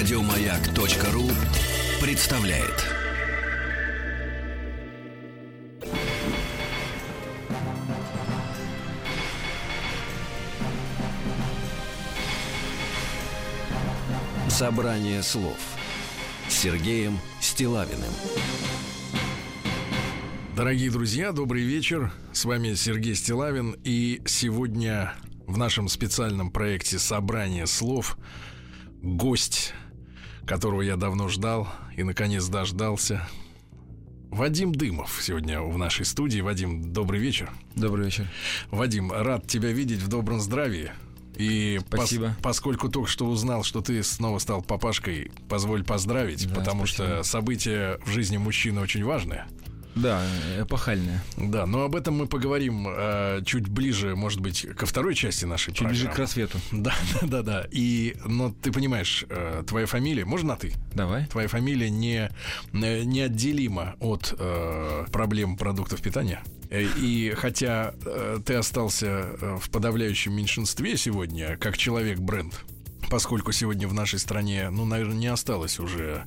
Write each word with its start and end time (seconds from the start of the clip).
Радиомаяк.ру 0.00 1.28
представляет. 2.00 2.86
Собрание 14.48 15.22
слов 15.22 15.58
с 16.48 16.54
Сергеем 16.54 17.18
Стилавиным. 17.42 18.00
Дорогие 20.56 20.90
друзья, 20.90 21.32
добрый 21.32 21.64
вечер. 21.64 22.10
С 22.32 22.46
вами 22.46 22.72
Сергей 22.72 23.14
Стилавин. 23.14 23.76
И 23.84 24.22
сегодня 24.24 25.12
в 25.46 25.58
нашем 25.58 25.88
специальном 25.88 26.50
проекте 26.50 26.98
«Собрание 26.98 27.66
слов» 27.66 28.16
гость, 29.02 29.74
которого 30.50 30.82
я 30.82 30.96
давно 30.96 31.28
ждал 31.28 31.68
и, 31.96 32.02
наконец, 32.02 32.44
дождался. 32.48 33.22
Вадим 34.30 34.72
Дымов 34.72 35.20
сегодня 35.22 35.60
в 35.62 35.78
нашей 35.78 36.04
студии. 36.04 36.40
Вадим, 36.40 36.92
добрый 36.92 37.20
вечер. 37.20 37.52
Добрый 37.76 38.06
вечер. 38.06 38.28
Вадим, 38.72 39.12
рад 39.12 39.46
тебя 39.46 39.70
видеть 39.70 40.00
в 40.00 40.08
добром 40.08 40.40
здравии. 40.40 40.90
И 41.36 41.80
Спасибо. 41.86 42.26
пос- 42.26 42.42
поскольку 42.42 42.88
только 42.88 43.08
что 43.08 43.26
узнал, 43.26 43.62
что 43.62 43.80
ты 43.80 44.02
снова 44.02 44.40
стал 44.40 44.60
папашкой, 44.60 45.30
позволь 45.48 45.84
поздравить, 45.84 46.48
Да, 46.48 46.56
потому 46.56 46.84
спасибо. 46.84 47.06
что 47.18 47.22
события 47.22 48.00
в 48.04 48.10
жизни 48.10 48.36
мужчины 48.36 48.80
очень 48.80 49.04
важные. 49.04 49.46
Да, 50.02 50.22
эпохальная. 50.58 51.22
Да, 51.36 51.66
но 51.66 51.82
об 51.84 51.94
этом 51.96 52.16
мы 52.16 52.26
поговорим 52.26 52.86
э, 52.88 53.42
чуть 53.44 53.68
ближе, 53.68 54.14
может 54.16 54.40
быть, 54.40 54.66
ко 54.76 54.86
второй 54.86 55.14
части 55.14 55.44
нашей 55.44 55.68
Чуть 55.72 55.78
программы. 55.78 56.00
ближе 56.04 56.14
к 56.14 56.18
рассвету. 56.18 56.58
Да, 56.72 56.94
да, 57.20 57.26
да, 57.26 57.42
да. 57.42 57.66
И, 57.70 58.16
но 58.24 58.52
ты 58.62 58.72
понимаешь, 58.72 59.24
э, 59.28 59.62
твоя 59.66 59.86
фамилия, 59.86 60.24
можно 60.24 60.48
на 60.50 60.56
ты? 60.56 60.72
Давай. 60.94 61.26
Твоя 61.26 61.48
фамилия 61.48 61.90
не, 61.90 62.30
э, 62.72 63.02
неотделима 63.04 63.96
от 64.00 64.34
э, 64.38 65.06
проблем 65.12 65.56
продуктов 65.56 66.00
питания. 66.02 66.42
Э, 66.70 66.82
И 66.96 67.34
хотя 67.36 67.92
э, 68.04 68.38
ты 68.44 68.54
остался 68.54 69.06
э, 69.06 69.58
в 69.60 69.70
подавляющем 69.70 70.32
меньшинстве 70.32 70.96
сегодня, 70.96 71.56
как 71.56 71.76
человек-бренд, 71.76 72.54
поскольку 73.10 73.52
сегодня 73.52 73.86
в 73.88 73.94
нашей 73.94 74.18
стране, 74.18 74.70
ну, 74.70 74.84
наверное, 74.84 75.16
не 75.16 75.26
осталось 75.26 75.78
уже 75.78 76.24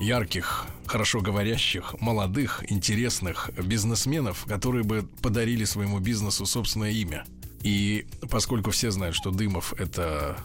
ярких, 0.00 0.66
хорошо 0.94 1.20
говорящих, 1.20 2.00
молодых, 2.00 2.62
интересных 2.70 3.50
бизнесменов, 3.58 4.44
которые 4.46 4.84
бы 4.84 5.02
подарили 5.22 5.64
своему 5.64 5.98
бизнесу 5.98 6.46
собственное 6.46 6.92
имя. 6.92 7.24
И 7.64 8.06
поскольку 8.30 8.70
все 8.70 8.92
знают, 8.92 9.16
что 9.16 9.32
Дымов 9.32 9.72
это 9.72 10.36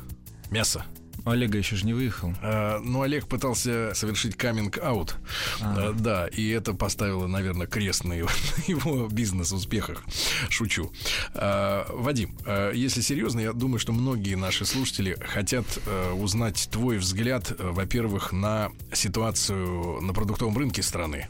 мясо, 0.50 0.88
Олега 1.26 1.58
еще 1.58 1.76
же 1.76 1.86
не 1.86 1.94
выехал. 1.94 2.34
Э, 2.42 2.80
Ну, 2.84 3.02
Олег 3.02 3.28
пытался 3.28 3.92
совершить 3.94 4.36
каминг-аут. 4.36 5.16
А. 5.62 5.90
Э, 5.90 5.94
Да, 5.94 6.28
и 6.28 6.50
это 6.50 6.74
поставило, 6.74 7.28
наверное, 7.28 7.68
крест 7.68 8.04
на 8.06 8.14
его, 8.14 8.30
его 8.68 9.08
бизнес-успехах. 9.08 10.04
Шучу. 10.50 10.92
Э, 11.34 11.86
Вадим, 11.90 12.36
э, 12.46 12.72
если 12.76 13.02
серьезно, 13.02 13.40
я 13.40 13.54
думаю, 13.54 13.80
что 13.80 13.92
многие 13.94 14.36
наши 14.36 14.66
слушатели 14.66 15.18
хотят 15.26 15.66
э, 15.86 16.12
узнать 16.14 16.70
твой 16.72 16.98
взгляд, 16.98 17.52
э, 17.52 17.56
во-первых, 17.72 18.32
на 18.32 18.70
ситуацию 18.94 20.02
на 20.02 20.14
продуктовом 20.14 20.58
рынке 20.58 20.82
страны. 20.84 21.28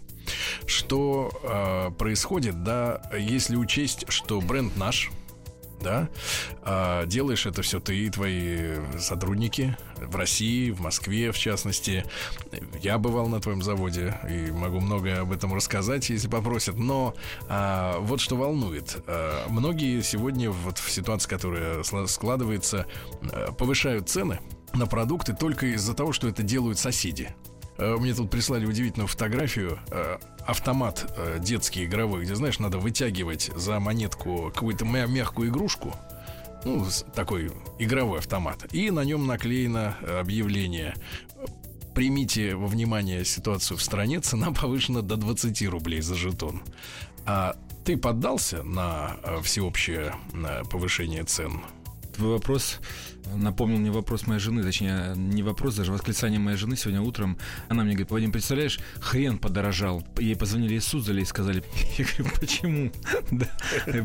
Что 0.68 1.32
э, 1.44 1.92
происходит, 1.98 2.64
да, 2.64 3.02
если 3.18 3.56
учесть, 3.56 4.06
что 4.10 4.40
бренд 4.42 4.78
наш, 4.78 5.10
да, 5.82 6.10
а, 6.62 7.06
делаешь 7.06 7.46
это 7.46 7.62
все 7.62 7.80
ты 7.80 7.98
и 7.98 8.10
твои 8.10 8.76
сотрудники 8.98 9.78
в 9.98 10.16
России, 10.16 10.72
в 10.72 10.82
Москве, 10.82 11.32
в 11.32 11.38
частности. 11.38 12.06
Я 12.82 12.98
бывал 12.98 13.28
на 13.28 13.40
твоем 13.40 13.62
заводе 13.62 14.18
и 14.30 14.52
могу 14.52 14.80
многое 14.80 15.22
об 15.22 15.32
этом 15.32 15.54
рассказать, 15.54 16.10
если 16.10 16.28
попросят. 16.28 16.78
Но 16.78 17.16
а, 17.48 18.00
вот 18.00 18.22
что 18.22 18.36
волнует. 18.36 18.98
А, 19.08 19.48
многие 19.50 20.02
сегодня 20.02 20.52
вот 20.52 20.78
в 20.78 20.92
ситуации, 20.92 21.30
которая 21.30 21.84
складывается, 22.08 22.86
а, 23.32 23.52
повышают 23.52 24.10
цены 24.10 24.40
на 24.74 24.86
продукты 24.86 25.34
только 25.34 25.68
из-за 25.68 25.94
того, 25.94 26.14
что 26.14 26.28
это 26.28 26.44
делают 26.44 26.78
соседи. 26.78 27.34
Э, 27.78 27.96
Мне 27.98 28.14
тут 28.14 28.30
прислали 28.30 28.66
удивительную 28.66 29.08
фотографию. 29.08 29.80
Автомат 30.50 31.14
э, 31.16 31.38
детский 31.40 31.86
игровой, 31.86 32.24
где, 32.24 32.34
знаешь, 32.34 32.58
надо 32.58 32.80
вытягивать 32.80 33.52
за 33.56 33.80
монетку 33.80 34.52
какую-то 34.52 34.84
мя- 34.84 35.06
мягкую 35.06 35.50
игрушку. 35.50 35.94
Ну, 36.66 36.88
такой 37.14 37.52
игровой 37.78 38.18
автомат. 38.18 38.74
И 38.74 38.90
на 38.90 39.02
нем 39.02 39.28
наклеено 39.28 39.96
объявление. 40.20 40.96
Примите 41.94 42.56
во 42.56 42.66
внимание 42.66 43.24
ситуацию 43.26 43.78
в 43.78 43.84
стране, 43.84 44.22
цена 44.22 44.52
повышена 44.60 45.02
до 45.04 45.18
20 45.18 45.68
рублей 45.68 46.02
за 46.02 46.16
жетон. 46.16 46.64
А 47.28 47.56
ты 47.86 47.96
поддался 47.96 48.64
на 48.64 49.18
э, 49.22 49.42
всеобщее 49.44 50.16
э, 50.34 50.64
повышение 50.68 51.26
цен? 51.26 51.62
Твой 52.20 52.34
вопрос 52.34 52.82
напомнил 53.36 53.78
мне 53.78 53.92
вопрос 53.92 54.28
моей 54.28 54.40
жены, 54.40 54.64
точнее, 54.64 55.14
не 55.16 55.44
вопрос, 55.44 55.76
даже 55.76 55.92
восклицание 55.92 56.40
моей 56.40 56.58
жены 56.58 56.76
сегодня 56.76 57.02
утром. 57.02 57.38
Она 57.68 57.84
мне 57.84 57.94
говорит, 57.94 58.12
Вадим, 58.12 58.32
представляешь, 58.32 58.80
хрен 59.00 59.38
подорожал. 59.38 60.04
Ей 60.18 60.36
позвонили 60.36 60.76
из 60.76 60.86
Суздали 60.86 61.22
и 61.22 61.26
сказали, 61.26 61.64
я 61.98 62.06
говорю, 62.06 62.36
почему? 62.40 62.92
Да, 63.32 63.48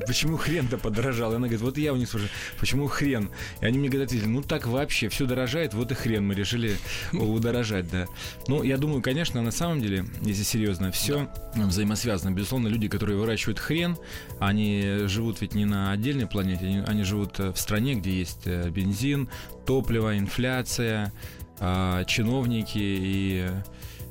почему 0.07 0.37
хрен-то 0.37 0.79
подорожал? 0.79 1.33
И 1.33 1.37
она 1.37 1.47
говорит, 1.47 1.61
вот 1.61 1.79
я 1.79 1.93
у 1.93 1.97
них 1.97 2.09
спрашиваю, 2.09 2.33
почему 2.61 2.87
хрен? 2.87 3.31
И 3.61 3.67
они 3.67 3.79
мне 3.79 3.89
говорят, 3.89 4.13
ну 4.27 4.43
так 4.43 4.67
вообще, 4.67 5.09
все 5.09 5.27
дорожает, 5.27 5.75
вот 5.75 5.91
и 5.91 5.95
хрен, 5.95 6.27
мы 6.27 6.35
решили 6.35 6.77
удорожать, 7.13 7.91
да. 7.91 8.07
Ну, 8.49 8.63
я 8.63 8.77
думаю, 8.77 9.03
конечно, 9.03 9.41
на 9.43 9.51
самом 9.51 9.81
деле, 9.81 10.05
если 10.23 10.43
серьезно, 10.43 10.93
все 10.93 11.29
взаимосвязано. 11.55 12.33
Безусловно, 12.33 12.69
люди, 12.69 12.89
которые 12.89 13.19
выращивают 13.19 13.59
хрен, 13.59 13.97
они 14.39 15.07
живут 15.07 15.41
ведь 15.41 15.55
не 15.55 15.65
на 15.65 15.93
отдельной 15.93 16.27
планете, 16.27 16.67
они, 16.67 16.79
они 16.87 17.03
живут 17.05 17.41
э, 17.41 17.51
в 17.51 17.57
стране, 17.59 17.95
где 18.05 18.19
есть 18.19 18.43
э, 18.45 18.69
бензин, 18.69 19.29
топливо, 19.65 20.19
инфляция, 20.19 21.13
а, 21.59 22.05
чиновники 22.05 22.79
и 22.79 23.49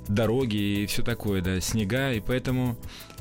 дороги 0.07 0.55
и 0.81 0.85
все 0.87 1.03
такое, 1.03 1.41
да, 1.41 1.61
снега, 1.61 2.11
и 2.13 2.19
поэтому 2.19 2.75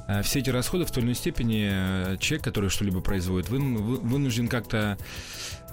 э, 0.09 0.23
все 0.23 0.39
эти 0.39 0.49
расходы 0.51 0.85
в 0.87 0.91
той 0.91 1.03
или 1.03 1.09
иной 1.09 1.15
степени 1.15 1.69
э, 1.71 2.17
человек, 2.19 2.43
который 2.45 2.71
что-либо 2.71 3.01
производит, 3.01 3.51
вын- 3.51 3.77
вы- 3.77 3.99
вынужден 3.99 4.49
как-то 4.49 4.97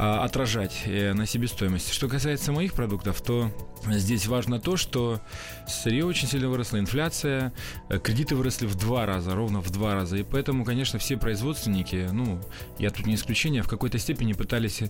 а, 0.01 0.23
отражать 0.23 0.83
э, 0.85 1.11
на 1.11 1.25
себестоимости. 1.25 1.93
Что 1.93 2.07
касается 2.07 2.53
моих 2.53 2.73
продуктов, 2.73 3.19
то 3.21 3.51
здесь 3.85 4.27
важно 4.27 4.57
то, 4.57 4.77
что 4.77 5.19
сырье 5.67 6.05
очень 6.05 6.25
сильно 6.25 6.47
выросло, 6.47 6.79
инфляция, 6.79 7.51
э, 7.89 7.99
кредиты 7.99 8.37
выросли 8.37 8.65
в 8.65 8.75
два 8.75 9.05
раза, 9.05 9.35
ровно 9.35 9.59
в 9.59 9.69
два 9.71 9.95
раза. 9.95 10.15
И 10.15 10.23
поэтому, 10.23 10.63
конечно, 10.63 10.99
все 10.99 11.17
производственники, 11.17 12.07
ну, 12.13 12.39
я 12.77 12.91
тут 12.91 13.07
не 13.07 13.15
исключение, 13.15 13.61
в 13.61 13.67
какой-то 13.67 13.99
степени 13.99 14.31
пытались 14.31 14.83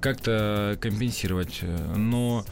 как-то 0.00 0.76
компенсировать. 0.80 1.60
Но 1.94 2.44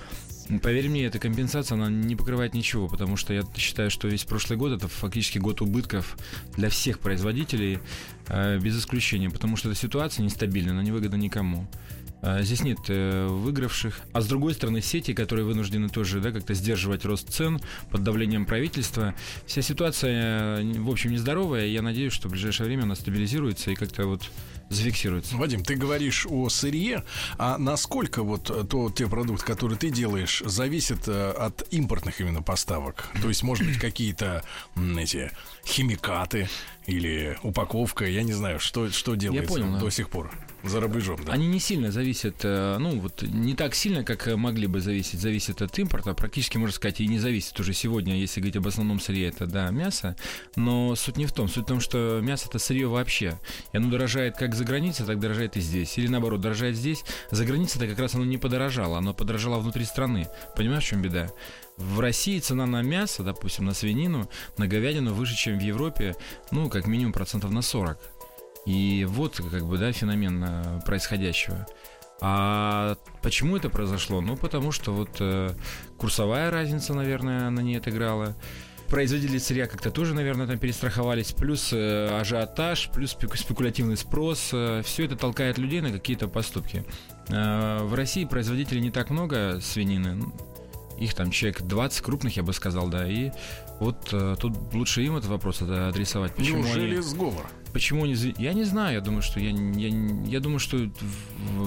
Поверь 0.62 0.91
мне, 0.91 1.06
эта 1.06 1.19
компенсация, 1.19 1.76
она 1.76 1.88
не 1.88 2.16
покрывает 2.16 2.53
ничего, 2.53 2.86
потому 2.86 3.16
что 3.16 3.32
я 3.32 3.42
считаю, 3.56 3.91
что 3.91 4.08
весь 4.08 4.24
прошлый 4.24 4.58
год 4.58 4.72
это 4.72 4.88
фактически 4.88 5.38
год 5.38 5.62
убытков 5.62 6.19
для 6.54 6.69
всех 6.69 6.98
производителей, 6.98 7.78
э, 8.28 8.58
без 8.58 8.78
исключения, 8.78 9.30
потому 9.30 9.56
что 9.56 9.70
эта 9.70 9.78
ситуация 9.78 10.22
нестабильна, 10.22 10.72
она 10.72 10.82
не 10.82 10.92
выгодна 10.92 11.16
никому. 11.16 11.66
Э, 12.24 12.42
Здесь 12.42 12.62
нет 12.62 12.78
э, 12.88 13.26
выигравших. 13.26 14.00
А 14.12 14.20
с 14.20 14.26
другой 14.26 14.54
стороны, 14.54 14.80
сети, 14.80 15.12
которые 15.12 15.44
вынуждены 15.44 15.88
тоже 15.88 16.20
да, 16.20 16.32
как-то 16.32 16.54
сдерживать 16.54 17.04
рост 17.04 17.30
цен 17.30 17.60
под 17.90 18.02
давлением 18.02 18.46
правительства. 18.46 19.14
Вся 19.46 19.62
ситуация, 19.62 20.60
э, 20.60 20.78
в 20.78 20.90
общем, 20.90 21.12
нездоровая. 21.12 21.66
Я 21.66 21.82
надеюсь, 21.82 22.12
что 22.12 22.28
в 22.28 22.32
ближайшее 22.32 22.66
время 22.66 22.84
она 22.84 22.94
стабилизируется 22.94 23.70
и 23.70 23.74
как-то 23.74 24.06
вот 24.06 24.30
зафиксируется. 24.70 25.36
Вадим, 25.36 25.62
ты 25.62 25.74
говоришь 25.74 26.26
о 26.28 26.48
сырье, 26.48 27.04
а 27.36 27.59
насколько 27.59 28.22
вот 28.22 28.50
э, 28.50 28.65
то, 28.65 28.91
те 28.91 29.06
продукты, 29.06 29.44
которые 29.44 29.78
ты 29.78 29.91
делаешь, 29.91 30.42
зависят 30.47 31.06
от 31.06 31.66
импортных 31.70 32.20
именно 32.20 32.42
поставок? 32.42 33.09
То 33.20 33.28
есть, 33.28 33.42
может 33.42 33.66
быть, 33.66 33.78
какие-то 33.78 34.42
эти 34.98 35.30
химикаты 35.66 36.48
или 36.86 37.38
упаковка, 37.42 38.06
я 38.06 38.22
не 38.22 38.32
знаю, 38.32 38.60
что, 38.60 38.88
что 38.91 39.15
делается 39.15 39.53
понял, 39.53 39.72
да. 39.72 39.80
до 39.80 39.91
сих 39.91 40.09
пор 40.09 40.30
за 40.65 40.81
рубежом. 40.81 41.19
Да? 41.25 41.33
Они 41.33 41.47
не 41.47 41.61
сильно 41.61 41.91
зависят, 41.91 42.37
э, 42.43 42.77
ну 42.78 42.99
вот 42.99 43.22
не 43.22 43.55
так 43.55 43.75
сильно, 43.75 44.05
как 44.05 44.27
могли 44.37 44.66
бы 44.66 44.81
зависеть, 44.81 45.21
зависят 45.21 45.63
от 45.63 45.78
импорта, 45.78 46.15
практически 46.15 46.57
можно 46.57 46.75
сказать 46.75 47.01
и 47.01 47.07
не 47.07 47.19
зависит 47.19 47.59
уже 47.61 47.72
сегодня, 47.72 48.16
если 48.16 48.41
говорить 48.41 48.57
об 48.57 48.66
основном 48.66 49.01
сырье, 49.01 49.28
это 49.28 49.47
да, 49.47 49.71
мясо, 49.71 50.16
но 50.57 50.95
суть 50.95 51.16
не 51.16 51.27
в 51.27 51.33
том, 51.33 51.49
суть 51.49 51.65
в 51.65 51.66
том, 51.66 51.81
что 51.81 52.21
мясо 52.22 52.47
это 52.49 52.59
сырье 52.59 52.87
вообще, 52.87 53.39
и 53.72 53.77
оно 53.77 53.91
дорожает 53.91 54.37
как 54.37 54.55
за 54.55 54.65
границей, 54.65 55.07
так 55.07 55.21
дорожает 55.21 55.57
и 55.57 55.61
здесь, 55.61 55.99
или 55.99 56.09
наоборот, 56.09 56.41
дорожает 56.41 56.77
здесь, 56.77 57.05
за 57.31 57.45
границей-то 57.45 57.87
как 57.87 57.99
раз 57.99 58.15
оно 58.15 58.25
не 58.25 58.39
подорожало, 58.39 58.99
оно 58.99 59.15
подорожало 59.15 59.59
внутри 59.59 59.84
страны, 59.84 60.28
понимаешь, 60.57 60.84
в 60.84 60.89
чем 60.89 61.03
беда? 61.03 61.28
В 61.77 61.99
России 61.99 62.39
цена 62.39 62.66
на 62.66 62.83
мясо, 62.83 63.25
допустим, 63.25 63.65
на 63.65 63.75
свинину, 63.75 64.31
на 64.59 64.69
говядину 64.69 65.13
выше, 65.13 65.37
чем 65.37 65.59
в 65.59 65.63
Европе, 65.63 66.15
ну, 66.53 66.71
как 66.71 66.87
минимум 66.87 67.13
процентов 67.13 67.51
на 67.51 67.63
40. 67.63 67.99
И 68.66 69.07
вот, 69.09 69.37
как 69.51 69.66
бы, 69.66 69.78
да, 69.78 69.93
феномен 69.93 70.45
э, 70.45 70.81
происходящего. 70.87 71.66
А 72.21 72.97
почему 73.22 73.57
это 73.57 73.69
произошло? 73.69 74.21
Ну, 74.21 74.37
потому 74.37 74.72
что 74.72 74.93
вот 74.93 75.16
э, 75.21 75.51
курсовая 75.99 76.51
разница, 76.51 76.95
наверное, 76.95 77.51
на 77.51 77.61
ней 77.61 77.77
отыграла. 77.77 78.37
Производители 78.89 79.39
сырья 79.39 79.66
как-то 79.66 79.91
тоже, 79.91 80.15
наверное, 80.15 80.47
там 80.47 80.59
перестраховались. 80.59 81.33
Плюс 81.33 81.71
э, 81.72 82.19
ажиотаж, 82.19 82.91
плюс 82.95 83.11
спекулятивный 83.11 83.97
спрос. 83.97 84.51
Э, 84.53 84.83
все 84.84 85.05
это 85.05 85.16
толкает 85.16 85.59
людей 85.59 85.81
на 85.81 85.91
какие-то 85.91 86.28
поступки. 86.28 86.84
Э, 87.28 87.81
в 87.83 87.93
России 87.95 88.25
производителей 88.25 88.81
не 88.81 88.91
так 88.91 89.11
много 89.11 89.61
свинины. 89.61 90.25
Их 90.99 91.15
там 91.15 91.31
человек 91.31 91.63
20 91.63 92.03
крупных, 92.03 92.37
я 92.37 92.43
бы 92.43 92.53
сказал, 92.53 92.89
да. 92.89 93.07
И 93.11 93.33
вот 93.81 94.09
э, 94.13 94.37
тут 94.39 94.72
лучше 94.72 95.03
им 95.03 95.16
этот 95.16 95.28
вопрос 95.28 95.61
это 95.61 95.89
адресовать. 95.89 96.34
Почему 96.34 96.63
Неужели 96.63 96.95
они... 96.95 97.03
сговор? 97.03 97.47
Почему 97.74 98.04
они... 98.04 98.15
Я 98.38 98.53
не 98.53 98.62
знаю, 98.62 98.94
я 98.94 99.00
думаю, 99.00 99.21
что 99.21 99.41
я, 99.41 99.50
я, 99.50 99.88
я 100.26 100.38
думаю, 100.38 100.60
что 100.60 100.88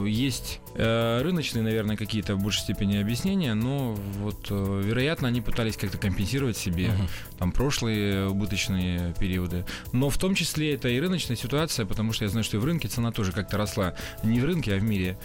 есть 0.05 0.61
э, 0.75 1.21
рыночные, 1.21 1.63
наверное, 1.63 1.97
какие-то 1.97 2.35
в 2.35 2.41
большей 2.41 2.61
степени 2.61 2.95
объяснения, 2.95 3.53
но 3.53 3.93
вот, 3.93 4.47
э, 4.49 4.81
вероятно, 4.85 5.27
они 5.27 5.41
пытались 5.41 5.75
как-то 5.75 5.97
компенсировать 5.97 6.55
себе 6.55 6.85
uh-huh. 6.85 7.09
там 7.37 7.51
прошлые 7.51 8.29
убыточные 8.29 9.15
периоды. 9.19 9.65
Но 9.91 10.09
в 10.09 10.17
том 10.17 10.33
числе 10.33 10.75
это 10.75 10.87
и 10.87 10.97
рыночная 10.97 11.35
ситуация, 11.35 11.85
потому 11.85 12.13
что 12.13 12.23
я 12.23 12.29
знаю, 12.29 12.45
что 12.45 12.55
и 12.55 12.59
в 12.61 12.63
рынке 12.63 12.87
цена 12.87 13.11
тоже 13.11 13.33
как-то 13.33 13.57
росла. 13.57 13.93
Не 14.23 14.39
в 14.39 14.45
рынке, 14.45 14.75
а 14.75 14.77
в 14.77 14.83
мире. 14.83 15.19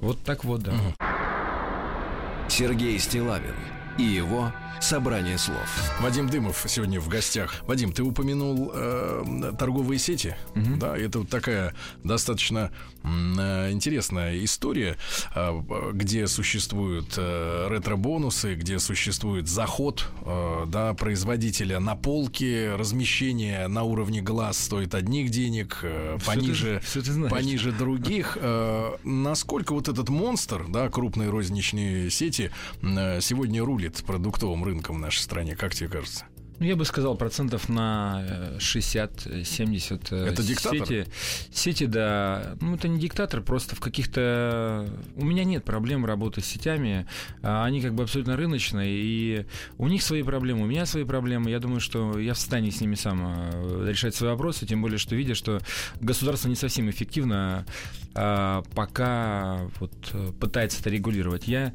Вот 0.00 0.18
так 0.24 0.44
вот, 0.44 0.62
да. 0.62 0.72
Uh-huh. 0.72 2.48
Сергей 2.48 2.98
Стилавин 2.98 3.54
и 3.98 4.02
его 4.02 4.52
собрание 4.80 5.38
слов. 5.38 5.92
Вадим 6.00 6.28
Дымов 6.28 6.64
сегодня 6.68 7.00
в 7.00 7.08
гостях. 7.08 7.54
Вадим, 7.66 7.92
ты 7.92 8.02
упомянул 8.02 8.70
э, 8.74 9.52
торговые 9.58 9.98
сети, 9.98 10.36
угу. 10.54 10.76
да? 10.76 10.96
Это 10.96 11.20
вот 11.20 11.30
такая 11.30 11.74
достаточно 12.02 12.70
э, 13.02 13.70
интересная 13.70 14.44
история, 14.44 14.98
э, 15.34 15.90
где 15.92 16.26
существуют 16.26 17.14
э, 17.16 17.68
ретро-бонусы, 17.70 18.54
где 18.56 18.78
существует 18.78 19.48
заход, 19.48 20.06
э, 20.26 20.64
да, 20.66 20.92
производителя 20.94 21.80
на 21.80 21.96
полке, 21.96 22.74
размещение 22.74 23.66
на 23.68 23.84
уровне 23.84 24.20
глаз 24.20 24.58
стоит 24.58 24.94
одних 24.94 25.30
денег, 25.30 25.78
э, 25.82 26.18
пониже, 26.26 26.82
ты, 26.92 27.00
ты 27.00 27.28
пониже 27.28 27.72
других. 27.78 28.38
Э, 28.46 28.96
насколько 29.04 29.72
вот 29.72 29.88
этот 29.88 30.10
монстр, 30.10 30.66
да, 30.68 30.88
крупные 30.90 31.30
розничные 31.30 32.10
сети 32.10 32.50
э, 32.82 33.20
сегодня 33.20 33.64
рулит 33.64 33.83
продуктовым 33.90 34.64
рынком? 34.64 34.96
в 34.96 34.98
нашей 34.98 35.20
стране, 35.20 35.56
как 35.56 35.74
тебе 35.74 35.88
кажется? 35.88 36.24
Ну, 36.60 36.66
я 36.66 36.76
бы 36.76 36.84
сказал, 36.84 37.16
процентов 37.16 37.68
на 37.68 38.54
60-70 38.58 40.06
э, 40.10 40.26
Это 40.28 40.42
диктатор? 40.42 40.86
Сети, 40.86 41.06
сети, 41.52 41.86
да. 41.86 42.54
Ну, 42.60 42.76
это 42.76 42.86
не 42.86 43.00
диктатор, 43.00 43.40
просто 43.40 43.74
в 43.74 43.80
каких-то... 43.80 44.88
У 45.16 45.24
меня 45.24 45.42
нет 45.42 45.64
проблем 45.64 46.06
работы 46.06 46.42
с 46.42 46.46
сетями. 46.46 47.08
А 47.42 47.64
они 47.64 47.80
как 47.80 47.94
бы 47.94 48.04
абсолютно 48.04 48.36
рыночные, 48.36 48.88
и 48.88 49.46
у 49.78 49.88
них 49.88 50.02
свои 50.02 50.22
проблемы, 50.22 50.62
у 50.62 50.66
меня 50.66 50.86
свои 50.86 51.02
проблемы. 51.02 51.50
Я 51.50 51.58
думаю, 51.58 51.80
что 51.80 52.18
я 52.20 52.34
в 52.34 52.38
состоянии 52.38 52.70
с 52.70 52.80
ними 52.80 52.94
сам 52.94 53.20
э, 53.52 53.88
решать 53.88 54.14
свои 54.14 54.30
вопросы, 54.30 54.64
тем 54.64 54.80
более, 54.80 54.98
что 54.98 55.16
видя, 55.16 55.34
что 55.34 55.60
государство 56.00 56.48
не 56.48 56.56
совсем 56.56 56.88
эффективно 56.88 57.66
а, 58.14 58.62
пока 58.74 59.68
вот 59.80 59.92
э, 60.12 60.30
пытается 60.38 60.80
это 60.80 60.90
регулировать. 60.90 61.48
Я 61.48 61.74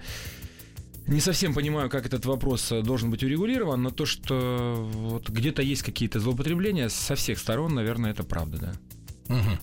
не 1.10 1.20
совсем 1.20 1.54
понимаю, 1.54 1.90
как 1.90 2.06
этот 2.06 2.26
вопрос 2.26 2.72
э, 2.72 2.82
должен 2.82 3.10
быть 3.10 3.24
урегулирован, 3.24 3.82
но 3.82 3.90
то, 3.90 4.06
что 4.06 4.88
вот 4.94 5.30
где-то 5.30 5.62
есть 5.62 5.84
какие-то 5.84 6.20
злоупотребления 6.20 6.90
со 6.90 7.16
всех 7.16 7.40
сторон, 7.40 7.74
наверное, 7.74 8.12
это 8.12 8.24
правда, 8.24 8.58
да. 8.58 8.74
Угу. 9.30 9.58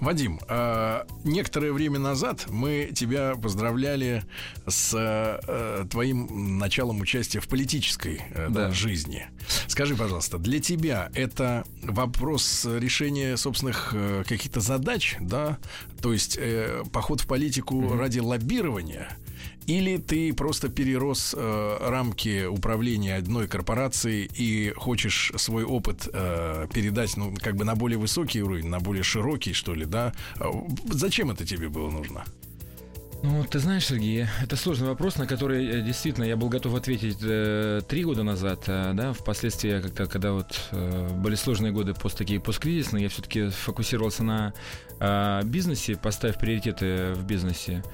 Вадим, 0.00 0.40
э, 0.48 1.04
некоторое 1.22 1.72
время 1.72 2.00
назад 2.00 2.46
мы 2.48 2.90
тебя 2.92 3.36
поздравляли 3.36 4.24
с 4.66 4.92
э, 4.96 5.86
твоим 5.88 6.58
началом 6.58 7.00
участия 7.00 7.38
в 7.38 7.46
политической 7.46 8.20
э, 8.30 8.48
да. 8.48 8.66
Да, 8.66 8.70
жизни. 8.72 9.26
Скажи, 9.68 9.94
пожалуйста, 9.94 10.38
для 10.38 10.58
тебя 10.58 11.08
это 11.14 11.64
вопрос 11.82 12.64
решения 12.64 13.36
собственных 13.36 13.90
э, 13.92 14.24
каких-то 14.26 14.60
задач, 14.60 15.16
да? 15.20 15.58
То 16.00 16.12
есть 16.12 16.36
э, 16.36 16.82
поход 16.92 17.20
в 17.20 17.28
политику 17.28 17.76
угу. 17.76 17.96
ради 17.96 18.18
лоббирования? 18.18 19.16
Или 19.66 19.96
ты 19.96 20.32
просто 20.32 20.68
перерос 20.68 21.34
э, 21.36 21.76
рамки 21.80 22.46
управления 22.46 23.16
одной 23.16 23.46
корпорацией 23.46 24.28
и 24.34 24.72
хочешь 24.76 25.32
свой 25.36 25.64
опыт 25.64 26.08
э, 26.12 26.66
передать, 26.72 27.16
ну, 27.16 27.34
как 27.40 27.56
бы 27.56 27.64
на 27.64 27.74
более 27.74 27.98
высокий 27.98 28.42
уровень, 28.42 28.68
на 28.68 28.80
более 28.80 29.02
широкий, 29.04 29.52
что 29.52 29.74
ли, 29.74 29.84
да? 29.84 30.12
А 30.36 30.50
зачем 30.90 31.30
это 31.30 31.44
тебе 31.46 31.68
было 31.68 31.90
нужно? 31.90 32.24
Ну, 33.24 33.44
ты 33.44 33.60
знаешь, 33.60 33.86
Сергей, 33.86 34.26
это 34.42 34.56
сложный 34.56 34.88
вопрос, 34.88 35.14
на 35.16 35.28
который 35.28 35.64
э, 35.64 35.82
действительно 35.82 36.24
я 36.24 36.36
был 36.36 36.48
готов 36.48 36.74
ответить 36.74 37.18
э, 37.22 37.80
три 37.86 38.02
года 38.02 38.24
назад, 38.24 38.64
э, 38.66 38.90
да, 38.94 39.12
впоследствии, 39.12 39.80
как-то, 39.80 40.06
когда 40.06 40.32
вот 40.32 40.60
э, 40.72 41.08
были 41.18 41.36
сложные 41.36 41.72
годы 41.72 41.94
пост 41.94 42.18
такие 42.18 42.40
посткризисные, 42.40 43.04
я 43.04 43.08
все-таки 43.08 43.50
фокусировался 43.50 44.24
на 44.24 44.54
э, 44.98 45.42
бизнесе, 45.44 45.94
поставив 45.94 46.36
приоритеты 46.38 47.12
в 47.14 47.24
бизнесе 47.24 47.84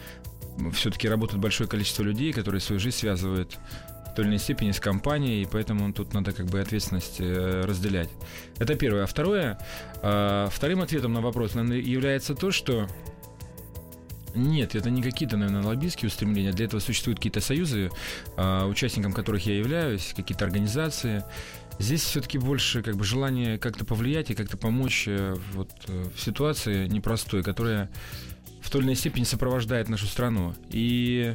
все-таки 0.72 1.08
работает 1.08 1.40
большое 1.40 1.68
количество 1.68 2.02
людей, 2.02 2.32
которые 2.32 2.60
свою 2.60 2.80
жизнь 2.80 2.96
связывают 2.96 3.58
в 4.06 4.14
той 4.14 4.24
или 4.24 4.30
иной 4.30 4.38
степени 4.38 4.72
с 4.72 4.80
компанией, 4.80 5.42
и 5.42 5.46
поэтому 5.46 5.92
тут 5.92 6.12
надо 6.14 6.32
как 6.32 6.46
бы 6.46 6.60
ответственность 6.60 7.20
э, 7.20 7.64
разделять. 7.64 8.08
Это 8.58 8.74
первое. 8.74 9.04
А 9.04 9.06
второе, 9.06 9.58
э, 10.02 10.48
вторым 10.50 10.80
ответом 10.80 11.12
на 11.12 11.20
вопрос, 11.20 11.54
наверное, 11.54 11.78
является 11.78 12.34
то, 12.34 12.50
что 12.50 12.88
нет, 14.34 14.74
это 14.74 14.90
не 14.90 15.02
какие-то, 15.02 15.36
наверное, 15.36 15.62
лоббистские 15.62 16.08
устремления. 16.08 16.52
Для 16.52 16.66
этого 16.66 16.80
существуют 16.80 17.18
какие-то 17.18 17.40
союзы, 17.40 17.90
э, 18.36 18.64
участником 18.64 19.12
которых 19.12 19.46
я 19.46 19.56
являюсь, 19.56 20.12
какие-то 20.16 20.44
организации. 20.44 21.24
Здесь 21.78 22.02
все-таки 22.02 22.38
больше 22.38 22.82
как 22.82 22.96
бы 22.96 23.04
желание 23.04 23.56
как-то 23.56 23.84
повлиять 23.84 24.30
и 24.30 24.34
как-то 24.34 24.56
помочь 24.56 25.08
вот 25.52 25.70
в 25.86 26.18
ситуации 26.18 26.88
непростой, 26.88 27.44
которая 27.44 27.88
в 28.68 28.70
той 28.70 28.80
или 28.82 28.88
иной 28.88 28.96
степени 28.96 29.24
сопровождает 29.24 29.88
нашу 29.88 30.06
страну. 30.06 30.54
И 30.68 31.34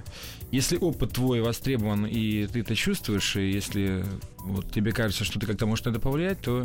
если 0.52 0.78
опыт 0.78 1.14
твой 1.14 1.42
востребован, 1.42 2.06
и 2.06 2.46
ты 2.46 2.60
это 2.60 2.76
чувствуешь, 2.76 3.36
и 3.38 3.52
если 3.52 4.06
вот 4.38 4.72
тебе 4.72 4.92
кажется, 4.92 5.24
что 5.24 5.40
ты 5.40 5.48
как-то 5.48 5.66
можешь 5.66 5.84
на 5.84 5.90
это 5.90 6.00
повлиять, 6.00 6.42
то 6.42 6.64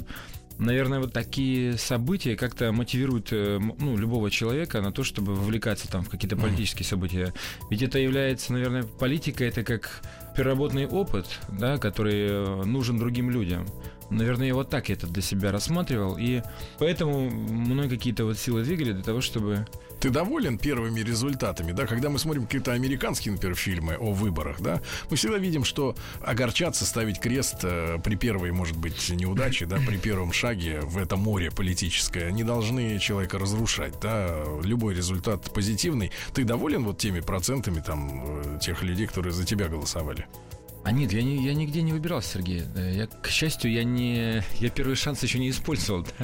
наверное, 0.58 1.00
вот 1.00 1.14
такие 1.14 1.78
события 1.78 2.36
как-то 2.36 2.70
мотивируют 2.72 3.28
э, 3.30 3.58
ну, 3.78 3.96
любого 3.96 4.30
человека 4.30 4.82
на 4.82 4.92
то, 4.92 5.04
чтобы 5.04 5.34
вовлекаться 5.34 5.90
там 5.90 6.04
в 6.04 6.10
какие-то 6.10 6.36
политические 6.36 6.84
события. 6.84 7.32
Ведь 7.70 7.80
это 7.80 7.98
является, 7.98 8.52
наверное, 8.52 8.82
политика 8.82 9.44
это 9.44 9.64
как 9.64 10.02
переработанный 10.36 10.86
опыт, 10.86 11.26
да, 11.48 11.78
который 11.78 12.26
э, 12.28 12.62
нужен 12.64 12.98
другим 12.98 13.30
людям. 13.30 13.66
Наверное, 14.10 14.46
я 14.48 14.54
вот 14.54 14.70
так 14.70 14.90
это 14.90 15.06
для 15.06 15.22
себя 15.22 15.52
рассматривал, 15.52 16.16
и 16.18 16.42
поэтому 16.78 17.28
мной 17.30 17.88
какие-то 17.88 18.24
вот 18.24 18.38
силы 18.38 18.62
двигали 18.62 18.92
для 18.92 19.02
того, 19.02 19.20
чтобы 19.20 19.66
ты 20.00 20.10
доволен 20.10 20.58
первыми 20.58 21.00
результатами, 21.00 21.72
да? 21.72 21.86
Когда 21.86 22.08
мы 22.08 22.18
смотрим 22.18 22.44
какие-то 22.44 22.72
американские, 22.72 23.32
например, 23.32 23.56
фильмы 23.56 23.96
о 23.96 24.12
выборах, 24.12 24.60
да, 24.60 24.80
мы 25.10 25.16
всегда 25.16 25.38
видим, 25.38 25.64
что 25.64 25.96
огорчаться, 26.20 26.84
ставить 26.84 27.20
крест 27.20 27.56
э, 27.64 27.98
при 28.02 28.14
первой, 28.14 28.52
может 28.52 28.76
быть, 28.76 29.08
неудаче, 29.10 29.66
да, 29.66 29.78
при 29.86 29.96
первом 29.96 30.32
шаге 30.32 30.80
в 30.82 30.98
это 30.98 31.16
море 31.16 31.50
политическое, 31.50 32.30
не 32.30 32.44
должны 32.44 32.98
человека 32.98 33.38
разрушать, 33.38 33.94
да? 34.00 34.44
Любой 34.62 34.94
результат 34.94 35.52
позитивный. 35.52 36.12
Ты 36.32 36.44
доволен 36.44 36.84
вот 36.84 36.98
теми 36.98 37.20
процентами 37.20 37.80
там 37.80 38.24
э, 38.24 38.58
тех 38.60 38.82
людей, 38.82 39.06
которые 39.06 39.32
за 39.32 39.44
тебя 39.44 39.68
голосовали? 39.68 40.26
А 40.84 40.92
нет, 40.92 41.12
я, 41.12 41.22
не, 41.22 41.44
я 41.44 41.54
нигде 41.54 41.82
не 41.82 41.92
выбирался, 41.92 42.34
Сергей. 42.34 42.62
Я, 42.76 43.06
к 43.06 43.28
счастью, 43.28 43.70
я 43.72 43.84
не. 43.84 44.42
Я 44.58 44.70
первый 44.70 44.96
шанс 44.96 45.22
еще 45.22 45.38
не 45.38 45.50
использовал. 45.50 46.06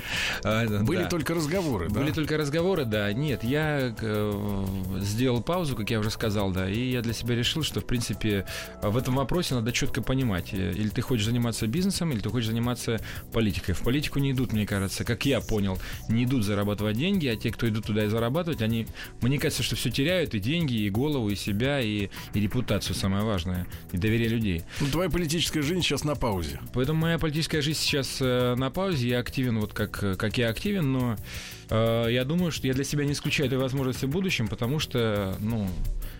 А, 0.42 0.66
Были 0.82 1.02
да. 1.02 1.08
только 1.08 1.34
разговоры, 1.34 1.88
да? 1.88 2.00
Были 2.00 2.12
только 2.12 2.36
разговоры, 2.36 2.84
да. 2.84 3.12
Нет, 3.12 3.44
я 3.44 3.94
э, 3.98 4.66
сделал 5.00 5.42
паузу, 5.42 5.74
как 5.74 5.90
я 5.90 5.98
уже 5.98 6.10
сказал, 6.10 6.50
да, 6.50 6.68
и 6.68 6.90
я 6.90 7.02
для 7.02 7.12
себя 7.12 7.34
решил, 7.34 7.62
что, 7.62 7.80
в 7.80 7.86
принципе, 7.86 8.46
в 8.82 8.96
этом 8.96 9.14
вопросе 9.14 9.54
надо 9.54 9.72
четко 9.72 10.02
понимать, 10.02 10.52
э, 10.52 10.72
или 10.72 10.88
ты 10.88 11.00
хочешь 11.00 11.24
заниматься 11.24 11.66
бизнесом, 11.66 12.12
или 12.12 12.20
ты 12.20 12.28
хочешь 12.28 12.48
заниматься 12.48 13.00
политикой. 13.32 13.72
В 13.72 13.80
политику 13.80 14.18
не 14.18 14.32
идут, 14.32 14.52
мне 14.52 14.66
кажется, 14.66 15.04
как 15.04 15.24
я 15.24 15.40
понял, 15.40 15.78
не 16.08 16.24
идут 16.24 16.44
зарабатывать 16.44 16.96
деньги, 16.96 17.26
а 17.26 17.36
те, 17.36 17.50
кто 17.50 17.68
идут 17.68 17.86
туда 17.86 18.04
и 18.04 18.08
зарабатывать, 18.08 18.60
они, 18.60 18.86
мне 19.22 19.38
кажется, 19.38 19.62
что 19.62 19.76
все 19.76 19.90
теряют, 19.90 20.34
и 20.34 20.40
деньги, 20.40 20.74
и 20.74 20.90
голову, 20.90 21.30
и 21.30 21.36
себя, 21.36 21.80
и, 21.80 22.08
и 22.34 22.40
репутацию, 22.40 22.94
самое 22.94 23.24
важное, 23.24 23.66
и 23.92 23.96
доверие 23.96 24.28
людей 24.28 24.43
людей. 24.44 24.62
Ну, 24.80 24.88
твоя 24.88 25.10
политическая 25.10 25.62
жизнь 25.62 25.82
сейчас 25.82 26.04
на 26.04 26.14
паузе. 26.14 26.60
Поэтому 26.72 27.00
моя 27.00 27.18
политическая 27.18 27.62
жизнь 27.62 27.80
сейчас 27.80 28.18
э, 28.20 28.54
на 28.56 28.70
паузе. 28.70 29.08
Я 29.08 29.18
активен 29.20 29.58
вот 29.58 29.72
как, 29.72 30.02
э, 30.02 30.14
как 30.14 30.36
я 30.38 30.48
активен, 30.48 30.92
но 30.92 31.16
э, 31.70 32.06
я 32.10 32.24
думаю, 32.24 32.52
что 32.52 32.66
я 32.66 32.74
для 32.74 32.84
себя 32.84 33.04
не 33.04 33.12
исключаю 33.12 33.46
этой 33.48 33.58
возможности 33.58 34.04
в 34.04 34.10
будущем, 34.10 34.48
потому 34.48 34.78
что, 34.78 35.34
ну, 35.40 35.68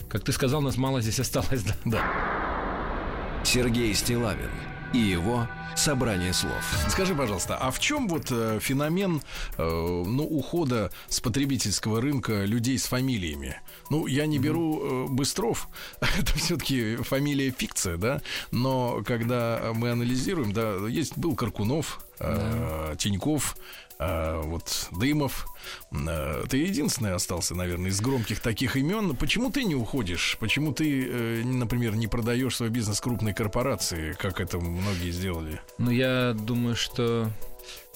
как 0.08 0.24
ты 0.24 0.32
сказал, 0.32 0.62
нас 0.62 0.76
мало 0.76 1.00
здесь 1.00 1.20
осталось. 1.20 1.62
Да. 1.62 1.74
да. 1.84 3.44
Сергей 3.44 3.94
Стилавин 3.94 4.50
и 4.94 4.98
его 4.98 5.48
собрание 5.74 6.32
слов. 6.32 6.62
Скажи, 6.88 7.16
пожалуйста, 7.16 7.56
а 7.56 7.72
в 7.72 7.80
чем 7.80 8.06
вот 8.06 8.30
э, 8.30 8.60
феномен 8.60 9.22
э, 9.58 9.62
ну, 10.06 10.24
ухода 10.24 10.92
с 11.08 11.18
потребительского 11.18 12.00
рынка 12.00 12.44
людей 12.44 12.78
с 12.78 12.86
фамилиями? 12.86 13.60
Ну, 13.90 14.06
я 14.06 14.26
не 14.26 14.38
беру 14.38 15.06
э, 15.06 15.06
Быстров, 15.08 15.68
это 16.00 16.38
все-таки 16.38 16.96
фамилия 16.96 17.50
фикция, 17.50 17.96
да, 17.96 18.22
но 18.52 19.02
когда 19.04 19.72
мы 19.74 19.90
анализируем, 19.90 20.52
да, 20.52 20.86
есть 20.86 21.18
был 21.18 21.34
Каркунов, 21.34 22.00
э, 22.20 22.88
да. 22.90 22.96
Тиньков, 22.96 23.56
э, 23.98 24.40
вот 24.44 24.88
Дымов. 24.92 25.46
Э, 25.92 26.44
ты 26.48 26.58
единственный 26.58 27.14
остался, 27.14 27.54
наверное, 27.54 27.90
из 27.90 28.00
громких 28.00 28.40
таких 28.40 28.76
имен. 28.76 29.16
Почему 29.16 29.50
ты 29.50 29.64
не 29.64 29.74
уходишь? 29.74 30.36
Почему 30.40 30.72
ты, 30.72 31.06
э, 31.06 31.42
например, 31.44 31.96
не 31.96 32.06
продаешь 32.06 32.56
свой 32.56 32.70
бизнес 32.70 33.00
крупной 33.00 33.34
корпорации, 33.34 34.12
как 34.12 34.40
это 34.40 34.58
многие 34.58 35.10
сделали? 35.10 35.60
Ну, 35.78 35.90
я 35.90 36.34
думаю, 36.34 36.76
что 36.76 37.30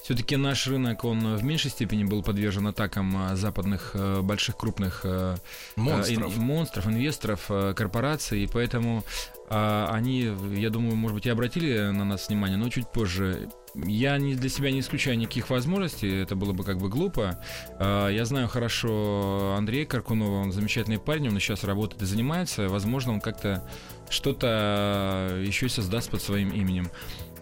все-таки 0.09 0.37
наш 0.37 0.65
рынок, 0.65 1.05
он 1.05 1.35
в 1.35 1.43
меньшей 1.43 1.69
степени 1.69 2.03
был 2.03 2.23
подвержен 2.23 2.65
атакам 2.65 3.15
а, 3.15 3.35
западных 3.35 3.91
а, 3.93 4.23
больших 4.23 4.57
крупных 4.57 5.01
а, 5.03 5.35
монстров, 5.75 6.35
монстров 6.35 6.87
инвесторов, 6.87 7.45
корпораций, 7.75 8.43
и 8.43 8.47
поэтому 8.47 9.03
они, 9.51 10.31
я 10.55 10.69
думаю, 10.69 10.95
может 10.95 11.15
быть, 11.15 11.25
и 11.25 11.29
обратили 11.29 11.89
на 11.89 12.05
нас 12.05 12.27
внимание, 12.27 12.55
но 12.55 12.69
чуть 12.69 12.91
позже. 12.91 13.49
Я 13.75 14.17
не, 14.19 14.35
для 14.35 14.47
себя 14.47 14.69
не 14.69 14.79
исключаю 14.79 15.17
никаких 15.17 15.49
возможностей, 15.49 16.21
это 16.21 16.35
было 16.35 16.53
бы 16.53 16.63
как 16.63 16.77
бы 16.77 16.87
глупо. 16.87 17.43
Я 17.79 18.25
знаю 18.25 18.47
хорошо 18.47 19.55
Андрея 19.57 19.87
Каркунова, 19.87 20.41
он 20.41 20.51
замечательный 20.51 20.99
парень, 20.99 21.29
он 21.29 21.39
сейчас 21.39 21.63
работает 21.63 22.03
и 22.03 22.05
занимается. 22.05 22.69
Возможно, 22.69 23.13
он 23.13 23.21
как-то 23.21 23.67
что-то 24.09 25.41
еще 25.43 25.67
создаст 25.67 26.11
под 26.11 26.21
своим 26.21 26.49
именем. 26.49 26.91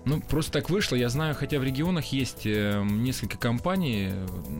Ну, 0.07 0.21
просто 0.21 0.53
так 0.53 0.69
вышло. 0.69 0.95
Я 0.95 1.09
знаю, 1.09 1.35
хотя 1.35 1.59
в 1.59 1.63
регионах 1.63 2.05
есть 2.05 2.45
э, 2.45 2.81
несколько 2.83 3.37
компаний, 3.37 4.11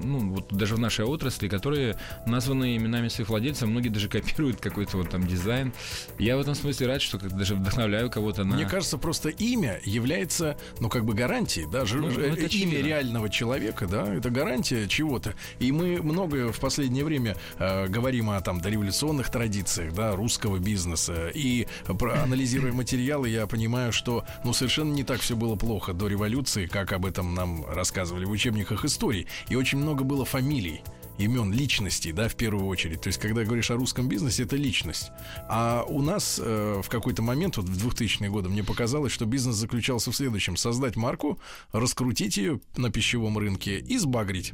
ну, 0.04 0.34
вот 0.34 0.51
даже 0.51 0.75
в 0.75 0.80
нашей 0.80 1.06
отрасли, 1.06 1.48
которые 1.48 1.98
названы 2.25 2.75
именами 2.75 3.08
своих 3.08 3.30
владельцев. 3.30 3.70
Многие 3.70 3.89
даже 3.89 4.10
копируют 4.10 4.60
какой-то 4.60 4.98
вот 4.98 5.10
там 5.10 5.25
дизайн. 5.25 5.72
Я 6.20 6.36
в 6.36 6.42
этом 6.42 6.54
смысле 6.54 6.88
рад, 6.88 7.01
что 7.01 7.18
даже 7.18 7.56
вдохновляю 7.56 8.10
кого-то 8.10 8.44
на... 8.44 8.56
Мне 8.56 8.66
кажется, 8.66 8.98
просто 8.98 9.30
имя 9.30 9.80
является, 9.86 10.58
ну, 10.82 10.89
как 10.89 11.06
бы 11.06 11.13
гарантией, 11.13 11.68
да, 11.72 11.86
ну, 11.94 12.10
ну, 12.10 12.20
это 12.20 12.46
имя 12.48 12.82
реального 12.82 13.30
человека, 13.30 13.88
да, 13.88 14.13
это 14.13 14.30
гарантия 14.30 14.88
чего-то. 14.88 15.34
И 15.60 15.72
мы 15.72 16.01
много 16.01 16.51
в 16.51 16.60
последнее 16.60 17.06
время 17.06 17.38
э, 17.58 17.88
говорим 17.88 18.30
о 18.32 18.42
там 18.42 18.60
дореволюционных 18.60 19.32
традициях, 19.32 19.94
да, 19.94 20.13
русского 20.13 20.58
бизнеса. 20.58 21.30
И 21.34 21.68
про, 21.86 22.24
анализируя 22.24 22.74
материалы, 22.74 23.30
я 23.30 23.48
понимаю, 23.48 23.94
что, 23.94 24.25
ну, 24.44 24.51
совершенно 24.51 24.92
не 24.92 25.06
так 25.06 25.22
все 25.22 25.37
было 25.38 25.56
плохо 25.56 25.94
до 25.94 26.08
революции, 26.08 26.65
как 26.65 26.91
об 26.91 27.06
этом 27.06 27.34
нам 27.34 27.65
рассказывали 27.65 28.25
в 28.25 28.32
учебниках 28.32 28.84
истории. 28.84 29.27
И 29.50 29.56
очень 29.56 29.77
много 29.77 30.03
было 30.03 30.25
фамилий 30.25 30.82
имен 31.17 31.51
личностей, 31.51 32.12
да, 32.12 32.27
в 32.27 32.36
первую 32.36 32.67
очередь. 32.67 33.01
То 33.01 33.08
есть, 33.08 33.20
когда 33.20 33.44
говоришь 33.44 33.72
о 33.72 33.75
русском 33.75 34.08
бизнесе, 34.08 34.44
это 34.44 34.56
личность. 34.56 35.12
А 35.50 35.84
у 35.88 36.01
нас 36.01 36.39
э, 36.44 36.82
в 36.84 36.89
какой-то 36.89 37.22
момент, 37.22 37.58
вот 37.58 37.67
в 37.67 37.88
2000-е 37.88 38.29
годы, 38.29 38.50
мне 38.50 38.63
показалось, 38.63 39.12
что 39.12 39.25
бизнес 39.25 39.56
заключался 39.56 40.12
в 40.12 40.15
следующем. 40.15 40.58
Создать 40.58 40.96
марку, 40.96 41.39
раскрутить 41.72 42.38
ее 42.38 42.60
на 42.75 42.91
пищевом 42.91 43.38
рынке 43.38 43.79
и 43.79 43.98
сбагрить 43.98 44.53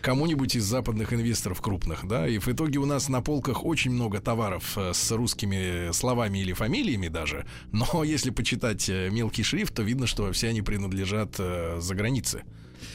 кому-нибудь 0.00 0.56
из 0.56 0.64
западных 0.64 1.12
инвесторов 1.12 1.60
крупных, 1.60 2.06
да, 2.06 2.28
и 2.28 2.38
в 2.38 2.48
итоге 2.48 2.78
у 2.78 2.86
нас 2.86 3.08
на 3.08 3.20
полках 3.20 3.64
очень 3.64 3.90
много 3.90 4.20
товаров 4.20 4.76
э, 4.76 4.92
с 4.92 5.10
русскими 5.12 5.92
словами 5.92 6.38
или 6.38 6.52
фамилиями 6.52 7.08
даже, 7.08 7.46
но 7.72 8.04
если 8.04 8.30
почитать 8.30 8.88
э, 8.88 9.10
мелкий 9.10 9.42
шрифт, 9.42 9.74
то 9.74 9.82
видно, 9.82 10.06
что 10.06 10.30
все 10.32 10.48
они 10.48 10.62
принадлежат 10.62 11.36
э, 11.38 11.78
за 11.80 11.94
границы, 11.94 12.42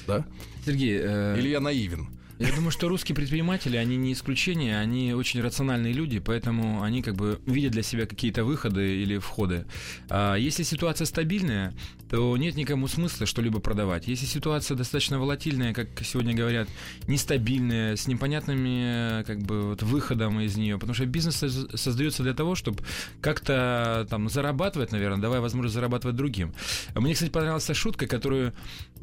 да? 0.07 0.25
Сергей, 0.65 0.99
э... 1.01 1.35
или 1.37 1.49
я 1.49 1.59
наивен? 1.59 2.09
Я 2.41 2.51
думаю, 2.55 2.71
что 2.71 2.89
русские 2.89 3.15
предприниматели, 3.15 3.77
они 3.77 3.97
не 3.97 4.13
исключение, 4.13 4.79
они 4.79 5.13
очень 5.13 5.41
рациональные 5.41 5.93
люди, 5.93 6.17
поэтому 6.17 6.81
они 6.81 7.03
как 7.03 7.13
бы 7.13 7.39
видят 7.45 7.71
для 7.71 7.83
себя 7.83 8.07
какие-то 8.07 8.43
выходы 8.43 8.95
или 8.95 9.19
входы. 9.19 9.67
А 10.09 10.33
если 10.33 10.63
ситуация 10.63 11.05
стабильная, 11.05 11.75
то 12.09 12.35
нет 12.37 12.55
никому 12.55 12.87
смысла 12.87 13.27
что-либо 13.27 13.59
продавать. 13.59 14.07
Если 14.07 14.25
ситуация 14.25 14.75
достаточно 14.75 15.19
волатильная, 15.19 15.71
как 15.75 15.89
сегодня 16.03 16.33
говорят, 16.33 16.67
нестабильная, 17.05 17.95
с 17.95 18.07
непонятными 18.07 19.21
как 19.21 19.43
бы 19.43 19.61
вот 19.61 19.83
выходом 19.83 20.39
из 20.39 20.57
нее, 20.57 20.79
потому 20.79 20.95
что 20.95 21.05
бизнес 21.05 21.35
создается 21.75 22.23
для 22.23 22.33
того, 22.33 22.55
чтобы 22.55 22.83
как-то 23.21 24.07
там 24.09 24.29
зарабатывать, 24.29 24.91
наверное, 24.91 25.21
давая 25.21 25.41
возможность 25.41 25.75
зарабатывать 25.75 26.15
другим. 26.15 26.55
Мне, 26.95 27.13
кстати, 27.13 27.29
понравилась 27.29 27.69
шутка, 27.77 28.07
которую 28.07 28.53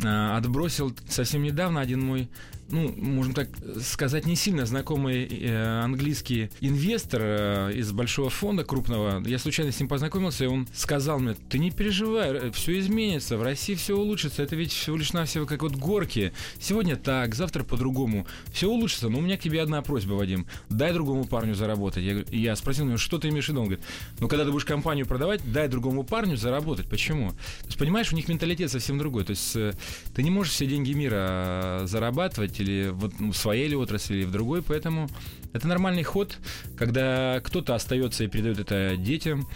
э, 0.02 0.36
отбросил 0.36 0.92
совсем 1.08 1.44
недавно 1.44 1.80
один 1.80 2.00
мой 2.00 2.28
ну, 2.70 2.94
можем 3.28 3.34
так 3.34 3.82
сказать, 3.82 4.26
не 4.26 4.36
сильно 4.36 4.66
знакомый 4.66 5.26
э, 5.26 5.82
английский 5.82 6.50
инвестор 6.60 7.20
э, 7.22 7.72
из 7.74 7.92
большого 7.92 8.30
фонда 8.30 8.64
крупного. 8.64 9.22
Я 9.26 9.38
случайно 9.38 9.72
с 9.72 9.80
ним 9.80 9.88
познакомился, 9.88 10.44
и 10.44 10.46
он 10.46 10.68
сказал 10.74 11.18
мне, 11.18 11.34
ты 11.48 11.58
не 11.58 11.70
переживай, 11.70 12.30
э, 12.32 12.50
все 12.52 12.78
изменится, 12.78 13.36
в 13.36 13.42
России 13.42 13.74
все 13.74 13.96
улучшится, 13.96 14.42
это 14.42 14.56
ведь 14.56 14.72
всего 14.72 14.96
лишь 14.96 15.12
навсего 15.12 15.46
как 15.46 15.62
вот 15.62 15.76
горки. 15.76 16.32
Сегодня 16.60 16.96
так, 16.96 17.34
завтра 17.34 17.64
по-другому. 17.64 18.26
Все 18.52 18.68
улучшится, 18.68 19.08
но 19.08 19.18
у 19.18 19.20
меня 19.20 19.36
к 19.36 19.40
тебе 19.40 19.62
одна 19.62 19.82
просьба, 19.82 20.14
Вадим. 20.14 20.46
Дай 20.68 20.92
другому 20.92 21.24
парню 21.24 21.54
заработать. 21.54 22.04
Я, 22.04 22.24
я 22.30 22.56
спросил 22.56 22.86
него, 22.86 22.98
что 22.98 23.18
ты 23.18 23.28
имеешь 23.28 23.46
в 23.46 23.48
виду? 23.48 23.60
Он 23.60 23.66
говорит, 23.66 23.84
ну, 24.20 24.28
когда 24.28 24.44
ты 24.44 24.52
будешь 24.52 24.64
компанию 24.64 25.06
продавать, 25.06 25.40
дай 25.50 25.68
другому 25.68 26.04
парню 26.04 26.36
заработать. 26.36 26.88
Почему? 26.88 27.30
То 27.30 27.66
есть, 27.66 27.78
понимаешь, 27.78 28.12
у 28.12 28.16
них 28.16 28.28
менталитет 28.28 28.70
совсем 28.70 28.98
другой. 28.98 29.24
То 29.24 29.30
есть, 29.30 29.56
э, 29.56 29.72
ты 30.14 30.22
не 30.22 30.30
можешь 30.30 30.52
все 30.52 30.66
деньги 30.66 30.92
мира 30.92 31.82
зарабатывать, 31.84 32.60
или 32.60 32.88
вот, 32.92 33.17
в 33.18 33.34
своей 33.34 33.66
или 33.66 33.74
отрасли, 33.74 34.16
или 34.16 34.24
в 34.24 34.30
другой, 34.30 34.62
поэтому 34.62 35.08
это 35.52 35.66
нормальный 35.68 36.02
ход, 36.02 36.38
когда 36.76 37.40
кто-то 37.42 37.74
остается 37.74 38.24
и 38.24 38.28
передает 38.28 38.58
это 38.58 38.96
детям, 38.96 39.48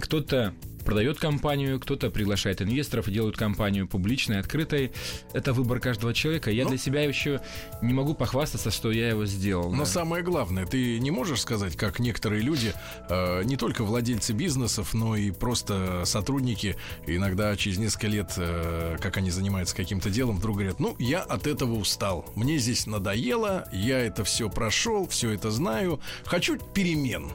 кто-то 0.00 0.54
продает 0.88 1.18
компанию, 1.18 1.78
кто-то 1.78 2.08
приглашает 2.08 2.62
инвесторов 2.62 3.08
и 3.08 3.12
делает 3.12 3.36
компанию 3.36 3.86
публичной, 3.86 4.40
открытой. 4.40 4.90
Это 5.34 5.52
выбор 5.52 5.80
каждого 5.80 6.14
человека. 6.14 6.50
Я 6.50 6.64
ну, 6.64 6.70
для 6.70 6.78
себя 6.78 7.02
еще 7.02 7.42
не 7.82 7.92
могу 7.92 8.14
похвастаться, 8.14 8.70
что 8.70 8.90
я 8.90 9.10
его 9.10 9.26
сделал. 9.26 9.70
Но 9.70 9.80
да. 9.80 9.84
самое 9.84 10.22
главное, 10.22 10.64
ты 10.64 10.98
не 10.98 11.10
можешь 11.10 11.42
сказать, 11.42 11.76
как 11.76 11.98
некоторые 11.98 12.40
люди, 12.40 12.72
э, 13.10 13.42
не 13.44 13.58
только 13.58 13.84
владельцы 13.84 14.32
бизнесов, 14.32 14.94
но 14.94 15.14
и 15.14 15.30
просто 15.30 16.04
сотрудники, 16.06 16.76
иногда 17.06 17.54
через 17.56 17.76
несколько 17.76 18.06
лет, 18.06 18.32
э, 18.38 18.96
как 18.98 19.18
они 19.18 19.30
занимаются 19.30 19.76
каким-то 19.76 20.08
делом, 20.08 20.38
вдруг 20.38 20.56
говорят, 20.56 20.80
ну, 20.80 20.96
я 20.98 21.20
от 21.20 21.46
этого 21.46 21.74
устал, 21.74 22.24
мне 22.34 22.56
здесь 22.56 22.86
надоело, 22.86 23.68
я 23.74 23.98
это 23.98 24.24
все 24.24 24.48
прошел, 24.48 25.06
все 25.06 25.32
это 25.32 25.50
знаю, 25.50 26.00
хочу 26.24 26.56
перемен 26.72 27.30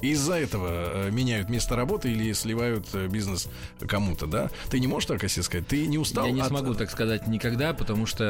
из-за 0.00 0.34
этого 0.34 0.68
э, 0.70 1.10
меняют 1.10 1.48
место 1.48 1.76
работы 1.76 2.10
или 2.10 2.32
сливают 2.32 2.86
э, 2.92 3.06
бизнес 3.08 3.48
кому-то, 3.86 4.26
да? 4.26 4.50
Ты 4.70 4.80
не 4.80 4.86
можешь 4.86 5.06
так 5.06 5.22
о 5.24 5.28
себе 5.28 5.42
сказать? 5.42 5.66
Ты 5.66 5.86
не 5.86 5.98
устал? 5.98 6.26
Я 6.26 6.32
не 6.32 6.40
от... 6.40 6.48
смогу 6.48 6.74
так 6.74 6.90
сказать 6.90 7.26
никогда, 7.26 7.72
потому 7.72 8.06
что 8.06 8.24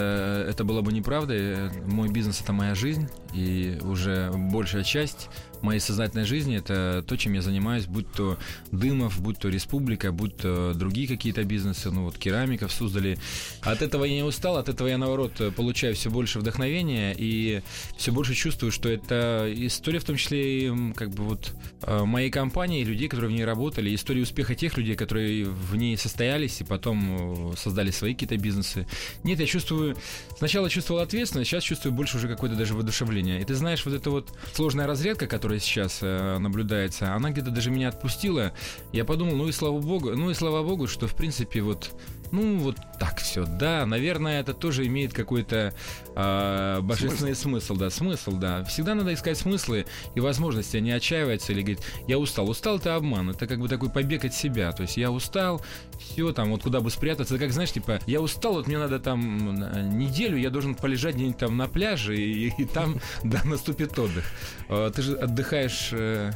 это 0.49 0.65
было 0.65 0.83
бы 0.83 0.93
неправдой. 0.93 1.71
Мой 1.87 2.09
бизнес 2.09 2.41
это 2.41 2.53
моя 2.53 2.75
жизнь, 2.75 3.09
и 3.35 3.79
уже 3.83 4.31
большая 4.33 4.85
часть 4.85 5.29
моей 5.63 5.81
сознательной 5.81 6.25
жизни 6.25 6.57
это 6.57 7.05
то, 7.07 7.17
чем 7.17 7.33
я 7.35 7.43
занимаюсь, 7.43 7.87
будь 7.87 8.11
то 8.13 8.39
Дымов, 8.73 9.21
будь 9.21 9.39
то 9.39 9.49
Республика, 9.49 10.13
будь 10.13 10.37
то 10.37 10.73
другие 10.75 11.09
какие-то 11.09 11.45
бизнесы, 11.45 11.91
ну 11.91 12.05
вот 12.05 12.19
керамика 12.19 12.69
в 12.69 12.73
Суздале. 12.73 13.19
От 13.63 13.83
этого 13.83 14.05
я 14.05 14.15
не 14.15 14.23
устал, 14.23 14.57
от 14.57 14.69
этого 14.69 14.89
я 14.89 14.99
наоборот 14.99 15.33
получаю 15.57 15.95
все 15.95 16.11
больше 16.11 16.39
вдохновения 16.39 17.15
и 17.17 17.63
все 17.97 18.13
больше 18.13 18.35
чувствую, 18.35 18.73
что 18.73 18.89
это 18.89 19.51
история 19.55 19.99
в 19.99 20.05
том 20.05 20.17
числе 20.17 20.67
и 20.69 20.93
как 20.95 21.11
бы 21.11 21.25
вот 21.25 21.53
э, 21.83 22.05
моей 22.05 22.31
компании, 22.31 22.85
людей, 22.85 23.09
которые 23.09 23.31
в 23.31 23.33
ней 23.33 23.45
работали, 23.45 23.95
история 23.95 24.23
успеха 24.23 24.55
тех 24.55 24.77
людей, 24.77 24.95
которые 24.95 25.45
в 25.45 25.77
ней 25.77 25.97
состоялись 25.97 26.61
и 26.61 26.65
потом 26.65 27.53
э, 27.53 27.57
создали 27.57 27.91
свои 27.91 28.15
какие-то 28.15 28.37
бизнесы. 28.37 28.87
Нет, 29.25 29.41
я 29.41 29.47
чувствую, 29.47 29.97
сначала 30.37 30.71
чувствовал 30.71 31.01
ответственность, 31.01 31.51
сейчас 31.51 31.65
чувствую 31.65 31.93
больше 31.93 32.17
уже 32.17 32.29
какое-то 32.29 32.57
даже 32.57 32.75
воодушевление. 32.75 33.41
И 33.41 33.45
ты 33.45 33.55
знаешь, 33.55 33.85
вот 33.85 33.95
эта 33.95 34.11
вот 34.11 34.37
сложная 34.55 34.87
разрядка, 34.87 35.27
которая 35.27 35.56
которая 35.57 35.61
сейчас 35.61 35.99
э, 36.03 36.39
наблюдается, 36.39 37.15
она 37.15 37.31
где-то 37.31 37.51
даже 37.51 37.71
меня 37.71 37.89
отпустила. 37.89 38.53
Я 38.93 39.05
подумал, 39.05 39.37
ну 39.37 39.49
и 39.49 39.53
слава 39.53 39.79
богу, 39.81 40.11
ну 40.11 40.31
и 40.31 40.35
слава 40.35 40.63
богу, 40.63 40.87
что 40.87 41.07
в 41.07 41.15
принципе 41.15 41.63
вот 41.63 41.91
ну, 42.33 42.59
вот 42.59 42.77
так 42.99 43.19
все, 43.19 43.45
да. 43.45 43.87
Наверное, 43.87 44.41
это 44.41 44.55
тоже 44.55 44.87
имеет 44.87 45.13
какой-то 45.13 45.75
э, 46.15 46.81
божественный 46.83 47.35
смысл. 47.35 47.67
смысл, 47.67 47.77
да, 47.77 47.91
смысл, 47.91 48.33
да. 48.33 48.65
Всегда 48.65 48.95
надо 48.95 49.15
искать 49.15 49.39
смыслы 49.39 49.87
и 50.15 50.21
возможности, 50.21 50.77
а 50.77 50.81
не 50.81 50.93
отчаиваться 50.93 51.53
или 51.53 51.61
говорить, 51.61 51.81
я 52.07 52.19
устал. 52.19 52.49
Устал 52.49 52.79
это 52.79 52.95
обман, 52.95 53.31
это 53.31 53.47
как 53.47 53.59
бы 53.59 53.69
такой 53.69 53.91
побег 53.91 54.25
от 54.25 54.35
себя. 54.35 54.73
То 54.73 54.83
есть 54.83 54.97
я 54.97 55.11
устал, 55.11 55.63
все, 55.99 56.33
там, 56.33 56.51
вот 56.51 56.63
куда 56.63 56.81
бы 56.81 56.91
спрятаться. 56.91 57.35
Это 57.35 57.45
как, 57.45 57.53
знаешь, 57.53 57.73
типа, 57.73 58.01
я 58.07 58.21
устал, 58.21 58.55
вот 58.55 58.67
мне 58.67 58.79
надо 58.79 58.99
там 58.99 59.55
неделю, 59.99 60.37
я 60.37 60.51
должен 60.51 60.75
полежать 60.75 61.15
где-нибудь 61.15 61.39
там 61.39 61.57
на 61.57 61.69
пляже, 61.69 62.17
и, 62.17 62.49
и 62.49 62.65
там, 62.65 63.01
да, 63.25 63.43
наступит 63.45 63.99
отдых. 63.99 64.25
Э, 64.69 64.91
ты 64.95 65.03
же 65.03 65.17
отдыхаешь 65.17 65.91
э, 65.93 66.33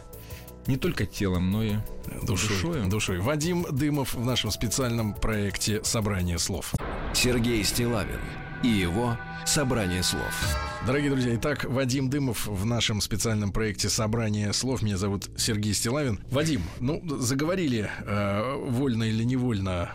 не 0.71 0.77
только 0.77 1.05
телом, 1.05 1.51
но 1.51 1.65
и 1.65 1.75
душой. 2.23 2.49
Душой. 2.49 2.89
душой. 2.89 3.19
Вадим 3.19 3.67
Дымов 3.73 4.15
в 4.15 4.25
нашем 4.25 4.53
специальном 4.53 5.15
проекте 5.15 5.83
«Собрание 5.83 6.39
слов». 6.39 6.73
Сергей 7.13 7.65
Стилавин 7.65 8.21
и 8.63 8.69
его 8.69 9.19
«Собрание 9.45 10.05
слов». 10.05 10.33
Дорогие 10.87 11.11
друзья, 11.11 11.35
итак, 11.35 11.65
Вадим 11.65 12.09
Дымов 12.09 12.47
в 12.47 12.65
нашем 12.65 13.01
специальном 13.01 13.51
проекте 13.53 13.89
«Собрание 13.89 14.53
слов». 14.53 14.83
Меня 14.83 14.97
зовут 14.97 15.29
Сергей 15.37 15.75
Стилавин. 15.75 16.21
Вадим, 16.31 16.63
ну, 16.79 17.03
заговорили 17.19 17.91
э, 18.07 18.55
вольно 18.69 19.03
или 19.03 19.25
невольно 19.25 19.91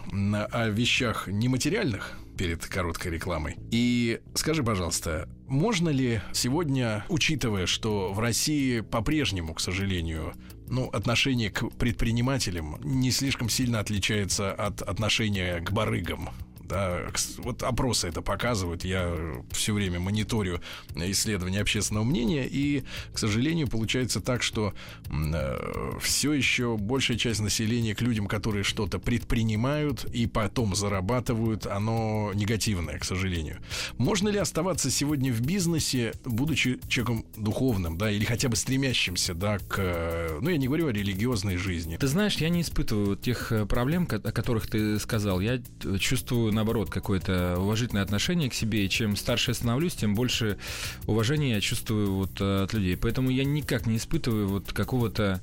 о 0.52 0.68
вещах 0.68 1.28
нематериальных 1.28 2.18
перед 2.38 2.66
короткой 2.66 3.12
рекламой. 3.12 3.58
И 3.72 4.20
скажи, 4.34 4.64
пожалуйста, 4.64 5.30
можно 5.48 5.90
ли 5.90 6.22
сегодня, 6.34 7.06
учитывая, 7.10 7.66
что 7.66 8.14
в 8.14 8.20
России 8.20 8.82
по-прежнему, 8.82 9.54
к 9.54 9.60
сожалению, 9.60 10.34
ну, 10.68 10.90
отношение 10.90 11.52
к 11.52 11.70
предпринимателям 11.72 12.78
не 12.84 13.12
слишком 13.12 13.50
сильно 13.50 13.80
отличается 13.80 14.52
от 14.52 14.82
отношения 14.82 15.60
к 15.60 15.72
барыгам, 15.72 16.30
да, 16.68 17.02
вот 17.38 17.64
опросы 17.64 18.08
это 18.08 18.22
показывают. 18.22 18.84
Я 18.84 19.16
все 19.52 19.74
время 19.74 20.00
мониторю 20.00 20.62
исследования 20.96 21.62
общественного 21.62 22.04
мнения, 22.04 22.48
и, 22.50 22.84
к 23.14 23.18
сожалению, 23.18 23.68
получается 23.68 24.22
так, 24.22 24.44
что 24.44 24.74
э, 25.10 25.98
все 26.02 26.34
еще 26.34 26.78
большая 26.78 27.18
часть 27.18 27.42
населения 27.42 27.96
к 27.96 28.02
людям, 28.02 28.28
которые 28.28 28.64
что-то 28.64 29.00
предпринимают 29.00 30.06
и 30.06 30.28
потом 30.28 30.76
зарабатывают, 30.76 31.66
оно 31.66 32.32
негативное, 32.34 32.98
к 33.00 33.06
сожалению. 33.06 33.58
Можно 33.98 34.30
ли 34.30 34.40
оставаться 34.40 34.90
сегодня 34.90 35.32
в 35.32 35.42
бизнесе, 35.42 36.14
будучи 36.24 36.80
человеком 36.88 37.26
духовным, 37.38 37.98
да, 37.98 38.12
или 38.12 38.26
хотя 38.26 38.50
бы 38.50 38.56
стремящимся, 38.56 39.34
да, 39.34 39.60
к, 39.60 40.38
ну, 40.42 40.50
я 40.50 40.58
не 40.58 40.68
говорю 40.68 40.88
о 40.88 40.92
религиозной 40.92 41.58
жизни. 41.58 41.98
Ты 41.98 42.08
знаешь, 42.08 42.38
я 42.38 42.50
не 42.50 42.62
испытываю 42.62 43.16
тех 43.16 43.52
э, 43.52 43.66
проблем, 43.66 44.08
о 44.12 44.32
которых 44.32 44.68
ты 44.68 45.00
сказал. 45.00 45.40
Я 45.40 45.62
чувствую 46.00 46.54
наоборот, 46.56 46.90
какое-то 46.90 47.58
уважительное 47.60 48.04
отношение 48.04 48.50
к 48.50 48.54
себе. 48.54 48.86
И 48.86 48.90
чем 48.90 49.16
старше 49.16 49.52
я 49.52 49.56
становлюсь, 49.56 49.94
тем 49.94 50.16
больше 50.16 50.58
уважения 51.06 51.52
я 51.52 51.62
чувствую 51.62 52.14
вот 52.14 52.42
от 52.42 52.74
людей. 52.74 52.98
Поэтому 52.98 53.30
я 53.30 53.44
никак 53.44 53.86
не 53.86 53.98
испытываю 53.98 54.48
вот 54.48 54.74
какого-то 54.74 55.42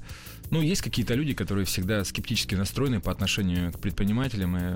ну, 0.53 0.61
есть 0.61 0.83
какие-то 0.83 1.15
люди, 1.15 1.33
которые 1.33 1.65
всегда 1.65 2.05
скептически 2.05 2.55
настроены 2.55 3.01
по 3.01 3.11
отношению 3.11 3.73
к 3.73 3.79
предпринимателям 3.79 4.55
и 4.59 4.75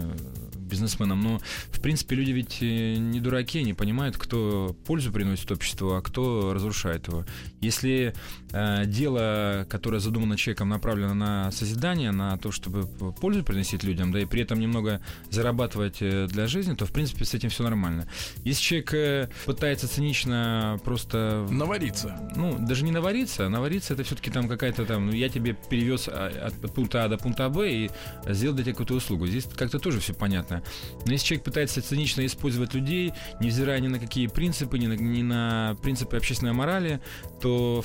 бизнесменам, 0.58 1.20
но, 1.20 1.40
в 1.70 1.80
принципе, 1.82 2.16
люди 2.16 2.30
ведь 2.30 2.62
э, 2.62 2.96
не 2.96 3.20
дураки, 3.20 3.58
они 3.58 3.74
понимают, 3.74 4.16
кто 4.16 4.74
пользу 4.86 5.12
приносит 5.12 5.52
обществу, 5.52 5.92
а 5.92 6.00
кто 6.00 6.54
разрушает 6.54 7.08
его. 7.08 7.26
Если 7.60 8.14
э, 8.14 8.45
дело, 8.86 9.66
которое 9.68 9.98
задумано 9.98 10.36
человеком, 10.36 10.68
направлено 10.68 11.14
на 11.14 11.50
созидание, 11.52 12.12
на 12.12 12.36
то, 12.38 12.50
чтобы 12.52 12.86
пользу 12.86 13.44
приносить 13.44 13.84
людям, 13.84 14.12
да, 14.12 14.20
и 14.20 14.24
при 14.24 14.42
этом 14.42 14.60
немного 14.60 15.00
зарабатывать 15.30 15.98
э, 16.00 16.26
для 16.28 16.46
жизни, 16.46 16.74
то, 16.74 16.86
в 16.86 16.92
принципе, 16.92 17.24
с 17.24 17.34
этим 17.34 17.50
все 17.50 17.64
нормально. 17.64 18.08
Если 18.44 18.62
человек 18.62 18.94
э, 18.94 19.28
пытается 19.44 19.88
цинично 19.88 20.80
просто... 20.84 21.46
Навариться. 21.50 22.18
Ну, 22.36 22.56
даже 22.58 22.84
не 22.84 22.92
навариться, 22.92 23.46
а 23.46 23.48
навариться 23.48 23.94
это 23.94 24.04
все-таки 24.04 24.30
там 24.30 24.48
какая-то 24.48 24.84
там, 24.84 25.06
ну, 25.06 25.12
я 25.12 25.28
тебе 25.28 25.56
перевез 25.68 26.08
а, 26.08 26.28
от 26.46 26.74
пункта 26.74 27.04
А 27.04 27.08
до 27.08 27.18
пункта 27.18 27.48
Б 27.48 27.70
и 27.70 27.90
сделал 28.28 28.54
для 28.54 28.64
тебя 28.64 28.72
какую-то 28.72 28.94
услугу. 28.94 29.26
Здесь 29.26 29.46
как-то 29.56 29.78
тоже 29.78 30.00
все 30.00 30.14
понятно. 30.14 30.62
Но 31.04 31.12
если 31.12 31.26
человек 31.26 31.44
пытается 31.44 31.82
цинично 31.82 32.24
использовать 32.26 32.74
людей, 32.74 33.12
невзирая 33.40 33.80
ни 33.80 33.88
на 33.88 33.98
какие 33.98 34.26
принципы, 34.26 34.78
ни 34.78 34.86
на, 34.86 34.94
ни 34.94 35.22
на 35.22 35.76
принципы 35.82 36.16
общественной 36.16 36.52
морали, 36.52 37.00
то 37.40 37.84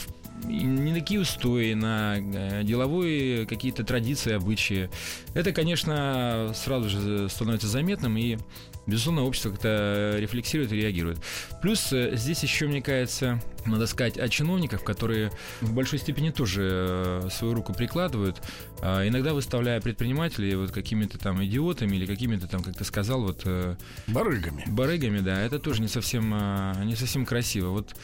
не 0.61 0.93
такие 0.93 1.19
устои, 1.19 1.73
на 1.73 2.17
э, 2.17 2.63
деловые 2.63 3.45
какие-то 3.45 3.83
традиции, 3.83 4.33
обычаи. 4.33 4.89
Это, 5.33 5.51
конечно, 5.51 6.51
сразу 6.55 6.89
же 6.89 7.29
становится 7.29 7.67
заметным 7.67 8.17
и 8.17 8.37
безусловно, 8.87 9.23
общество 9.23 9.51
как-то 9.51 10.15
рефлексирует 10.17 10.71
и 10.71 10.75
реагирует. 10.75 11.19
Плюс 11.61 11.91
э, 11.93 12.15
здесь 12.15 12.43
еще, 12.43 12.67
мне 12.67 12.81
кажется, 12.81 13.41
надо 13.65 13.87
сказать 13.87 14.17
о 14.17 14.27
чиновниках, 14.29 14.83
которые 14.83 15.31
в 15.61 15.73
большой 15.73 15.99
степени 15.99 16.31
тоже 16.31 17.21
э, 17.23 17.29
свою 17.31 17.53
руку 17.53 17.73
прикладывают, 17.73 18.41
а 18.81 19.07
иногда 19.07 19.33
выставляя 19.33 19.79
предпринимателей 19.81 20.55
вот 20.55 20.71
какими-то 20.71 21.17
там 21.17 21.43
идиотами 21.43 21.95
или 21.95 22.05
какими-то 22.05 22.47
там, 22.47 22.63
как 22.63 22.75
ты 22.75 22.83
сказал, 22.83 23.21
вот... 23.21 23.41
Э, 23.45 23.75
барыгами. 24.07 24.63
Барыгами, 24.67 25.19
да, 25.19 25.39
это 25.41 25.59
тоже 25.59 25.81
не 25.81 25.87
совсем, 25.87 26.29
не 26.85 26.95
совсем 26.95 27.25
красиво. 27.25 27.69
Вот 27.69 27.95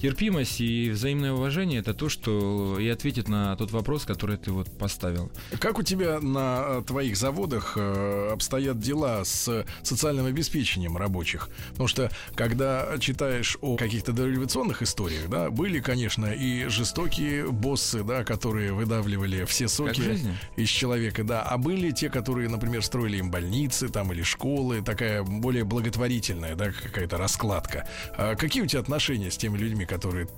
терпимость 0.00 0.60
и 0.60 0.90
взаимное 0.90 1.32
уважение 1.32 1.80
это 1.80 1.94
то, 1.94 2.08
что 2.08 2.78
и 2.78 2.88
ответит 2.88 3.28
на 3.28 3.56
тот 3.56 3.70
вопрос, 3.72 4.04
который 4.04 4.36
ты 4.36 4.52
вот 4.52 4.70
поставил. 4.78 5.30
Как 5.58 5.78
у 5.78 5.82
тебя 5.82 6.20
на 6.20 6.82
твоих 6.82 7.16
заводах 7.16 7.76
обстоят 7.76 8.78
дела 8.78 9.24
с 9.24 9.64
социальным 9.82 10.26
обеспечением 10.26 10.96
рабочих. 10.96 11.48
Потому 11.70 11.88
что, 11.88 12.10
когда 12.34 12.96
читаешь 12.98 13.58
о 13.60 13.76
каких-то 13.76 14.12
дореволюционных 14.12 14.82
историях, 14.82 15.01
да, 15.28 15.50
были, 15.50 15.80
конечно, 15.80 16.26
и 16.26 16.66
жестокие 16.68 17.50
боссы, 17.50 18.02
да, 18.02 18.24
которые 18.24 18.72
выдавливали 18.72 19.44
все 19.44 19.68
соки 19.68 20.18
из 20.56 20.68
человека, 20.68 21.24
да, 21.24 21.42
а 21.42 21.58
были 21.58 21.90
те, 21.90 22.08
которые, 22.08 22.48
например, 22.48 22.82
строили 22.82 23.18
им 23.18 23.30
больницы 23.30 23.88
там 23.88 24.12
или 24.12 24.22
школы, 24.22 24.82
такая 24.82 25.22
более 25.22 25.64
благотворительная, 25.64 26.54
да, 26.54 26.70
какая-то 26.70 27.18
раскладка. 27.18 27.86
А 28.16 28.34
какие 28.34 28.62
у 28.62 28.66
тебя 28.66 28.80
отношения 28.80 29.30
с 29.30 29.36
теми 29.36 29.58
людьми, 29.58 29.84
которые 29.84 30.28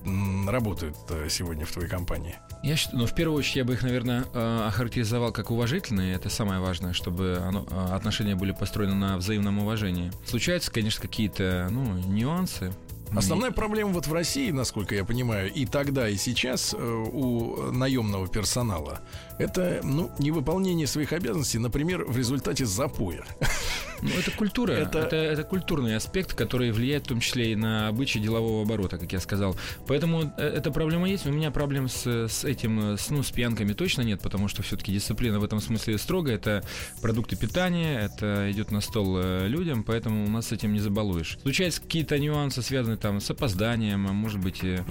работают 0.46 0.96
э, 1.10 1.28
сегодня 1.28 1.66
в 1.66 1.72
твоей 1.72 1.88
компании? 1.88 2.36
Я 2.62 2.76
считаю, 2.76 2.98
ну, 2.98 3.06
в 3.06 3.14
первую 3.14 3.38
очередь, 3.38 3.56
я 3.56 3.64
бы 3.64 3.74
их, 3.74 3.82
наверное, 3.82 4.24
э, 4.32 4.64
охарактеризовал 4.66 5.32
как 5.32 5.50
уважительные. 5.50 6.14
Это 6.14 6.30
самое 6.30 6.60
важное, 6.60 6.92
чтобы 6.92 7.38
оно, 7.46 7.66
э, 7.70 7.94
отношения 7.94 8.34
были 8.34 8.52
построены 8.52 8.94
на 8.94 9.18
взаимном 9.18 9.58
уважении 9.58 9.74
уважении. 9.74 10.12
Случаются, 10.26 10.70
конечно, 10.70 11.02
какие-то 11.02 11.68
ну, 11.70 11.84
нюансы. 12.08 12.72
Основная 13.16 13.50
проблема 13.50 13.92
вот 13.92 14.06
в 14.06 14.12
России, 14.12 14.50
насколько 14.50 14.94
я 14.94 15.04
понимаю, 15.04 15.52
и 15.52 15.66
тогда, 15.66 16.08
и 16.08 16.16
сейчас 16.16 16.74
э, 16.74 16.78
у 16.78 17.70
наемного 17.72 18.28
персонала 18.28 19.00
это 19.38 19.80
ну, 19.82 20.10
невыполнение 20.18 20.86
своих 20.86 21.12
обязанностей, 21.12 21.58
например, 21.58 22.04
в 22.04 22.16
результате 22.16 22.66
запоя. 22.66 23.24
Ну, 24.02 24.10
это 24.10 24.30
культура. 24.30 24.72
Это... 24.72 24.98
Это, 25.00 25.16
это 25.16 25.44
культурный 25.44 25.96
аспект, 25.96 26.34
который 26.34 26.72
влияет 26.72 27.04
в 27.04 27.08
том 27.08 27.20
числе 27.20 27.52
и 27.52 27.56
на 27.56 27.88
обычаи 27.88 28.18
делового 28.18 28.62
оборота, 28.62 28.98
как 28.98 29.12
я 29.12 29.20
сказал. 29.20 29.56
Поэтому 29.86 30.32
э, 30.36 30.42
эта 30.42 30.70
проблема 30.70 31.08
есть. 31.08 31.26
У 31.26 31.32
меня 31.32 31.50
проблем 31.50 31.88
с, 31.88 32.06
с 32.06 32.44
этим, 32.44 32.96
с, 32.96 33.10
ну, 33.10 33.22
с 33.22 33.30
пьянками 33.30 33.72
точно 33.72 34.02
нет, 34.02 34.20
потому 34.20 34.48
что 34.48 34.62
все-таки 34.62 34.92
дисциплина 34.92 35.38
в 35.38 35.44
этом 35.44 35.60
смысле 35.60 35.98
строгая. 35.98 36.36
Это 36.36 36.64
продукты 37.00 37.36
питания, 37.36 38.00
это 38.00 38.50
идет 38.50 38.70
на 38.70 38.80
стол 38.80 39.18
э, 39.18 39.48
людям, 39.48 39.84
поэтому 39.84 40.24
у 40.24 40.28
нас 40.28 40.48
с 40.48 40.52
этим 40.52 40.72
не 40.72 40.80
забалуешь. 40.80 41.38
Случаются 41.42 41.80
какие-то 41.80 42.18
нюансы, 42.18 42.62
связанные 42.62 42.98
там 42.98 43.20
с 43.20 43.30
опозданием, 43.30 44.00
может 44.00 44.40
быть, 44.40 44.62
угу. 44.62 44.84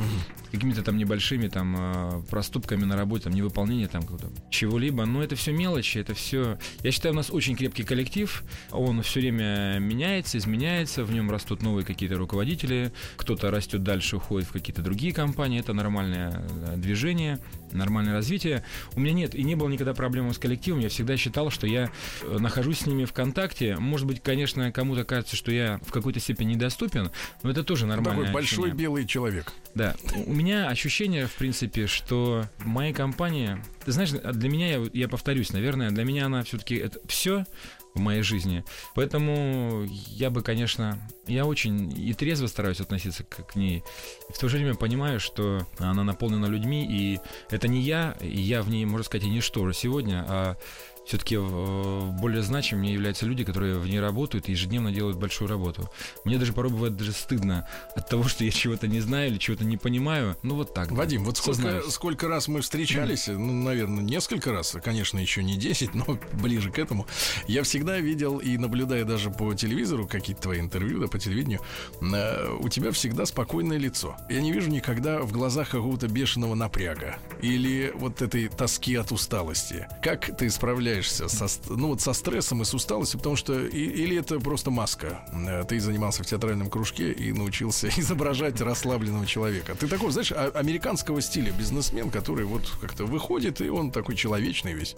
какими-то 0.52 0.84
там 0.84 0.98
небольшими 0.98 1.48
там 1.48 2.26
проступками 2.30 2.84
на 2.84 2.96
работе, 2.96 3.26
там 3.26 3.34
невыполнение 3.34 3.88
там 3.88 4.04
чего-либо. 4.50 5.06
Но 5.06 5.24
это 5.24 5.36
все 5.36 5.52
мелочи, 5.52 5.98
это 5.98 6.14
все. 6.14 6.58
Я 6.84 6.92
считаю, 6.92 7.14
у 7.14 7.18
нас 7.18 7.30
очень 7.30 7.56
крепкий 7.56 7.84
коллектив. 7.84 8.44
Он 8.72 9.03
все 9.04 9.20
время 9.20 9.78
меняется, 9.80 10.38
изменяется, 10.38 11.04
в 11.04 11.12
нем 11.12 11.30
растут 11.30 11.62
новые 11.62 11.86
какие-то 11.86 12.18
руководители, 12.18 12.92
кто-то 13.18 13.52
растет 13.52 13.84
дальше, 13.84 14.18
уходит 14.18 14.50
в 14.50 14.52
какие-то 14.52 14.82
другие 14.82 15.14
компании, 15.14 15.60
это 15.60 15.74
нормальное 15.74 16.44
э, 16.68 16.78
движение, 16.78 17.40
нормальное 17.72 18.14
развитие. 18.14 18.64
У 18.96 19.00
меня 19.00 19.14
нет 19.14 19.36
и 19.36 19.44
не 19.44 19.56
было 19.56 19.70
никогда 19.70 19.94
проблем 19.94 20.34
с 20.34 20.38
коллективом, 20.38 20.80
я 20.80 20.90
всегда 20.90 21.18
считал, 21.18 21.50
что 21.50 21.68
я 21.68 21.92
э, 22.22 22.38
нахожусь 22.40 22.80
с 22.80 22.86
ними 22.86 23.06
в 23.06 23.14
контакте. 23.14 23.76
Может 23.78 24.08
быть, 24.08 24.22
конечно, 24.22 24.72
кому-то 24.72 25.04
кажется, 25.04 25.36
что 25.36 25.52
я 25.52 25.80
в 25.86 25.92
какой-то 25.92 26.20
степени 26.20 26.54
недоступен, 26.54 27.12
но 27.44 27.52
это 27.52 27.64
тоже 27.64 27.86
нормально. 27.86 28.22
Такой 28.22 28.34
большой 28.34 28.72
белый 28.72 29.06
человек. 29.06 29.54
Да. 29.76 29.96
У 30.26 30.34
меня 30.34 30.70
ощущение, 30.70 31.28
в 31.28 31.34
принципе, 31.34 31.88
что 31.88 32.46
в 32.60 32.66
моей 32.66 32.94
компании, 32.94 33.58
ты 33.86 33.92
знаешь, 33.92 34.12
для 34.12 34.50
меня, 34.50 34.78
я, 34.78 34.86
я 34.94 35.08
повторюсь, 35.08 35.52
наверное, 35.52 35.90
для 35.90 36.04
меня 36.04 36.28
она 36.28 36.44
все-таки 36.44 36.76
это 36.76 37.00
все 37.08 37.46
в 37.94 38.00
моей 38.00 38.24
жизни. 38.24 38.64
Поэтому 38.96 39.86
я 40.08 40.30
бы, 40.30 40.42
конечно, 40.42 40.98
я 41.28 41.46
очень 41.46 41.94
и 41.98 42.14
трезво 42.14 42.48
стараюсь 42.48 42.80
относиться 42.80 43.24
к, 43.24 43.46
к 43.46 43.56
ней. 43.56 43.84
И 44.30 44.34
в 44.34 44.38
то 44.38 44.50
же 44.50 44.58
время 44.58 44.76
понимаю, 44.76 45.20
что 45.20 45.66
она 45.78 46.04
наполнена 46.04 46.48
людьми, 46.48 46.86
и 46.90 47.20
это 47.50 47.68
не 47.68 47.82
я, 47.82 48.18
и 48.20 48.40
я 48.40 48.62
в 48.62 48.70
ней, 48.70 48.86
можно 48.86 49.06
сказать, 49.06 49.28
и 49.28 49.30
ничто 49.30 49.72
сегодня, 49.72 50.26
а 50.28 50.58
все-таки 51.06 51.38
более 51.38 52.42
значимыми 52.42 52.88
являются 52.88 53.26
люди, 53.26 53.44
которые 53.44 53.78
в 53.78 53.88
ней 53.88 54.00
работают 54.00 54.48
и 54.48 54.52
ежедневно 54.52 54.92
делают 54.92 55.18
большую 55.18 55.50
работу. 55.50 55.90
Мне 56.24 56.38
даже 56.38 56.54
порой 56.54 56.72
бывает 56.72 56.96
даже 56.96 57.12
стыдно 57.12 57.68
от 57.96 58.10
того, 58.10 58.24
что 58.24 58.44
я 58.44 58.52
чего-то 58.52 58.88
не 58.88 59.00
знаю 59.00 59.30
или 59.30 59.38
чего-то 59.38 59.66
не 59.66 59.78
понимаю. 59.78 60.38
Ну 60.44 60.56
вот 60.56 60.74
так. 60.74 60.92
Вадим, 60.92 61.22
да. 61.22 61.28
вот 61.28 61.38
сколько, 61.38 61.82
сколько 61.90 62.28
раз 62.28 62.48
мы 62.48 62.62
встречались, 62.62 63.28
ну, 63.28 63.52
наверное, 63.64 64.04
несколько 64.04 64.52
раз, 64.52 64.76
конечно, 64.84 65.20
еще 65.20 65.44
не 65.44 65.58
10, 65.58 65.94
но 65.94 66.06
ближе 66.34 66.72
к 66.72 66.80
этому. 66.80 67.06
Я 67.48 67.64
всегда 67.64 68.00
видел 68.00 68.38
и 68.38 68.58
наблюдая 68.58 69.04
даже 69.06 69.30
по 69.30 69.54
телевизору 69.54 70.08
какие-то 70.08 70.44
твои 70.44 70.60
интервью, 70.60 71.00
да, 71.02 71.08
по 71.08 71.20
телевидению, 71.20 71.60
э, 72.02 72.58
у 72.60 72.70
тебя 72.70 72.92
всегда 72.92 73.26
спокойное 73.26 73.78
лицо. 73.78 74.16
Я 74.30 74.42
не 74.42 74.52
вижу 74.52 74.70
никогда 74.70 75.22
в 75.22 75.32
глазах 75.32 75.70
какого-то 75.70 76.08
бешеного 76.08 76.56
напряга 76.56 77.18
или 77.42 77.92
вот 77.96 78.22
этой 78.22 78.48
тоски 78.48 78.96
от 78.96 79.12
усталости. 79.12 79.88
Как 80.02 80.36
ты 80.38 80.50
справляешься 80.50 80.93
со, 81.02 81.48
ну, 81.70 81.90
вот 81.90 82.02
со 82.02 82.14
стрессом 82.14 82.62
и 82.62 82.66
с 82.66 82.74
усталостью, 82.74 83.20
потому 83.20 83.36
что 83.36 83.60
или 83.60 84.18
это 84.18 84.40
просто 84.40 84.72
маска. 84.72 85.26
Э, 85.48 85.64
ты 85.68 85.80
занимался 85.80 86.24
в 86.24 86.26
театральном 86.26 86.70
кружке 86.70 87.12
и 87.12 87.32
научился 87.32 87.90
изображать 87.98 88.62
расслабленного 88.62 89.26
человека. 89.26 89.76
Ты 89.76 89.88
такой, 89.88 90.12
знаешь, 90.12 90.32
а, 90.32 90.52
американского 90.54 91.22
стиля 91.22 91.52
бизнесмен, 91.52 92.10
который 92.10 92.46
вот 92.46 92.70
как-то 92.82 93.06
выходит, 93.06 93.62
и 93.62 93.70
он 93.70 93.92
такой 93.92 94.16
человечный 94.16 94.74
весь. 94.74 94.96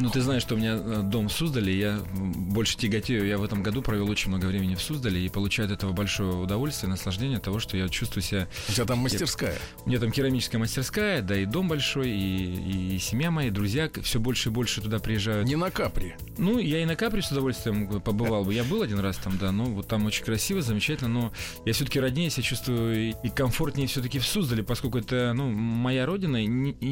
Ну, 0.00 0.08
ты 0.08 0.22
знаешь, 0.22 0.40
что 0.40 0.54
у 0.54 0.58
меня 0.58 0.76
э, 0.76 1.02
дом 1.04 1.28
в 1.28 1.32
Суздале, 1.32 1.78
я 1.78 2.00
больше 2.14 2.76
тяготею. 2.78 3.26
Я 3.26 3.36
в 3.36 3.44
этом 3.44 3.62
году 3.62 3.82
провел 3.82 4.08
очень 4.08 4.30
много 4.30 4.46
времени 4.46 4.74
в 4.74 4.80
Суздале 4.80 5.20
и 5.20 5.28
получаю 5.28 5.66
от 5.66 5.72
этого 5.72 5.92
большое 5.92 6.32
удовольствие, 6.32 6.88
наслаждение 6.88 7.36
от 7.36 7.42
того, 7.42 7.58
что 7.58 7.76
я 7.76 7.86
чувствую 7.88 8.22
себя... 8.22 8.48
У 8.70 8.72
тебя 8.72 8.86
там 8.86 9.00
мастерская? 9.00 9.58
У 9.84 9.90
меня 9.90 10.00
там 10.00 10.10
керамическая 10.10 10.58
мастерская, 10.58 11.20
да, 11.20 11.36
и 11.36 11.44
дом 11.44 11.68
большой, 11.68 12.08
и, 12.08 12.94
и 12.94 12.98
семья 12.98 13.30
моя, 13.30 13.48
и 13.48 13.50
друзья 13.50 13.90
все 14.02 14.18
больше 14.18 14.48
и 14.48 14.52
больше 14.52 14.80
туда 14.80 15.00
приезжают. 15.00 15.46
Не 15.46 15.56
на 15.56 15.70
Капри? 15.70 16.14
Ну, 16.38 16.58
я 16.58 16.82
и 16.82 16.86
на 16.86 16.96
Капри 16.96 17.20
с 17.20 17.30
удовольствием 17.30 18.00
побывал 18.00 18.44
бы. 18.44 18.54
Я 18.54 18.64
был 18.64 18.80
один 18.80 19.00
раз 19.00 19.18
там, 19.18 19.36
да, 19.36 19.52
но 19.52 19.64
вот 19.64 19.86
там 19.86 20.06
очень 20.06 20.24
красиво, 20.24 20.62
замечательно, 20.62 21.10
но 21.10 21.32
я 21.66 21.74
все-таки 21.74 22.00
роднее 22.00 22.30
себя 22.30 22.42
чувствую 22.42 23.10
и 23.22 23.28
комфортнее 23.28 23.86
все-таки 23.86 24.18
в 24.18 24.24
Суздале, 24.24 24.62
поскольку 24.62 24.96
это, 24.96 25.34
ну, 25.34 25.50
моя 25.50 26.06
родина. 26.06 26.38
Я 26.38 26.46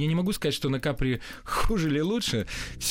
не 0.06 0.14
могу 0.14 0.34
сказать, 0.34 0.54
что 0.54 0.68
на 0.68 0.78
Капри 0.78 1.20
хуже 1.44 1.88
или 1.88 2.00
лучше 2.00 2.46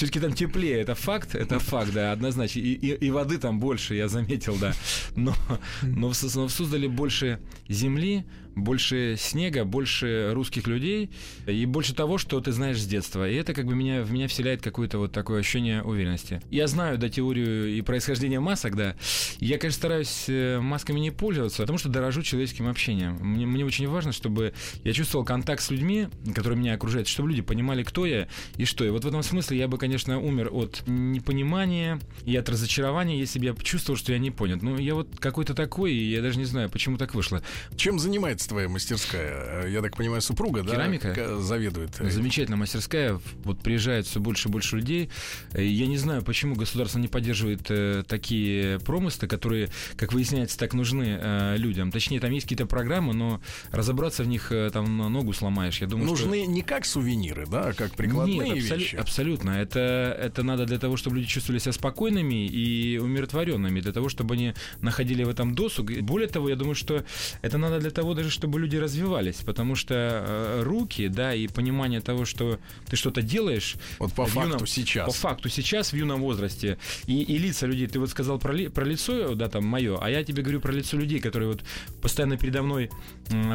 все-таки 0.08 0.26
там 0.26 0.34
теплее, 0.34 0.80
это 0.80 0.96
факт, 0.96 1.36
это 1.36 1.60
факт, 1.60 1.92
да, 1.94 2.14
однозначно. 2.14 2.60
И, 2.60 2.74
и, 2.74 2.94
и 2.94 3.12
воды 3.12 3.38
там 3.38 3.60
больше, 3.60 3.96
я 3.96 4.08
заметил, 4.08 4.56
да. 4.58 4.74
Но, 5.16 5.36
но, 5.82 6.14
в, 6.14 6.36
но 6.36 6.48
в 6.48 6.52
Суздале 6.52 6.88
больше 6.88 7.40
земли, 7.68 8.26
больше 8.58 9.16
снега, 9.18 9.64
больше 9.64 10.32
русских 10.34 10.68
людей 10.68 11.12
и 11.46 11.66
больше 11.66 11.94
того, 11.94 12.18
что 12.18 12.42
ты 12.42 12.52
знаешь 12.52 12.82
с 12.82 12.86
детства. 12.86 13.30
И 13.30 13.36
это 13.36 13.54
как 13.54 13.66
бы 13.66 13.76
меня, 13.76 14.02
в 14.02 14.12
меня 14.12 14.28
вселяет 14.28 14.62
какое-то 14.62 14.98
вот 14.98 15.12
такое 15.12 15.40
ощущение 15.40 15.84
уверенности. 15.84 16.42
Я 16.50 16.68
знаю, 16.68 16.98
да, 16.98 17.10
теорию 17.10 17.76
и 17.76 17.82
происхождение 17.82 18.40
масок, 18.40 18.76
да. 18.76 18.96
Я, 19.40 19.58
конечно, 19.58 19.78
стараюсь 19.78 20.26
э, 20.28 20.60
масками 20.60 21.00
не 21.00 21.12
пользоваться, 21.12 21.62
потому 21.62 21.78
что 21.78 21.90
дорожу 21.90 22.24
человеческим 22.24 22.68
общением. 22.68 23.18
Мне, 23.22 23.46
мне 23.46 23.64
очень 23.64 23.88
важно, 23.88 24.12
чтобы 24.12 24.54
я 24.84 24.94
чувствовал 24.94 25.26
контакт 25.26 25.62
с 25.62 25.70
людьми, 25.70 26.08
которые 26.34 26.60
меня 26.60 26.74
окружают, 26.74 27.08
чтобы 27.08 27.30
люди 27.30 27.42
понимали, 27.42 27.84
кто 27.84 28.06
я 28.06 28.28
и 28.56 28.66
что. 28.66 28.84
И 28.86 28.90
вот 28.90 29.04
в 29.04 29.08
этом 29.08 29.24
смысле 29.24 29.58
я 29.58 29.68
бы, 29.68 29.78
конечно, 29.78 30.20
умер 30.20 30.50
от 30.52 30.84
непонимания 30.88 32.00
и 32.26 32.36
от 32.36 32.50
разочарования, 32.50 33.20
если 33.20 33.40
бы 33.40 33.46
я 33.46 33.56
чувствовал, 33.56 33.98
что 33.98 34.14
я 34.14 34.20
не 34.20 34.32
понят. 34.32 34.62
Ну, 34.62 34.78
я 34.78 34.96
вот 34.96 35.20
какой-то 35.20 35.54
такой, 35.54 35.94
и 35.94 36.12
я 36.12 36.22
даже 36.22 36.40
не 36.40 36.46
знаю, 36.46 36.70
почему 36.70 36.98
так 36.98 37.14
вышло. 37.14 37.42
Чем 37.76 38.00
занимается 38.00 38.47
называется 38.48 38.50
твоя 38.50 38.70
мастерская? 38.70 39.68
Я 39.68 39.82
так 39.82 39.96
понимаю, 39.96 40.22
супруга, 40.22 40.64
Керамика? 40.64 41.14
да? 41.16 41.38
заведует. 41.38 41.96
Замечательная 41.96 42.58
мастерская. 42.58 43.20
Вот 43.44 43.60
приезжает 43.60 44.06
все 44.06 44.20
больше 44.20 44.50
и 44.50 44.52
больше 44.52 44.78
людей. 44.78 45.10
Я 45.54 45.88
не 45.88 45.98
знаю, 45.98 46.24
почему 46.24 46.56
государство 46.56 47.00
не 47.00 47.08
поддерживает 47.08 47.70
э, 47.70 48.04
такие 48.08 48.80
промыслы, 48.80 49.28
которые, 49.28 49.70
как 49.96 50.14
выясняется, 50.14 50.58
так 50.58 50.74
нужны 50.74 51.18
э, 51.20 51.58
людям. 51.58 51.92
Точнее, 51.92 52.20
там 52.20 52.32
есть 52.32 52.46
какие-то 52.46 52.66
программы, 52.66 53.14
но 53.14 53.42
разобраться 53.72 54.24
в 54.24 54.28
них 54.28 54.52
э, 54.52 54.70
там 54.72 54.98
ногу 54.98 55.34
сломаешь. 55.34 55.82
Я 55.82 55.88
думаю, 55.88 56.08
нужны 56.08 56.44
что... 56.44 56.52
не 56.52 56.62
как 56.62 56.86
сувениры, 56.86 57.46
да, 57.48 57.68
а 57.68 57.74
как 57.74 57.94
прикладные 57.96 58.40
Нет, 58.40 58.64
абсол... 58.64 58.78
вещи. 58.78 58.96
абсолютно. 58.96 59.52
Это, 59.52 60.18
это 60.20 60.44
надо 60.44 60.66
для 60.66 60.80
того, 60.80 60.98
чтобы 60.98 61.18
люди 61.18 61.28
чувствовали 61.28 61.60
себя 61.60 61.74
спокойными 61.74 62.48
и 62.48 62.98
умиротворенными, 62.98 63.82
для 63.82 63.92
того, 63.92 64.10
чтобы 64.10 64.36
они 64.36 64.54
находили 64.82 65.24
в 65.24 65.30
этом 65.30 65.56
досуг. 65.56 65.92
Более 66.02 66.28
того, 66.28 66.50
я 66.50 66.56
думаю, 66.56 66.76
что 66.76 67.04
это 67.42 67.58
надо 67.58 67.80
для 67.80 67.92
того 67.92 68.14
даже, 68.14 68.30
чтобы 68.38 68.60
люди 68.60 68.78
развивались, 68.78 69.38
потому 69.38 69.76
что 69.76 69.96
э, 69.96 70.62
руки, 70.64 71.08
да, 71.08 71.34
и 71.34 71.48
понимание 71.48 72.02
того, 72.02 72.26
что 72.26 72.60
ты 72.88 72.96
что-то 72.96 73.24
делаешь. 73.24 73.76
Вот 73.98 74.14
по 74.14 74.26
факту 74.28 74.50
юном, 74.50 74.68
сейчас. 74.68 75.06
По 75.08 75.12
факту 75.12 75.50
сейчас 75.50 75.92
в 75.92 75.96
юном 75.96 76.22
возрасте 76.22 76.78
и, 77.08 77.24
и 77.24 77.38
лица 77.40 77.66
людей. 77.66 77.88
Ты 77.88 78.00
вот 78.00 78.10
сказал 78.12 78.38
про, 78.38 78.54
ли, 78.54 78.68
про 78.68 78.86
лицо, 78.86 79.34
да, 79.34 79.50
там 79.50 79.66
мое, 79.66 79.98
а 80.00 80.10
я 80.10 80.24
тебе 80.24 80.44
говорю 80.44 80.62
про 80.62 80.72
лицо 80.72 80.98
людей, 80.98 81.20
которые 81.20 81.50
вот 81.50 81.64
постоянно 82.02 82.38
передо 82.38 82.62
мной 82.62 82.92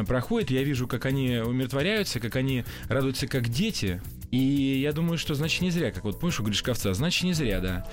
проходят. 0.05 0.51
Я 0.51 0.63
вижу, 0.63 0.85
как 0.85 1.05
они 1.05 1.37
умиротворяются, 1.37 2.19
как 2.19 2.35
они 2.35 2.65
радуются, 2.89 3.27
как 3.27 3.47
дети. 3.47 4.01
И 4.33 4.81
я 4.81 4.93
думаю, 4.93 5.19
что 5.19 5.35
значит 5.35 5.61
не 5.61 5.69
зря, 5.69 5.91
как 5.91 6.03
вот 6.03 6.19
помнишь 6.19 6.39
у 6.39 6.43
Гришковца, 6.43 6.91
значит 6.95 7.23
не 7.23 7.33
зря, 7.33 7.59
да. 7.59 7.87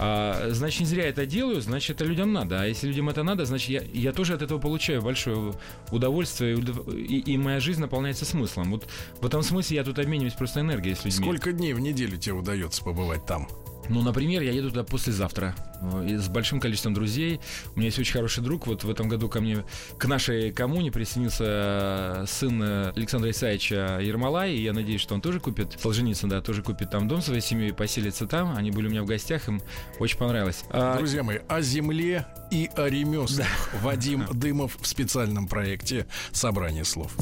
А, 0.00 0.48
значит 0.50 0.80
не 0.80 0.86
зря 0.86 1.06
это 1.06 1.24
делаю, 1.24 1.60
значит 1.60 1.94
это 1.94 2.04
людям 2.04 2.32
надо. 2.32 2.62
А 2.62 2.66
если 2.66 2.88
людям 2.88 3.08
это 3.08 3.22
надо, 3.22 3.44
значит 3.44 3.68
я, 3.68 3.82
я 3.92 4.12
тоже 4.12 4.34
от 4.34 4.42
этого 4.42 4.58
получаю 4.58 5.02
большое 5.02 5.54
удовольствие 5.92 6.33
и, 6.40 7.18
и 7.18 7.38
моя 7.38 7.60
жизнь 7.60 7.80
наполняется 7.80 8.24
смыслом. 8.24 8.72
Вот 8.72 8.88
в 9.20 9.26
этом 9.26 9.42
смысле 9.42 9.76
я 9.76 9.84
тут 9.84 9.98
обмениваюсь 9.98 10.34
просто 10.34 10.60
энергией 10.60 10.94
с 10.94 11.04
людьми. 11.04 11.24
Сколько 11.24 11.52
дней 11.52 11.72
в 11.74 11.80
неделю 11.80 12.16
тебе 12.16 12.34
удается 12.34 12.82
побывать 12.82 13.24
там? 13.26 13.48
Ну, 13.88 14.02
например, 14.02 14.42
я 14.42 14.52
еду 14.52 14.70
туда 14.70 14.84
послезавтра 14.84 15.54
э, 15.80 16.18
с 16.18 16.28
большим 16.28 16.60
количеством 16.60 16.94
друзей. 16.94 17.40
У 17.74 17.78
меня 17.78 17.86
есть 17.86 17.98
очень 17.98 18.12
хороший 18.12 18.42
друг. 18.42 18.66
Вот 18.66 18.84
в 18.84 18.90
этом 18.90 19.08
году 19.08 19.28
ко 19.28 19.40
мне, 19.40 19.64
к 19.98 20.06
нашей 20.06 20.52
коммуне 20.52 20.90
присоединился 20.90 21.44
э, 21.46 22.24
сын 22.26 22.62
э, 22.62 22.92
Александра 22.96 23.30
Исаевича 23.30 23.98
Ермолай. 24.00 24.54
И 24.54 24.62
я 24.62 24.72
надеюсь, 24.72 25.00
что 25.00 25.14
он 25.14 25.20
тоже 25.20 25.40
купит, 25.40 25.78
Солженицын, 25.80 26.28
да, 26.28 26.40
тоже 26.40 26.62
купит 26.62 26.90
там 26.90 27.08
дом 27.08 27.20
своей 27.20 27.40
семьей, 27.40 27.72
поселится 27.72 28.26
там. 28.26 28.56
Они 28.56 28.70
были 28.70 28.86
у 28.86 28.90
меня 28.90 29.02
в 29.02 29.06
гостях, 29.06 29.48
им 29.48 29.60
очень 29.98 30.18
понравилось. 30.18 30.64
А 30.70 30.96
Друзья 30.96 31.22
мои, 31.22 31.38
о 31.48 31.60
земле 31.60 32.26
и 32.50 32.70
о 32.76 32.88
ремеслах. 32.88 33.46
Да. 33.72 33.78
Вадим 33.80 34.26
Дымов 34.32 34.78
в 34.80 34.86
специальном 34.86 35.46
проекте 35.46 36.06
«Собрание 36.32 36.84
слов». 36.84 37.12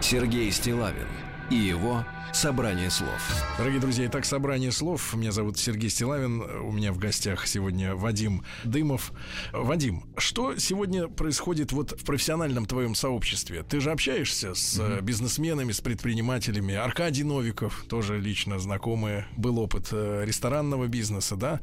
Сергей 0.00 0.50
Стилавин 0.50 1.08
и 1.50 1.56
его 1.56 2.04
Собрание 2.32 2.90
слов. 2.90 3.44
Дорогие 3.56 3.80
друзья, 3.80 4.06
итак, 4.06 4.26
собрание 4.26 4.70
слов. 4.70 5.14
Меня 5.14 5.32
зовут 5.32 5.58
Сергей 5.58 5.88
Стилавин. 5.88 6.42
У 6.42 6.70
меня 6.70 6.92
в 6.92 6.98
гостях 6.98 7.46
сегодня 7.46 7.94
Вадим 7.94 8.44
Дымов. 8.64 9.12
Вадим, 9.52 10.04
что 10.18 10.58
сегодня 10.58 11.08
происходит 11.08 11.72
вот 11.72 11.98
в 11.98 12.04
профессиональном 12.04 12.66
твоем 12.66 12.94
сообществе? 12.94 13.62
Ты 13.62 13.80
же 13.80 13.90
общаешься 13.90 14.54
с 14.54 14.78
mm-hmm. 14.78 15.00
бизнесменами, 15.00 15.72
с 15.72 15.80
предпринимателями. 15.80 16.74
Аркадий 16.74 17.24
Новиков, 17.24 17.86
тоже 17.88 18.18
лично 18.18 18.58
знакомый, 18.58 19.24
был 19.36 19.58
опыт 19.58 19.88
э, 19.92 20.24
ресторанного 20.26 20.88
бизнеса, 20.88 21.36
да? 21.36 21.60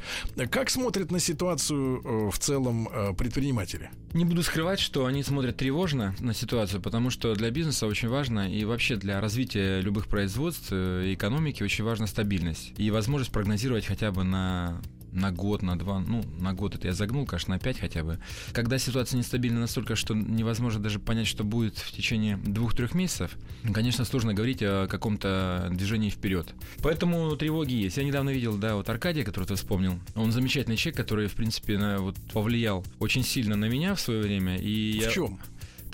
Как 0.49 0.71
смотрят 0.71 1.11
на 1.11 1.19
ситуацию 1.19 2.01
э, 2.03 2.31
в 2.31 2.39
целом 2.39 2.89
предприниматели? 3.17 3.91
Не 4.13 4.25
буду 4.25 4.43
скрывать, 4.43 4.79
что 4.79 5.05
они 5.05 5.23
смотрят 5.23 5.57
тревожно 5.57 6.15
на 6.19 6.33
ситуацию, 6.33 6.81
потому 6.81 7.09
что 7.09 7.35
для 7.35 7.51
бизнеса 7.51 7.87
очень 7.87 8.09
важно 8.09 8.51
и 8.51 8.63
вообще 8.63 8.95
для 8.95 9.19
развития 9.21 9.81
любых 9.81 10.07
производств 10.07 10.52
Э, 10.71 11.13
экономики 11.13 11.63
очень 11.63 11.83
важна 11.83 12.07
стабильность 12.07 12.73
и 12.77 12.91
возможность 12.91 13.31
прогнозировать 13.31 13.85
хотя 13.85 14.11
бы 14.11 14.23
на 14.23 14.81
на 15.13 15.31
год, 15.31 15.61
на 15.61 15.77
два, 15.77 15.99
ну, 15.99 16.23
на 16.39 16.53
год 16.53 16.75
это 16.75 16.87
я 16.87 16.93
загнул, 16.93 17.25
конечно, 17.25 17.53
на 17.53 17.59
пять 17.59 17.79
хотя 17.79 18.03
бы. 18.03 18.19
Когда 18.51 18.77
ситуация 18.77 19.17
нестабильна 19.17 19.59
настолько, 19.59 19.95
что 19.95 20.13
невозможно 20.15 20.81
даже 20.81 20.99
понять, 20.99 21.27
что 21.27 21.43
будет 21.43 21.77
в 21.77 21.91
течение 21.91 22.37
двух-трех 22.37 22.95
месяцев, 22.95 23.37
конечно, 23.73 24.05
сложно 24.05 24.33
говорить 24.33 24.61
о 24.61 24.87
каком-то 24.87 25.69
движении 25.71 26.09
вперед. 26.09 26.53
Поэтому 26.81 27.35
тревоги 27.35 27.73
есть. 27.73 27.97
Я 27.97 28.03
недавно 28.03 28.31
видел, 28.31 28.57
да, 28.57 28.75
вот 28.75 28.89
Аркадия, 28.89 29.23
который 29.23 29.45
ты 29.45 29.55
вспомнил. 29.55 29.99
Он 30.15 30.31
замечательный 30.31 30.77
человек, 30.77 30.97
который, 30.97 31.27
в 31.27 31.33
принципе, 31.33 31.77
на, 31.77 31.99
вот, 31.99 32.15
повлиял 32.33 32.83
очень 32.99 33.23
сильно 33.23 33.55
на 33.55 33.65
меня 33.65 33.95
в 33.95 33.99
свое 33.99 34.21
время. 34.21 34.57
И 34.57 34.99
в 34.99 35.03
я... 35.03 35.11
чем? 35.11 35.39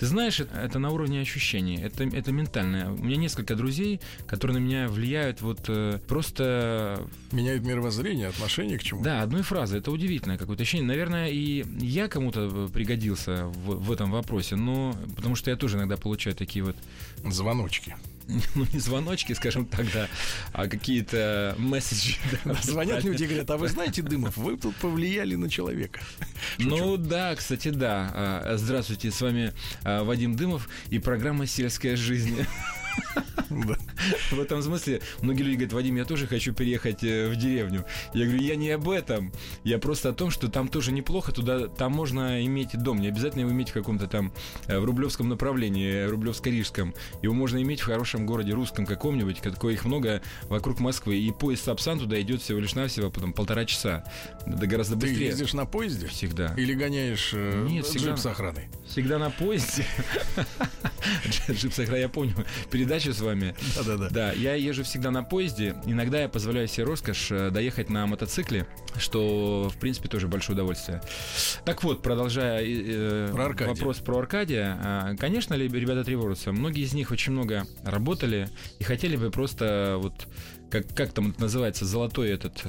Ты 0.00 0.06
знаешь, 0.06 0.40
это, 0.40 0.58
это 0.58 0.78
на 0.78 0.88
уровне 0.88 1.20
ощущений, 1.20 1.76
это, 1.76 2.04
это 2.04 2.32
ментальное. 2.32 2.88
У 2.90 3.04
меня 3.04 3.16
несколько 3.16 3.54
друзей, 3.54 4.00
которые 4.26 4.58
на 4.58 4.64
меня 4.64 4.88
влияют 4.88 5.42
вот 5.42 5.60
э, 5.68 5.98
просто... 6.08 7.06
Меняют 7.32 7.66
мировоззрение, 7.66 8.28
отношение 8.28 8.78
к 8.78 8.82
чему? 8.82 9.02
Да, 9.02 9.20
одной 9.20 9.42
фразой. 9.42 9.80
Это 9.80 9.90
удивительное 9.90 10.38
какое-то 10.38 10.62
ощущение. 10.62 10.88
Наверное, 10.88 11.28
и 11.28 11.66
я 11.84 12.08
кому-то 12.08 12.70
пригодился 12.72 13.44
в, 13.44 13.84
в 13.84 13.92
этом 13.92 14.10
вопросе, 14.10 14.56
но 14.56 14.96
потому 15.16 15.34
что 15.34 15.50
я 15.50 15.56
тоже 15.56 15.76
иногда 15.76 15.98
получаю 15.98 16.34
такие 16.34 16.64
вот... 16.64 16.76
Звоночки. 17.22 17.94
ну 18.54 18.66
не 18.72 18.78
звоночки, 18.78 19.32
скажем 19.32 19.66
так, 19.66 19.86
да, 19.92 20.08
а 20.52 20.68
какие-то 20.68 21.54
месседжи. 21.58 22.16
Да, 22.44 22.54
Звонят 22.62 23.04
люди 23.04 23.24
и 23.24 23.26
говорят, 23.26 23.50
а 23.50 23.56
вы 23.56 23.68
знаете, 23.68 24.02
Дымов, 24.02 24.36
вы 24.36 24.56
тут 24.56 24.74
повлияли 24.76 25.34
на 25.34 25.48
человека. 25.48 26.00
Ну 26.58 26.96
да, 26.96 27.34
кстати, 27.34 27.68
да. 27.68 28.10
А, 28.14 28.56
здравствуйте, 28.56 29.10
с 29.10 29.20
вами 29.20 29.52
а, 29.82 30.04
Вадим 30.04 30.36
Дымов 30.36 30.68
и 30.90 30.98
программа 30.98 31.46
«Сельская 31.46 31.96
жизнь». 31.96 32.36
В 33.50 34.40
этом 34.40 34.62
смысле 34.62 35.00
многие 35.22 35.42
люди 35.42 35.56
говорят, 35.56 35.72
Вадим, 35.72 35.96
я 35.96 36.04
тоже 36.04 36.26
хочу 36.26 36.52
переехать 36.52 37.02
э, 37.02 37.28
в 37.28 37.36
деревню. 37.36 37.84
Я 38.14 38.26
говорю, 38.26 38.42
я 38.42 38.56
не 38.56 38.70
об 38.70 38.88
этом. 38.88 39.32
Я 39.64 39.78
просто 39.78 40.10
о 40.10 40.12
том, 40.12 40.30
что 40.30 40.48
там 40.48 40.68
тоже 40.68 40.92
неплохо, 40.92 41.32
туда 41.32 41.66
там 41.66 41.92
можно 41.92 42.44
иметь 42.46 42.70
дом. 42.80 43.00
Не 43.00 43.08
обязательно 43.08 43.42
его 43.42 43.50
иметь 43.50 43.70
в 43.70 43.72
каком-то 43.72 44.06
там 44.06 44.32
э, 44.66 44.78
в 44.78 44.84
рублевском 44.84 45.28
направлении, 45.28 46.06
рублевско-рижском. 46.08 46.94
Его 47.22 47.34
можно 47.34 47.60
иметь 47.62 47.80
в 47.80 47.86
хорошем 47.86 48.24
городе 48.26 48.52
русском 48.52 48.86
каком-нибудь, 48.86 49.40
какой 49.40 49.74
их 49.74 49.84
много 49.84 50.22
вокруг 50.44 50.78
Москвы. 50.80 51.16
И 51.16 51.32
поезд 51.32 51.64
Сапсан 51.64 51.98
туда 51.98 52.20
идет 52.20 52.42
всего 52.42 52.60
лишь 52.60 52.74
навсего 52.74 53.10
потом 53.10 53.32
полтора 53.32 53.64
часа. 53.64 54.04
Это 54.46 54.66
гораздо 54.66 54.96
быстрее. 54.96 55.16
Ты 55.16 55.24
ездишь 55.24 55.54
на 55.54 55.66
поезде? 55.66 56.06
Всегда. 56.06 56.54
Или 56.56 56.74
гоняешь 56.74 57.30
э, 57.34 57.66
Нет, 57.68 57.84
джип 57.84 58.00
всегда. 58.00 58.16
с 58.16 58.26
охраной? 58.26 58.68
Всегда 58.86 59.18
на 59.18 59.30
поезде. 59.30 59.84
Джип 61.50 61.72
Сахара, 61.72 61.98
я 61.98 62.08
помню 62.08 62.34
передачу 62.70 63.12
с 63.12 63.20
вами. 63.20 63.39
Да-да-да. 63.76 64.08
Да, 64.10 64.32
я 64.32 64.54
езжу 64.54 64.84
всегда 64.84 65.10
на 65.10 65.22
поезде. 65.22 65.74
Иногда 65.86 66.20
я 66.22 66.28
позволяю 66.28 66.68
себе 66.68 66.84
роскошь 66.84 67.28
э, 67.30 67.50
доехать 67.50 67.90
на 67.90 68.06
мотоцикле, 68.06 68.66
что, 68.96 69.70
в 69.74 69.78
принципе, 69.78 70.08
тоже 70.08 70.28
большое 70.28 70.54
удовольствие. 70.54 71.02
Так 71.64 71.82
вот, 71.82 72.02
продолжая 72.02 72.62
э, 72.64 73.28
Про 73.32 73.46
Аркадия. 73.46 73.74
вопрос 73.74 73.98
про 73.98 74.18
Аркадия. 74.18 74.78
а, 74.82 75.16
Конечно, 75.16 75.54
ли 75.54 75.68
ребята 75.68 76.04
тревожатся. 76.04 76.52
Многие 76.52 76.82
из 76.84 76.92
них 76.92 77.10
очень 77.10 77.32
много 77.32 77.66
работали 77.84 78.48
и 78.78 78.84
хотели 78.84 79.16
бы 79.16 79.30
просто 79.30 79.96
вот 79.98 80.26
как, 80.70 80.94
как 80.94 81.12
там 81.12 81.30
это 81.30 81.40
называется, 81.40 81.84
золотой 81.84 82.30
этот, 82.30 82.64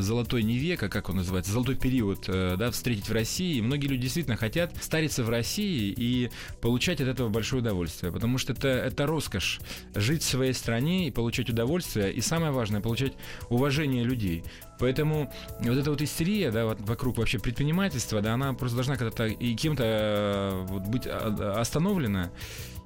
золотой 0.00 0.42
не 0.42 0.58
век, 0.58 0.82
а 0.82 0.88
как 0.88 1.08
он 1.08 1.16
называется, 1.16 1.52
золотой 1.52 1.76
период, 1.76 2.24
э, 2.28 2.56
да, 2.58 2.70
встретить 2.70 3.08
в 3.08 3.12
России. 3.12 3.56
И 3.56 3.62
многие 3.62 3.86
люди 3.86 4.02
действительно 4.02 4.36
хотят 4.36 4.72
стариться 4.82 5.22
в 5.22 5.30
России 5.30 5.94
и 5.96 6.30
получать 6.60 7.00
от 7.00 7.08
этого 7.08 7.28
большое 7.28 7.62
удовольствие, 7.62 8.12
потому 8.12 8.38
что 8.38 8.52
это, 8.52 8.68
это 8.68 9.06
роскошь 9.06 9.60
жить 9.94 10.22
в 10.22 10.26
своей 10.26 10.52
стране 10.52 11.08
и 11.08 11.10
получать 11.10 11.48
удовольствие, 11.48 12.12
и 12.12 12.20
самое 12.20 12.52
важное, 12.52 12.80
получать 12.80 13.12
уважение 13.48 14.04
людей. 14.04 14.44
Поэтому 14.78 15.32
вот 15.60 15.76
эта 15.76 15.90
вот 15.90 16.02
истерия, 16.02 16.50
да, 16.50 16.66
вот 16.66 16.80
вокруг 16.80 17.18
вообще 17.18 17.38
предпринимательства, 17.38 18.20
да, 18.20 18.34
она 18.34 18.52
просто 18.52 18.76
должна 18.76 18.96
когда-то 18.96 19.26
и 19.26 19.54
кем-то 19.54 19.84
э, 19.84 20.66
вот 20.68 20.82
быть 20.82 21.06
а, 21.06 21.56
остановлена. 21.58 22.30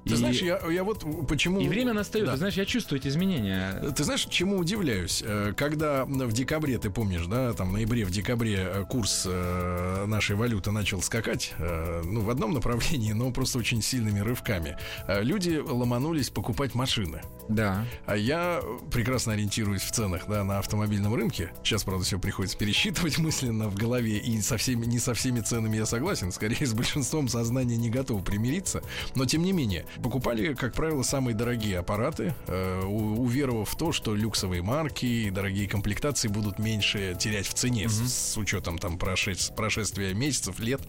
Ты 0.05 0.13
И- 0.13 0.17
знаешь, 0.17 0.41
я, 0.41 0.59
я 0.69 0.83
вот 0.83 1.05
почему... 1.27 1.59
и 1.59 1.67
время 1.67 1.93
настает, 1.93 2.25
Да. 2.25 2.31
ты 2.33 2.37
знаешь, 2.39 2.55
я 2.55 2.65
чувствую 2.65 2.99
эти 2.99 3.07
изменения. 3.07 3.79
Ты 3.95 4.03
знаешь, 4.03 4.25
чему 4.29 4.57
удивляюсь? 4.57 5.21
Э, 5.25 5.53
Когда 5.55 6.05
в 6.05 6.31
декабре, 6.31 6.77
ты 6.79 6.89
помнишь, 6.89 7.25
да, 7.27 7.53
там 7.53 7.69
в 7.69 7.73
ноябре, 7.73 8.03
в 8.05 8.11
декабре 8.11 8.57
э, 8.59 8.85
курс 8.89 9.23
э, 9.27 10.05
нашей 10.07 10.35
валюты 10.35 10.71
начал 10.71 11.01
скакать, 11.01 11.53
ну, 11.59 12.21
в 12.21 12.29
одном 12.29 12.53
направлении, 12.53 13.11
но 13.13 13.31
просто 13.31 13.59
очень 13.59 13.81
сильными 13.81 14.19
рывками, 14.19 14.77
люди 15.07 15.57
ломанулись 15.57 16.29
покупать 16.29 16.73
машины. 16.73 17.21
Да. 17.49 17.85
А 18.05 18.15
я 18.15 18.61
прекрасно 18.91 19.33
ориентируюсь 19.33 19.81
в 19.81 19.91
ценах, 19.91 20.27
да, 20.27 20.43
на 20.43 20.59
автомобильном 20.59 21.13
рынке. 21.13 21.51
Сейчас, 21.63 21.83
правда, 21.83 22.03
все 22.05 22.17
приходится 22.19 22.57
пересчитывать 22.57 23.17
мысленно 23.19 23.67
в 23.69 23.75
голове, 23.75 24.17
и 24.17 24.41
со 24.41 24.57
всеми, 24.57 24.85
не 24.85 24.99
со 24.99 25.13
всеми 25.13 25.41
ценами 25.41 25.77
я 25.77 25.85
согласен. 25.85 26.31
Скорее, 26.31 26.65
с 26.65 26.73
большинством 26.73 27.27
сознание 27.27 27.77
не 27.77 27.89
готово 27.89 28.21
примириться. 28.21 28.81
Но, 29.15 29.25
тем 29.25 29.43
не 29.43 29.51
менее, 29.53 29.85
покупали, 30.01 30.53
как 30.53 30.73
правило, 30.73 31.03
самые 31.03 31.35
дорогие 31.35 31.79
аппараты, 31.79 32.33
э, 32.47 32.83
уверовав 32.83 33.69
в 33.69 33.77
то, 33.77 33.91
что 33.91 34.15
люксовые 34.15 34.61
марки 34.61 35.05
и 35.05 35.29
дорогие 35.29 35.67
комплектации 35.67 36.27
будут 36.27 36.59
меньше 36.59 37.15
терять 37.19 37.47
в 37.47 37.53
цене 37.53 37.89
с, 37.89 38.33
с 38.33 38.37
учетом 38.37 38.77
там 38.77 38.97
прошествия, 38.97 39.55
прошествия 39.55 40.13
месяцев, 40.13 40.59
лет. 40.59 40.81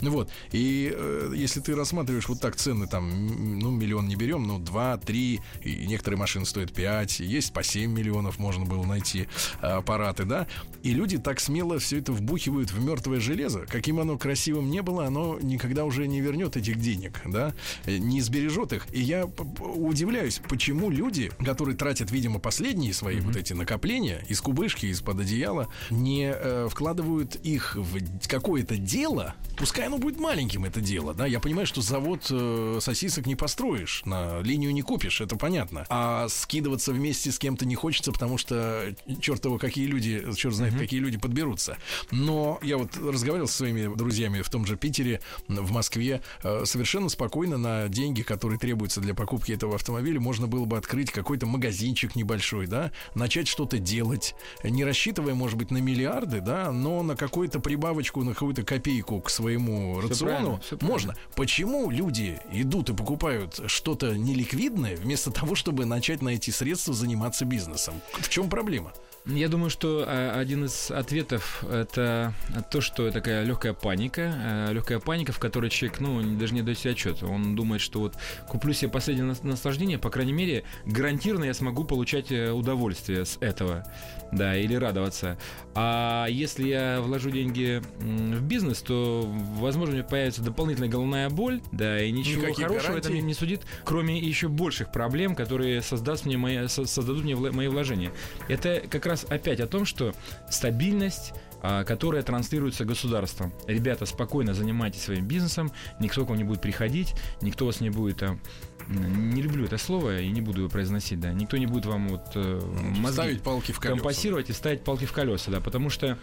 Ну 0.00 0.10
Вот. 0.10 0.30
И 0.52 0.92
э, 0.94 1.32
если 1.34 1.60
ты 1.60 1.74
рассматриваешь 1.74 2.28
вот 2.28 2.40
так 2.40 2.56
цены, 2.56 2.86
там, 2.86 3.58
ну, 3.58 3.70
миллион 3.70 4.08
не 4.08 4.16
берем, 4.16 4.44
ну, 4.44 4.58
2, 4.58 4.98
3, 4.98 5.40
и 5.62 5.86
некоторые 5.86 6.18
машины 6.18 6.44
стоят 6.44 6.72
5, 6.72 7.20
есть 7.20 7.52
по 7.52 7.62
7 7.62 7.90
миллионов 7.90 8.38
можно 8.38 8.64
было 8.64 8.84
найти 8.84 9.26
э, 9.62 9.66
аппараты, 9.66 10.24
да, 10.24 10.46
и 10.82 10.92
люди 10.92 11.18
так 11.18 11.40
смело 11.40 11.78
все 11.78 11.98
это 11.98 12.12
вбухивают 12.12 12.70
в 12.70 12.84
мертвое 12.84 13.20
железо, 13.20 13.66
каким 13.66 14.00
оно 14.00 14.18
красивым 14.18 14.70
не 14.70 14.82
было, 14.82 15.06
оно 15.06 15.38
никогда 15.40 15.84
уже 15.84 16.06
не 16.06 16.20
вернет 16.20 16.56
этих 16.56 16.78
денег, 16.80 17.20
да, 17.24 17.54
не 17.86 18.20
сбережет 18.20 18.49
их. 18.72 18.86
И 18.92 19.00
я 19.00 19.26
удивляюсь, 19.26 20.40
почему 20.48 20.90
люди, 20.90 21.30
которые 21.44 21.76
тратят, 21.76 22.10
видимо, 22.10 22.38
последние 22.38 22.92
свои 22.92 23.20
вот 23.20 23.36
эти 23.36 23.52
накопления 23.52 24.24
из 24.28 24.40
кубышки, 24.40 24.86
из-под 24.86 25.20
одеяла, 25.20 25.68
не 25.90 26.32
э, 26.34 26.68
вкладывают 26.70 27.36
их 27.36 27.76
в 27.76 28.28
какое-то 28.28 28.76
дело, 28.76 29.34
пускай 29.56 29.86
оно 29.86 29.98
будет 29.98 30.18
маленьким, 30.18 30.64
это 30.64 30.80
дело, 30.80 31.14
да, 31.14 31.26
я 31.26 31.40
понимаю, 31.40 31.66
что 31.66 31.80
завод 31.80 32.26
э, 32.30 32.78
сосисок 32.80 33.26
не 33.26 33.36
построишь, 33.36 34.02
на 34.04 34.40
линию 34.40 34.72
не 34.72 34.82
купишь, 34.82 35.20
это 35.20 35.36
понятно, 35.36 35.86
а 35.88 36.28
скидываться 36.28 36.92
вместе 36.92 37.30
с 37.30 37.38
кем-то 37.38 37.66
не 37.66 37.74
хочется, 37.74 38.12
потому 38.12 38.38
что 38.38 38.94
черт 39.20 39.44
его, 39.44 39.58
какие 39.58 39.86
люди, 39.86 40.24
черт 40.36 40.54
знает, 40.54 40.74
какие 40.76 41.00
люди 41.00 41.18
подберутся. 41.18 41.76
Но 42.10 42.58
я 42.62 42.78
вот 42.78 42.96
разговаривал 42.96 43.48
со 43.48 43.58
своими 43.58 43.94
друзьями 43.94 44.42
в 44.42 44.50
том 44.50 44.66
же 44.66 44.76
Питере, 44.76 45.20
в 45.48 45.72
Москве, 45.72 46.22
э, 46.42 46.64
совершенно 46.64 47.08
спокойно 47.08 47.58
на 47.58 47.88
деньги, 47.88 48.22
которые 48.22 48.39
требуются 48.58 49.00
для 49.00 49.14
покупки 49.14 49.52
этого 49.52 49.74
автомобиля, 49.74 50.20
можно 50.20 50.46
было 50.46 50.64
бы 50.64 50.76
открыть 50.76 51.10
какой-то 51.10 51.46
магазинчик 51.46 52.16
небольшой, 52.16 52.66
да, 52.66 52.92
начать 53.14 53.48
что-то 53.48 53.78
делать, 53.78 54.34
не 54.64 54.84
рассчитывая, 54.84 55.34
может 55.34 55.58
быть, 55.58 55.70
на 55.70 55.78
миллиарды, 55.78 56.40
да, 56.40 56.72
но 56.72 57.02
на 57.02 57.16
какую-то 57.16 57.60
прибавочку, 57.60 58.24
на 58.24 58.32
какую-то 58.32 58.62
копейку 58.62 59.20
к 59.20 59.30
своему 59.30 59.94
правильно, 59.94 60.08
рациону 60.08 60.60
правильно. 60.68 60.88
можно. 60.88 61.16
Почему 61.36 61.90
люди 61.90 62.40
идут 62.52 62.90
и 62.90 62.94
покупают 62.94 63.60
что-то 63.66 64.16
неликвидное, 64.16 64.96
вместо 64.96 65.30
того, 65.30 65.54
чтобы 65.54 65.84
начать 65.84 66.22
на 66.22 66.30
эти 66.30 66.50
средства 66.50 66.94
заниматься 66.94 67.44
бизнесом? 67.44 67.94
В 68.18 68.28
чем 68.28 68.48
проблема? 68.48 68.92
Я 69.26 69.48
думаю, 69.48 69.68
что 69.68 70.04
а, 70.06 70.38
один 70.40 70.64
из 70.64 70.90
ответов 70.90 71.62
это 71.70 72.32
то, 72.70 72.80
что 72.80 73.10
такая 73.10 73.44
легкая 73.44 73.74
паника, 73.74 74.68
легкая 74.72 74.98
паника, 74.98 75.32
в 75.32 75.38
которой 75.38 75.68
человек, 75.68 76.00
ну, 76.00 76.22
даже 76.38 76.54
не 76.54 76.62
дает 76.62 76.78
себе 76.78 76.92
отчет. 76.92 77.22
Он 77.22 77.54
думает, 77.54 77.82
что 77.82 78.00
вот 78.00 78.14
куплю 78.48 78.72
себе 78.72 78.90
последнее 78.90 79.26
нас- 79.26 79.42
наслаждение, 79.42 79.98
по 79.98 80.08
крайней 80.08 80.32
мере, 80.32 80.64
гарантированно 80.86 81.44
я 81.44 81.54
смогу 81.54 81.84
получать 81.84 82.32
э, 82.32 82.50
удовольствие 82.50 83.26
с 83.26 83.36
этого, 83.40 83.84
да, 84.32 84.56
или 84.56 84.74
радоваться. 84.74 85.36
А 85.74 86.26
если 86.28 86.66
я 86.68 87.00
вложу 87.02 87.30
деньги 87.30 87.82
в 88.00 88.40
бизнес, 88.42 88.80
то, 88.80 89.22
возможно, 89.58 89.92
у 89.94 89.98
меня 89.98 90.04
появится 90.08 90.42
дополнительная 90.42 90.88
головная 90.88 91.28
боль, 91.28 91.60
да, 91.72 92.02
и 92.02 92.10
ничего 92.10 92.42
Никаких 92.42 92.66
хорошего 92.68 92.92
это 92.92 93.02
гарантий. 93.02 93.10
мне 93.12 93.22
не 93.22 93.34
судит, 93.34 93.60
кроме 93.84 94.18
еще 94.18 94.48
больших 94.48 94.90
проблем, 94.92 95.34
которые 95.34 95.82
создаст 95.82 96.24
мне 96.24 96.38
мои, 96.38 96.66
со- 96.68 96.86
создадут 96.86 97.22
мне 97.24 97.36
мои 97.36 97.68
вложения. 97.68 98.12
Это 98.48 98.82
как 98.88 99.04
раз 99.06 99.09
опять 99.28 99.60
о 99.60 99.66
том, 99.66 99.84
что 99.84 100.14
стабильность 100.50 101.32
а, 101.62 101.84
которая 101.84 102.22
транслируется 102.22 102.86
государством. 102.86 103.52
Ребята, 103.66 104.06
спокойно 104.06 104.54
занимайтесь 104.54 105.02
своим 105.02 105.26
бизнесом, 105.26 105.70
никто 106.00 106.24
к 106.24 106.30
вам 106.30 106.38
не 106.38 106.44
будет 106.44 106.62
приходить, 106.62 107.14
никто 107.42 107.66
вас 107.66 107.80
не 107.80 107.90
будет 107.90 108.18
там 108.18 108.40
не 108.88 109.42
люблю 109.42 109.66
это 109.66 109.78
слово 109.78 110.20
и 110.20 110.28
не 110.30 110.40
буду 110.40 110.60
его 110.60 110.70
произносить, 110.70 111.20
да. 111.20 111.32
Никто 111.32 111.56
не 111.56 111.66
будет 111.66 111.86
вам 111.86 112.08
вот 112.08 112.22
э, 112.34 112.60
мозги 112.96 113.12
Ставить 113.12 113.42
палки 113.42 113.72
в 113.72 113.78
колеса. 113.78 113.96
компасировать 113.96 114.50
и 114.50 114.52
ставить 114.52 114.82
палки 114.82 115.04
в 115.04 115.12
колеса, 115.12 115.50
да, 115.50 115.60
потому 115.60 115.90
что 115.90 116.18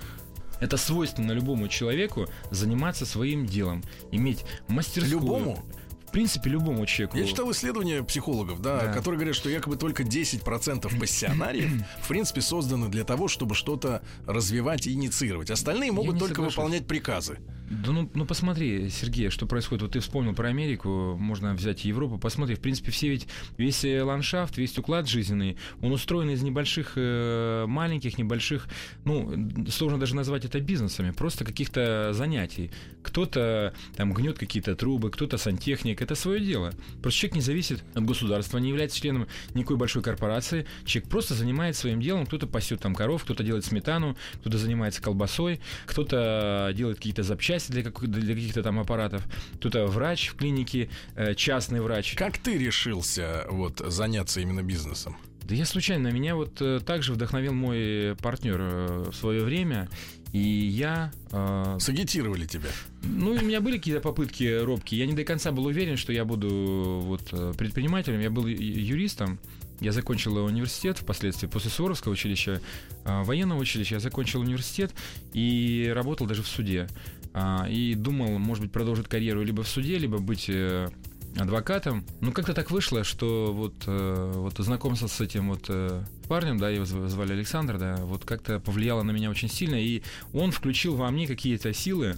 это 0.60 0.76
свойственно 0.76 1.32
любому 1.32 1.68
человеку 1.68 2.28
заниматься 2.52 3.06
своим 3.06 3.46
делом, 3.46 3.84
иметь 4.12 4.44
мастерскую. 4.68 5.22
Любому? 5.22 5.64
В 6.08 6.12
принципе, 6.12 6.50
любому 6.50 6.86
человеку. 6.86 7.18
Я 7.18 7.26
читал 7.26 7.52
исследования 7.52 8.02
психологов, 8.04 8.62
да, 8.62 8.82
Да. 8.86 8.94
которые 8.94 9.18
говорят, 9.20 9.36
что 9.36 9.50
якобы 9.50 9.76
только 9.76 10.04
10% 10.04 11.00
пассионариев, 11.00 11.70
в 12.02 12.08
принципе, 12.08 12.42
созданы 12.42 12.90
для 12.90 13.04
того, 13.04 13.28
чтобы 13.28 13.56
что-то 13.56 14.02
развивать 14.26 14.88
и 14.88 14.94
инициировать. 14.94 15.52
Остальные 15.52 15.92
могут 15.92 16.18
только 16.20 16.36
соглашусь. 16.36 16.58
выполнять 16.58 16.88
приказы. 16.88 17.40
Да 17.70 17.92
ну, 17.92 18.10
ну 18.14 18.26
посмотри, 18.26 18.90
Сергей, 18.90 19.30
что 19.30 19.46
происходит. 19.46 19.82
Вот 19.82 19.92
ты 19.92 20.00
вспомнил 20.00 20.34
про 20.34 20.48
Америку, 20.48 21.18
можно 21.20 21.54
взять 21.54 21.84
и 21.86 21.90
Европу. 21.90 22.18
Посмотри, 22.18 22.56
в 22.56 22.62
принципе, 22.62 22.92
все 22.92 23.10
ведь 23.10 23.28
весь 23.58 23.84
э, 23.84 24.02
ландшафт, 24.02 24.58
весь 24.58 24.78
уклад 24.78 25.10
жизненный, 25.10 25.58
он 25.82 25.92
устроен 25.92 26.30
из 26.30 26.42
небольших, 26.42 26.94
э, 26.96 27.66
маленьких, 27.68 28.18
небольших, 28.18 28.70
ну, 29.04 29.50
сложно 29.70 30.00
даже 30.00 30.16
назвать 30.16 30.46
это 30.46 30.62
бизнесами, 30.62 31.12
просто 31.12 31.44
каких-то 31.44 32.14
занятий. 32.14 32.72
Кто-то 33.04 33.74
там 33.98 34.14
гнет 34.14 34.40
какие-то 34.40 34.74
трубы, 34.78 35.12
кто-то 35.12 35.38
сантехник, 35.38 35.97
это 36.02 36.16
свое 36.16 36.40
дело. 36.40 36.74
Просто 37.02 37.20
человек 37.20 37.36
не 37.36 37.42
зависит 37.42 37.84
от 37.94 38.06
государства, 38.06 38.58
не 38.58 38.70
является 38.70 39.00
членом 39.00 39.28
никакой 39.54 39.78
большой 39.78 40.02
корпорации. 40.02 40.66
Человек 40.86 41.10
просто 41.10 41.34
занимается 41.34 41.82
своим 41.82 42.02
делом, 42.02 42.26
кто-то 42.26 42.48
пасет 42.48 42.82
там 42.82 42.96
коров, 42.96 43.24
кто-то 43.24 43.44
делает 43.44 43.66
сметану, 43.66 44.18
кто-то 44.36 44.58
занимается 44.58 45.02
колбасой, 45.02 45.60
кто-то 45.86 46.72
делает 46.76 46.98
какие-то 46.98 47.24
запчасти 47.24 47.72
для, 47.72 47.84
для 47.84 48.36
каких-то 48.36 48.64
там 48.64 48.80
аппаратов, 48.80 49.24
кто-то 49.56 49.86
врач 49.88 50.30
в 50.30 50.36
клинике, 50.36 50.90
э, 51.16 51.36
частный 51.36 51.82
врач. 51.82 52.16
Как 52.16 52.38
ты 52.38 52.58
решился 52.58 53.46
вот 53.50 53.80
заняться 53.80 54.42
именно 54.42 54.64
бизнесом? 54.64 55.18
Да 55.48 55.56
я 55.56 55.66
случайно, 55.66 56.10
меня 56.10 56.36
вот 56.36 56.62
э, 56.62 56.82
также 56.86 57.14
вдохновил 57.14 57.54
мой 57.54 58.18
партнер 58.22 58.58
э, 58.60 59.04
в 59.12 59.14
свое 59.14 59.46
время, 59.46 59.88
и 60.34 60.40
я... 60.40 61.12
э, 61.32 61.78
Сагитировали 61.80 62.46
тебя. 62.46 62.70
ну, 63.04 63.32
у 63.32 63.42
меня 63.42 63.62
были 63.62 63.78
какие-то 63.78 64.02
попытки 64.02 64.62
робкие. 64.64 65.00
Я 65.00 65.06
не 65.08 65.14
до 65.14 65.24
конца 65.24 65.52
был 65.52 65.66
уверен, 65.66 65.98
что 65.98 66.12
я 66.14 66.26
буду 66.26 67.02
вот 67.04 67.30
э, 67.32 67.54
предпринимателем. 67.58 68.20
Я 68.20 68.30
был 68.30 68.46
юристом, 68.48 69.40
Я 69.80 69.92
закончил 69.92 70.36
университет 70.44 70.98
впоследствии, 70.98 71.48
после 71.48 71.70
Суворовского 71.70 72.14
училища, 72.14 72.62
э, 73.06 73.24
военного 73.24 73.60
училища, 73.60 73.96
я 73.96 74.00
закончил 74.00 74.42
университет 74.42 74.94
и 75.34 75.92
работал 75.94 76.28
даже 76.28 76.44
в 76.44 76.48
суде. 76.48 76.88
А, 77.34 77.68
и 77.70 77.94
думал, 77.94 78.40
может 78.40 78.64
быть, 78.64 78.72
продолжить 78.72 79.08
карьеру 79.08 79.44
либо 79.44 79.62
в 79.62 79.68
суде, 79.68 79.98
либо 80.00 80.18
быть 80.18 80.46
э, 80.50 80.90
адвокатом. 81.38 82.06
Ну, 82.22 82.32
как-то 82.32 82.54
так 82.54 82.72
вышло, 82.72 83.04
что 83.04 83.54
вот, 83.54 83.76
э, 83.86 84.32
вот 84.36 84.58
знакомство 84.58 85.08
с 85.08 85.22
этим 85.22 85.50
вот 85.50 85.66
э, 85.70 86.04
парнем, 86.28 86.58
да, 86.58 86.70
его 86.70 86.86
звали 86.86 87.34
Александр, 87.34 87.78
да, 87.78 87.98
вот 87.98 88.26
как-то 88.26 88.60
повлияло 88.60 89.04
на 89.04 89.12
меня 89.12 89.30
очень 89.30 89.50
сильно, 89.50 89.76
и 89.76 90.02
он 90.34 90.52
включил 90.52 90.96
во 90.96 91.10
мне 91.12 91.28
какие-то 91.28 91.74
силы, 91.74 92.18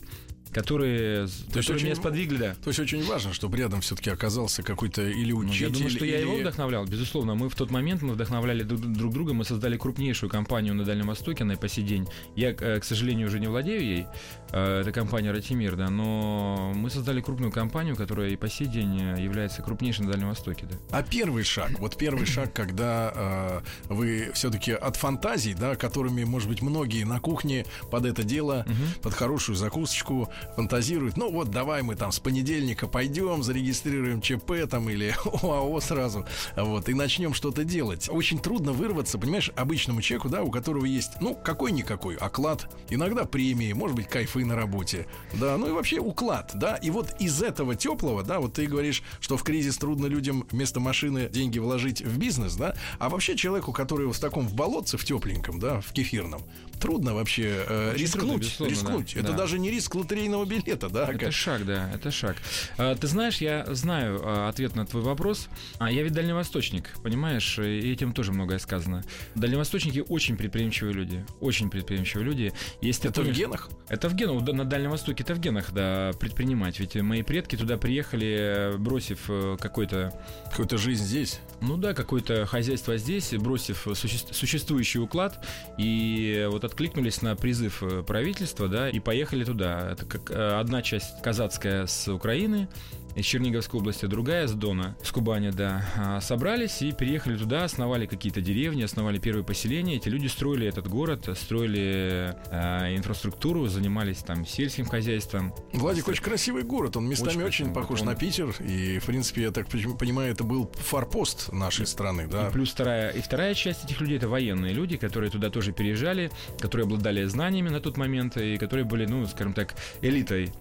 которые, 0.52 1.28
то 1.28 1.60
которые 1.60 1.76
очень, 1.76 1.86
меня 1.86 1.96
сподвигли, 1.96 2.38
да. 2.38 2.56
То 2.64 2.70
есть 2.70 2.80
очень 2.80 3.04
важно, 3.06 3.34
чтобы 3.34 3.58
рядом 3.58 3.82
все-таки 3.82 4.10
оказался 4.10 4.64
какой-то 4.64 5.08
или 5.08 5.32
учитель. 5.32 5.68
Ну, 5.68 5.68
я 5.68 5.74
думаю, 5.74 5.90
что 5.90 6.06
или... 6.06 6.12
я 6.12 6.20
его 6.20 6.36
вдохновлял, 6.36 6.86
безусловно. 6.86 7.36
Мы 7.36 7.50
в 7.50 7.56
тот 7.56 7.70
момент 7.70 8.02
мы 8.02 8.14
вдохновляли 8.14 8.64
друг, 8.64 8.82
друг 8.82 9.14
друга, 9.14 9.34
мы 9.34 9.46
создали 9.46 9.78
крупнейшую 9.78 10.30
компанию 10.30 10.74
на 10.74 10.86
Дальнем 10.86 11.08
Востоке 11.08 11.44
на 11.44 11.56
по 11.56 11.68
сей 11.68 11.84
день. 11.84 12.08
Я, 12.36 12.52
э, 12.52 12.80
к 12.80 12.84
сожалению, 12.84 13.28
уже 13.28 13.40
не 13.40 13.48
владею 13.48 13.82
ей. 13.82 14.06
Э, 14.52 14.82
это 14.82 14.92
компания 14.92 15.32
Ратимир, 15.32 15.76
да, 15.76 15.90
но 15.90 16.72
мы 16.76 16.90
создали 16.90 17.22
крупную 17.22 17.52
компанию, 17.52 17.96
которая 17.96 18.30
и 18.30 18.36
по 18.36 18.50
сей 18.50 18.68
день 18.68 19.00
э, 19.02 19.22
является 19.22 19.62
крупнейшей 19.62 20.06
на 20.06 20.12
Дальнем 20.12 20.30
Востоке, 20.30 20.66
да. 20.70 20.78
А 20.92 21.04
первый 21.04 21.44
шаг, 21.44 21.80
вот 21.80 21.98
первый 21.98 22.26
шаг, 22.26 22.54
когда 22.54 23.12
э, 23.16 23.62
вы 23.94 24.32
все-таки 24.34 24.72
от 24.72 24.96
фантазий, 24.96 25.54
да, 25.54 25.76
которыми, 25.76 26.24
может 26.24 26.50
быть, 26.50 26.62
многие 26.62 27.04
на 27.04 27.20
кухне 27.20 27.66
под 27.92 28.06
это 28.06 28.24
дело, 28.24 28.66
угу. 28.66 29.02
под 29.04 29.14
хорошую 29.14 29.56
закусочку 29.56 30.30
фантазируют. 30.56 31.18
Ну 31.18 31.32
вот, 31.32 31.50
давай 31.50 31.82
мы 31.82 31.96
там 31.96 32.12
с 32.12 32.20
понедельника 32.20 32.88
пойдем, 32.88 33.44
зарегистрируем 33.44 34.22
ЧП 34.22 34.68
там 34.70 34.90
или 34.90 35.14
ОАО 35.44 35.80
сразу, 35.80 36.26
вот, 36.56 36.90
и 36.90 36.94
начнем 36.94 37.34
что-то 37.34 37.64
делать. 37.64 38.10
Очень 38.10 38.40
трудно 38.40 38.72
вырваться, 38.72 39.18
понимаешь, 39.18 39.52
обычному 39.56 40.02
человеку, 40.02 40.30
да, 40.30 40.42
у 40.42 40.52
которого 40.52 40.86
есть, 40.86 41.12
ну, 41.22 41.36
какой-никакой 41.36 42.16
оклад, 42.16 42.68
иногда 42.90 43.26
премии, 43.26 43.74
может 43.74 43.96
быть, 43.96 44.08
кайфы 44.08 44.39
на 44.44 44.56
работе, 44.56 45.08
да, 45.34 45.58
ну 45.58 45.68
и 45.68 45.72
вообще 45.72 46.00
уклад, 46.00 46.52
да, 46.56 46.76
и 46.76 46.90
вот 46.90 47.16
из 47.20 47.42
этого 47.42 47.76
теплого, 47.76 48.24
да, 48.24 48.40
вот 48.40 48.54
ты 48.54 48.66
говоришь, 48.66 49.04
что 49.20 49.38
в 49.38 49.44
кризис 49.44 49.78
трудно 49.78 50.08
людям 50.08 50.48
вместо 50.52 50.80
машины 50.80 51.30
деньги 51.30 51.60
вложить 51.60 52.02
в 52.02 52.18
бизнес, 52.18 52.56
да, 52.56 52.76
а 53.00 53.10
вообще 53.10 53.36
человеку, 53.36 53.72
который 53.72 54.12
в 54.12 54.20
таком 54.20 54.48
в 54.48 54.54
болотце, 54.54 54.98
в 54.98 55.06
тепленьком, 55.06 55.60
да, 55.60 55.82
в 55.82 55.92
кефирном, 55.92 56.42
трудно 56.80 57.14
вообще 57.14 57.66
э, 57.68 57.94
рискнуть, 57.96 58.58
трудно, 58.58 58.72
рискнуть. 58.72 59.14
Да, 59.14 59.20
это 59.20 59.32
да. 59.32 59.38
даже 59.38 59.60
не 59.60 59.70
риск 59.70 59.94
лотерейного 59.96 60.46
билета, 60.46 60.90
да? 60.90 61.04
Это 61.04 61.18
как... 61.18 61.34
шаг, 61.34 61.66
да, 61.66 61.92
это 61.94 62.12
шаг. 62.12 62.38
А, 62.78 62.96
ты 62.96 63.08
знаешь, 63.08 63.38
я 63.38 63.66
знаю 63.74 64.22
а, 64.24 64.50
ответ 64.50 64.76
на 64.76 64.86
твой 64.86 65.04
вопрос. 65.04 65.50
А 65.78 65.92
я 65.92 66.04
ведь 66.04 66.14
дальневосточник, 66.14 66.96
понимаешь, 67.04 67.60
и 67.60 67.92
этим 67.92 68.14
тоже 68.14 68.32
многое 68.32 68.60
сказано. 68.60 69.04
Дальневосточники 69.36 70.04
очень 70.08 70.38
предприимчивые 70.38 70.94
люди, 70.94 71.26
очень 71.40 71.70
предприимчивые 71.70 72.26
люди. 72.26 72.54
Если 72.82 73.10
это 73.10 73.22
в 73.22 73.32
генах? 73.32 73.70
Это 73.90 74.10
в 74.10 74.16
генах, 74.16 74.29
на 74.34 74.66
Дальнем 74.66 74.92
Востоке 74.92 75.24
это 75.24 75.34
в 75.34 75.40
генах, 75.40 75.72
да, 75.72 76.12
предпринимать. 76.20 76.80
Ведь 76.80 76.96
мои 76.96 77.24
предки 77.24 77.56
туда 77.56 77.78
приехали, 77.78 78.74
бросив 78.78 79.30
э, 79.30 79.58
какой-то... 79.60 80.14
Какую-то 80.50 80.78
жизнь 80.78 81.04
здесь? 81.04 81.40
Ну 81.62 81.78
да, 81.78 81.94
какое-то 81.94 82.46
хозяйство 82.46 82.98
здесь, 82.98 83.34
бросив 83.34 83.88
суще... 83.94 84.18
существующий 84.32 85.00
уклад, 85.00 85.46
и 85.78 86.48
вот 86.52 86.64
откликнулись 86.64 87.22
на 87.22 87.36
призыв 87.36 87.84
э, 87.84 88.04
правительства, 88.04 88.68
да, 88.68 88.90
и 88.90 89.00
поехали 89.00 89.44
туда. 89.44 89.92
Это 89.92 90.06
как 90.06 90.32
э, 90.32 90.60
одна 90.60 90.82
часть 90.82 91.22
казацкая 91.22 91.86
с 91.86 92.08
Украины, 92.08 92.68
из 93.16 93.26
Черниговской 93.26 93.80
области, 93.80 94.06
другая 94.06 94.48
с 94.48 94.54
Дона, 94.54 94.96
с 95.04 95.12
Кубани, 95.12 95.50
да, 95.50 95.86
а, 95.98 96.22
собрались 96.22 96.82
и 96.82 96.92
переехали 96.92 97.38
туда, 97.38 97.64
основали 97.64 98.06
какие-то 98.06 98.42
деревни, 98.42 98.84
основали 98.84 99.20
первые 99.20 99.44
поселения. 99.44 99.96
Эти 99.96 100.10
люди 100.10 100.28
строили 100.28 100.68
этот 100.68 100.88
город, 100.88 101.30
строили 101.36 102.36
э, 102.52 102.96
инфраструктуру, 102.96 103.68
занимались 103.68 104.20
там 104.20 104.46
сельским 104.46 104.86
хозяйством. 104.86 105.54
Владик 105.74 106.08
очень 106.08 106.24
красивый 106.24 106.64
город, 106.64 106.98
он 106.98 107.08
местами 107.08 107.44
очень, 107.44 107.66
очень 107.66 107.74
похож 107.74 108.02
он... 108.02 108.08
на 108.08 108.16
Питер, 108.16 108.54
и, 108.60 109.00
в 109.00 109.06
принципе, 109.06 109.44
я 109.44 109.52
так 109.52 109.68
понимаю, 109.68 110.32
это 110.32 110.44
был 110.44 110.72
форпост 110.76 111.52
нашей 111.52 111.88
страны, 111.88 112.28
да. 112.28 112.48
И 112.48 112.52
плюс 112.52 112.70
вторая, 112.70 113.10
и 113.12 113.22
вторая 113.22 113.54
часть 113.54 113.86
этих 113.86 114.02
людей 114.02 114.18
это 114.18 114.28
военные 114.28 114.74
люди, 114.74 114.98
которые 114.98 115.30
туда 115.30 115.50
тоже 115.50 115.72
переезжали, 115.72 116.32
которые 116.60 116.86
обладали 116.86 117.24
знаниями 117.26 117.70
на 117.70 117.80
тот 117.80 117.98
момент 117.98 118.38
и 118.38 118.58
которые 118.58 118.86
были, 118.86 119.06
ну, 119.06 119.26
скажем 119.26 119.54
так, 119.54 119.76
элитой 120.02 120.52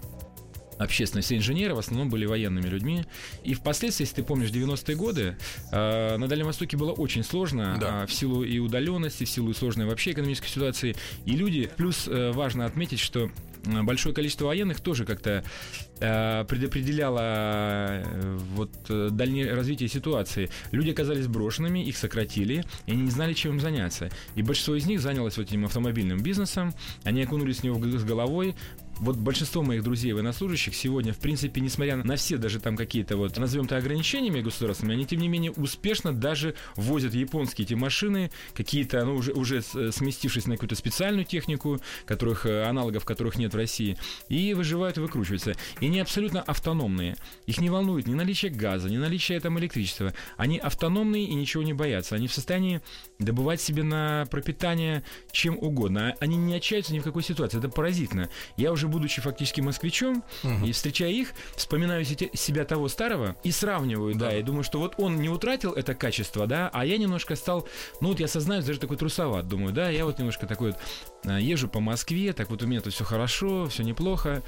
общественные, 0.78 1.22
все 1.22 1.36
инженеры 1.36 1.74
в 1.74 1.78
основном 1.78 2.08
были 2.08 2.26
военными 2.26 2.66
людьми. 2.66 3.04
И 3.44 3.54
впоследствии, 3.54 4.04
если 4.04 4.16
ты 4.16 4.22
помнишь 4.22 4.50
90-е 4.50 4.96
годы, 4.96 5.36
э, 5.72 6.16
на 6.16 6.28
Дальнем 6.28 6.46
Востоке 6.46 6.76
было 6.76 6.92
очень 6.92 7.24
сложно 7.24 7.76
да. 7.80 8.02
э, 8.02 8.06
в 8.06 8.12
силу 8.12 8.44
и 8.44 8.58
удаленности, 8.58 9.24
в 9.24 9.28
силу 9.28 9.50
и 9.50 9.54
сложной 9.54 9.86
вообще 9.86 10.12
экономической 10.12 10.48
ситуации. 10.48 10.96
И 11.24 11.32
люди, 11.32 11.70
плюс 11.76 12.08
э, 12.08 12.32
важно 12.32 12.64
отметить, 12.66 13.00
что 13.00 13.30
большое 13.64 14.14
количество 14.14 14.46
военных 14.46 14.80
тоже 14.80 15.04
как-то 15.04 15.44
э, 16.00 16.44
предопределяло 16.48 17.20
э, 17.22 18.38
вот 18.54 18.70
э, 18.88 19.08
дальнее 19.10 19.54
развитие 19.54 19.88
ситуации. 19.88 20.50
Люди 20.72 20.90
оказались 20.90 21.26
брошенными, 21.26 21.84
их 21.84 21.96
сократили, 21.96 22.64
и 22.86 22.92
они 22.92 23.02
не 23.02 23.10
знали, 23.10 23.34
чем 23.34 23.52
им 23.52 23.60
заняться. 23.60 24.10
И 24.34 24.42
большинство 24.42 24.74
из 24.74 24.86
них 24.86 25.00
занялось 25.00 25.36
вот 25.36 25.48
этим 25.48 25.64
автомобильным 25.64 26.22
бизнесом, 26.22 26.74
они 27.04 27.22
окунулись 27.22 27.58
в 27.58 27.64
него 27.64 27.78
с 27.78 28.04
головой, 28.04 28.54
вот 29.00 29.16
большинство 29.16 29.62
моих 29.62 29.82
друзей 29.82 30.12
военнослужащих 30.12 30.74
сегодня, 30.74 31.12
в 31.12 31.18
принципе, 31.18 31.60
несмотря 31.60 31.96
на 31.96 32.16
все 32.16 32.36
даже 32.36 32.60
там 32.60 32.76
какие-то 32.76 33.16
вот, 33.16 33.36
назовем 33.36 33.66
это 33.66 33.76
ограничениями 33.76 34.40
государственными, 34.40 34.96
они, 34.96 35.06
тем 35.06 35.20
не 35.20 35.28
менее, 35.28 35.52
успешно 35.52 36.12
даже 36.12 36.54
возят 36.76 37.14
японские 37.14 37.64
эти 37.64 37.74
машины, 37.74 38.30
какие-то, 38.54 39.04
ну, 39.04 39.16
уже, 39.16 39.32
уже 39.32 39.62
сместившись 39.62 40.46
на 40.46 40.54
какую-то 40.54 40.74
специальную 40.74 41.24
технику, 41.24 41.80
которых, 42.06 42.46
э, 42.46 42.64
аналогов 42.64 43.04
которых 43.04 43.36
нет 43.36 43.52
в 43.52 43.56
России, 43.56 43.96
и 44.28 44.54
выживают 44.54 44.98
и 44.98 45.00
выкручиваются. 45.00 45.54
И 45.80 45.86
они 45.86 46.00
абсолютно 46.00 46.42
автономные. 46.42 47.16
Их 47.46 47.60
не 47.60 47.70
волнует 47.70 48.06
ни 48.06 48.14
наличие 48.14 48.50
газа, 48.50 48.88
ни 48.88 48.96
наличие 48.96 49.40
там 49.40 49.58
электричества. 49.58 50.12
Они 50.36 50.58
автономные 50.58 51.24
и 51.24 51.34
ничего 51.34 51.62
не 51.62 51.72
боятся. 51.72 52.14
Они 52.16 52.28
в 52.28 52.32
состоянии 52.32 52.80
добывать 53.18 53.60
себе 53.60 53.82
на 53.82 54.26
пропитание 54.30 55.02
чем 55.32 55.58
угодно. 55.58 56.14
Они 56.20 56.36
не 56.36 56.54
отчаются 56.54 56.92
ни 56.92 57.00
в 57.00 57.04
какой 57.04 57.22
ситуации. 57.22 57.58
Это 57.58 57.68
поразительно. 57.68 58.28
Я 58.56 58.72
уже 58.72 58.88
будучи 58.88 59.20
фактически 59.20 59.60
москвичом, 59.60 60.22
угу. 60.42 60.66
и 60.66 60.72
встречая 60.72 61.10
их, 61.10 61.32
вспоминаю 61.56 62.04
себя 62.04 62.64
того 62.64 62.88
старого 62.88 63.36
и 63.42 63.50
сравниваю, 63.50 64.14
да. 64.14 64.30
да, 64.30 64.36
и 64.36 64.42
думаю, 64.42 64.62
что 64.62 64.78
вот 64.78 64.94
он 64.98 65.20
не 65.20 65.28
утратил 65.28 65.72
это 65.72 65.94
качество, 65.94 66.46
да, 66.46 66.70
а 66.72 66.84
я 66.84 66.98
немножко 66.98 67.34
стал, 67.36 67.68
ну 68.00 68.08
вот 68.08 68.20
я 68.20 68.28
сознаюсь, 68.28 68.64
даже 68.64 68.78
такой 68.78 68.96
трусоват, 68.96 69.48
думаю, 69.48 69.72
да, 69.72 69.90
я 69.90 70.04
вот 70.04 70.18
немножко 70.18 70.46
такой 70.46 70.68
вот 70.68 70.78
а, 70.78 71.07
езжу 71.36 71.68
по 71.68 71.80
Москве, 71.80 72.32
так 72.32 72.50
вот 72.50 72.62
у 72.62 72.66
меня 72.66 72.80
тут 72.80 72.94
все 72.94 73.04
хорошо, 73.04 73.66
все 73.66 73.82
неплохо, 73.82 74.42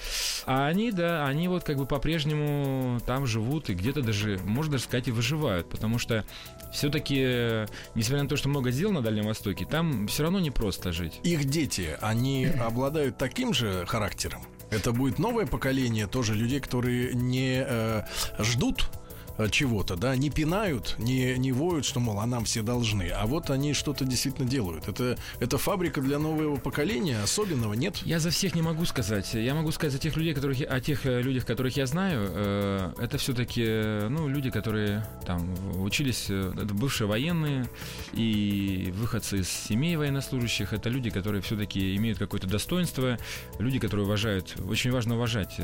а 0.47 0.67
они, 0.67 0.91
да, 0.93 1.27
они 1.27 1.49
вот 1.49 1.65
как 1.65 1.77
бы 1.77 1.87
по-прежнему 1.87 3.01
там 3.07 3.27
живут 3.27 3.69
и 3.69 3.75
где-то 3.75 4.03
даже, 4.03 4.41
можно 4.45 4.73
даже 4.73 4.85
сказать, 4.85 5.09
и 5.09 5.11
выживают, 5.13 5.69
потому 5.69 5.99
что 5.99 6.25
все-таки, 6.73 7.67
несмотря 7.95 8.23
на 8.23 8.29
то, 8.29 8.37
что 8.37 8.49
много 8.49 8.71
дел 8.71 8.93
на 8.93 9.03
Дальнем 9.03 9.27
Востоке, 9.27 9.67
там 9.67 10.07
все 10.07 10.23
равно 10.23 10.41
не 10.41 10.51
просто 10.51 10.93
жить. 10.93 11.21
Их 11.23 11.45
дети, 11.45 11.97
они 12.01 12.47
обладают 12.61 13.19
таким 13.19 13.53
же 13.53 13.85
характером? 13.87 14.43
Это 14.71 14.93
будет 14.93 15.19
новое 15.19 15.47
поколение 15.47 16.07
тоже 16.07 16.35
людей, 16.35 16.61
которые 16.61 17.13
не 17.13 17.65
э, 17.67 18.03
ждут 18.39 18.89
Э, 18.93 19.10
чего-то, 19.49 19.97
да, 19.97 20.17
не 20.17 20.31
пинают, 20.31 20.97
не, 20.99 21.39
не 21.39 21.53
воют, 21.53 21.85
что, 21.85 22.01
мол, 22.01 22.21
а 22.21 22.27
нам 22.27 22.45
все 22.45 22.63
должны, 22.63 23.09
а 23.09 23.27
вот 23.27 23.51
они 23.51 23.73
что-то 23.73 24.05
действительно 24.05 24.49
делают. 24.49 24.89
Это, 24.89 25.17
это 25.39 25.59
фабрика 25.59 26.01
для 26.01 26.19
нового 26.19 26.57
поколения, 26.57 27.23
особенного 27.23 27.75
нет? 27.75 27.99
Я 28.05 28.19
за 28.19 28.31
всех 28.31 28.55
не 28.55 28.63
могу 28.63 28.85
сказать. 28.85 29.35
Я 29.35 29.55
могу 29.55 29.71
сказать 29.73 29.93
за 29.93 29.99
тех 29.99 30.17
людей, 30.17 30.35
которых, 30.35 30.61
о 30.61 30.81
тех 30.81 31.07
э, 31.07 31.23
людях, 31.23 31.47
которых 31.47 31.77
я 31.77 31.87
знаю. 31.87 32.29
Э, 32.31 32.93
это 32.99 33.19
все-таки, 33.19 33.65
ну, 34.09 34.29
люди, 34.29 34.51
которые 34.51 35.07
там 35.25 35.55
учились, 35.81 36.25
это 36.29 36.75
бывшие 36.75 37.07
военные 37.07 37.69
и 38.13 38.93
выходцы 38.97 39.39
из 39.39 39.49
семей 39.49 39.97
военнослужащих. 39.97 40.73
Это 40.73 40.89
люди, 40.89 41.11
которые 41.11 41.43
все-таки 41.43 41.97
имеют 41.97 42.19
какое-то 42.19 42.47
достоинство, 42.47 43.19
люди, 43.59 43.79
которые 43.79 44.07
уважают, 44.07 44.57
очень 44.69 44.91
важно 44.91 45.15
уважать 45.15 45.57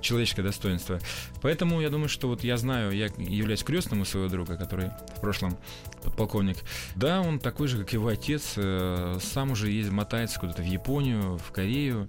человеческое 0.00 0.42
достоинство. 0.42 0.98
Поэтому 1.42 1.80
я 1.80 1.90
думаю, 1.90 2.08
что 2.08 2.28
вот 2.28 2.44
я 2.44 2.56
знаю, 2.56 2.95
я 2.96 3.06
являюсь 3.18 3.62
крестным 3.62 4.00
у 4.00 4.04
своего 4.04 4.28
друга, 4.28 4.56
который 4.56 4.90
в 5.16 5.20
прошлом 5.20 5.56
подполковник. 6.02 6.56
Да, 6.94 7.20
он 7.20 7.38
такой 7.38 7.68
же, 7.68 7.78
как 7.78 7.92
его 7.92 8.08
отец, 8.08 8.54
э, 8.56 9.18
сам 9.20 9.52
уже 9.52 9.70
ездит, 9.70 9.92
мотается 9.92 10.40
куда-то 10.40 10.62
в 10.62 10.66
Японию, 10.66 11.38
в 11.38 11.52
Корею. 11.52 12.08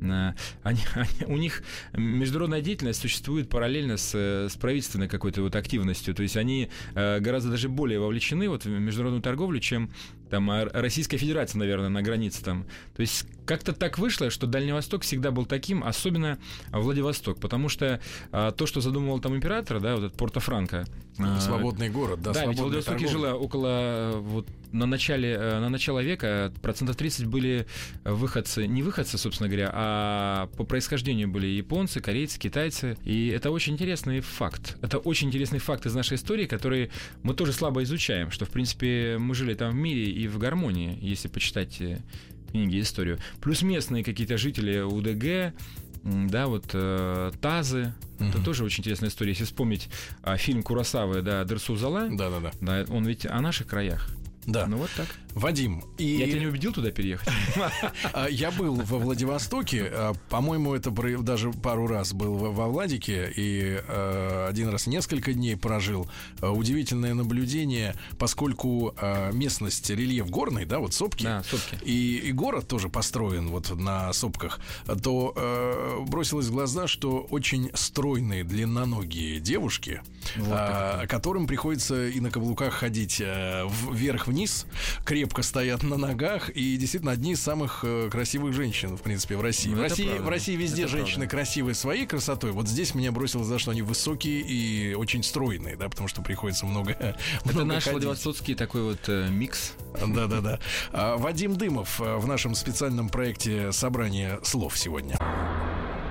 Они, 0.00 0.40
они, 0.62 0.80
у 1.26 1.36
них 1.36 1.62
международная 1.92 2.60
деятельность 2.60 3.00
существует 3.00 3.48
параллельно 3.48 3.96
с, 3.96 4.14
с 4.14 4.56
правительственной 4.56 5.08
какой-то 5.08 5.42
вот 5.42 5.56
активностью. 5.56 6.14
То 6.14 6.22
есть 6.22 6.36
они 6.36 6.70
э, 6.94 7.20
гораздо 7.20 7.50
даже 7.50 7.68
более 7.68 8.00
вовлечены 8.00 8.48
вот 8.48 8.64
в 8.64 8.68
международную 8.68 9.22
торговлю, 9.22 9.60
чем 9.60 9.90
там 10.30 10.50
Российская 10.72 11.18
Федерация, 11.18 11.58
наверное, 11.58 11.88
на 11.88 12.02
границе 12.02 12.42
там. 12.42 12.66
То 12.94 13.00
есть 13.00 13.26
как-то 13.50 13.72
так 13.72 13.98
вышло, 13.98 14.30
что 14.30 14.46
Дальний 14.46 14.70
Восток 14.70 15.02
всегда 15.02 15.32
был 15.32 15.44
таким, 15.44 15.82
особенно 15.82 16.38
Владивосток, 16.70 17.40
потому 17.40 17.68
что 17.68 18.00
а, 18.30 18.52
то, 18.52 18.64
что 18.64 18.80
задумывал 18.80 19.18
там 19.18 19.34
император, 19.34 19.80
да, 19.80 19.96
вот 19.96 20.04
этот 20.04 20.16
Порто-Франко. 20.16 20.86
А, 21.18 21.40
свободный 21.40 21.90
город, 21.90 22.22
да, 22.22 22.32
Да, 22.32 22.46
ведь 22.46 22.60
в 22.60 22.62
Владивостоке 22.62 23.08
жило 23.08 23.34
около 23.34 24.12
вот 24.20 24.46
на 24.70 24.86
начале, 24.86 25.36
на 25.36 25.68
начало 25.68 25.98
века 25.98 26.52
процентов 26.62 26.94
30 26.94 27.26
были 27.26 27.66
выходцы, 28.04 28.68
не 28.68 28.84
выходцы, 28.84 29.18
собственно 29.18 29.48
говоря, 29.48 29.68
а 29.74 30.46
по 30.56 30.62
происхождению 30.62 31.26
были 31.26 31.48
японцы, 31.48 32.00
корейцы, 32.00 32.38
китайцы. 32.38 32.96
И 33.02 33.30
это 33.30 33.50
очень 33.50 33.72
интересный 33.72 34.20
факт. 34.20 34.78
Это 34.80 34.98
очень 34.98 35.26
интересный 35.26 35.58
факт 35.58 35.86
из 35.86 35.94
нашей 35.96 36.14
истории, 36.14 36.46
который 36.46 36.92
мы 37.24 37.34
тоже 37.34 37.52
слабо 37.52 37.82
изучаем, 37.82 38.30
что, 38.30 38.44
в 38.44 38.50
принципе, 38.50 39.18
мы 39.18 39.34
жили 39.34 39.54
там 39.54 39.72
в 39.72 39.74
мире 39.74 40.04
и 40.04 40.28
в 40.28 40.38
гармонии, 40.38 40.96
если 41.00 41.26
почитать 41.26 41.80
э, 41.80 41.98
книги 42.50 42.80
историю. 42.80 43.18
Плюс 43.40 43.62
местные 43.62 44.04
какие-то 44.04 44.36
жители 44.38 44.80
УДГ, 44.80 45.54
да, 46.02 46.46
вот 46.46 46.70
э, 46.72 47.32
Тазы. 47.40 47.92
Mm-hmm. 48.18 48.28
Это 48.30 48.42
тоже 48.42 48.64
очень 48.64 48.80
интересная 48.80 49.10
история. 49.10 49.32
Если 49.32 49.44
вспомнить 49.44 49.88
э, 50.22 50.36
фильм 50.36 50.62
Курасавы, 50.62 51.22
да, 51.22 51.44
Дерсу 51.44 51.76
Зала, 51.76 52.08
да-да-да. 52.10 52.52
Да, 52.60 52.84
он 52.92 53.04
ведь 53.04 53.26
о 53.26 53.40
наших 53.40 53.66
краях. 53.66 54.08
Да. 54.50 54.66
Ну 54.66 54.78
вот 54.78 54.90
так. 54.96 55.06
Вадим, 55.34 55.84
и... 55.98 56.04
Я 56.04 56.26
тебя 56.26 56.40
не 56.40 56.46
убедил 56.46 56.72
туда 56.72 56.90
переехать? 56.90 57.28
А, 58.12 58.26
я 58.28 58.50
был 58.50 58.76
во 58.76 58.98
Владивостоке, 58.98 59.84
а, 59.84 60.14
по-моему, 60.28 60.74
это 60.74 60.90
даже 61.22 61.52
пару 61.52 61.86
раз 61.86 62.12
был 62.12 62.34
во 62.34 62.66
Владике, 62.66 63.32
и 63.34 63.80
а, 63.86 64.48
один 64.48 64.68
раз 64.68 64.86
несколько 64.86 65.32
дней 65.32 65.56
прожил. 65.56 66.10
Удивительное 66.40 67.14
наблюдение, 67.14 67.94
поскольку 68.18 68.94
местность, 69.32 69.90
рельеф 69.90 70.28
горный, 70.28 70.64
да, 70.64 70.78
вот 70.78 70.94
сопки, 70.94 71.24
да, 71.24 71.42
сопки. 71.42 71.78
И, 71.84 72.32
город 72.32 72.68
тоже 72.68 72.88
построен 72.88 73.48
вот 73.48 73.70
на 73.70 74.12
сопках, 74.12 74.60
то 75.02 76.04
бросилось 76.08 76.46
в 76.46 76.52
глаза, 76.52 76.86
что 76.88 77.26
очень 77.30 77.70
стройные, 77.74 78.44
длинноногие 78.44 79.40
девушки, 79.40 80.02
которым 81.08 81.46
приходится 81.46 82.08
и 82.08 82.20
на 82.20 82.30
каблуках 82.30 82.74
ходить 82.74 83.20
вверх-вниз, 83.20 84.39
крепко 85.04 85.42
стоят 85.42 85.82
на 85.82 85.96
ногах 85.96 86.50
и 86.50 86.76
действительно 86.76 87.12
одни 87.12 87.32
из 87.32 87.40
самых 87.40 87.80
э, 87.82 88.08
красивых 88.10 88.54
женщин, 88.54 88.96
в 88.96 89.02
принципе, 89.02 89.36
в 89.36 89.42
России. 89.42 89.70
Ну, 89.70 89.78
в, 89.78 89.82
России 89.82 90.18
в 90.18 90.28
России 90.28 90.56
везде 90.56 90.82
это 90.82 90.92
женщины 90.92 91.26
правда. 91.26 91.36
красивые 91.36 91.74
своей 91.74 92.06
красотой. 92.06 92.52
Вот 92.52 92.68
здесь 92.68 92.94
меня 92.94 93.12
бросило 93.12 93.44
за 93.44 93.58
что 93.58 93.70
они 93.70 93.82
высокие 93.82 94.40
и 94.40 94.94
очень 94.94 95.22
стройные, 95.22 95.76
да, 95.76 95.88
потому 95.88 96.08
что 96.08 96.22
приходится 96.22 96.66
много. 96.66 96.92
Это 96.92 97.16
много 97.44 97.64
наш 97.64 97.84
ходить. 97.84 97.94
Владивостокский 97.94 98.54
такой 98.54 98.82
вот 98.82 99.08
э, 99.08 99.28
микс. 99.30 99.72
Да, 100.06 100.26
да, 100.26 100.40
да. 100.40 100.58
А, 100.92 101.16
Вадим 101.16 101.56
Дымов 101.56 102.00
э, 102.00 102.16
в 102.16 102.26
нашем 102.26 102.54
специальном 102.54 103.08
проекте 103.08 103.72
собрание 103.72 104.40
слов 104.42 104.78
сегодня. 104.78 105.18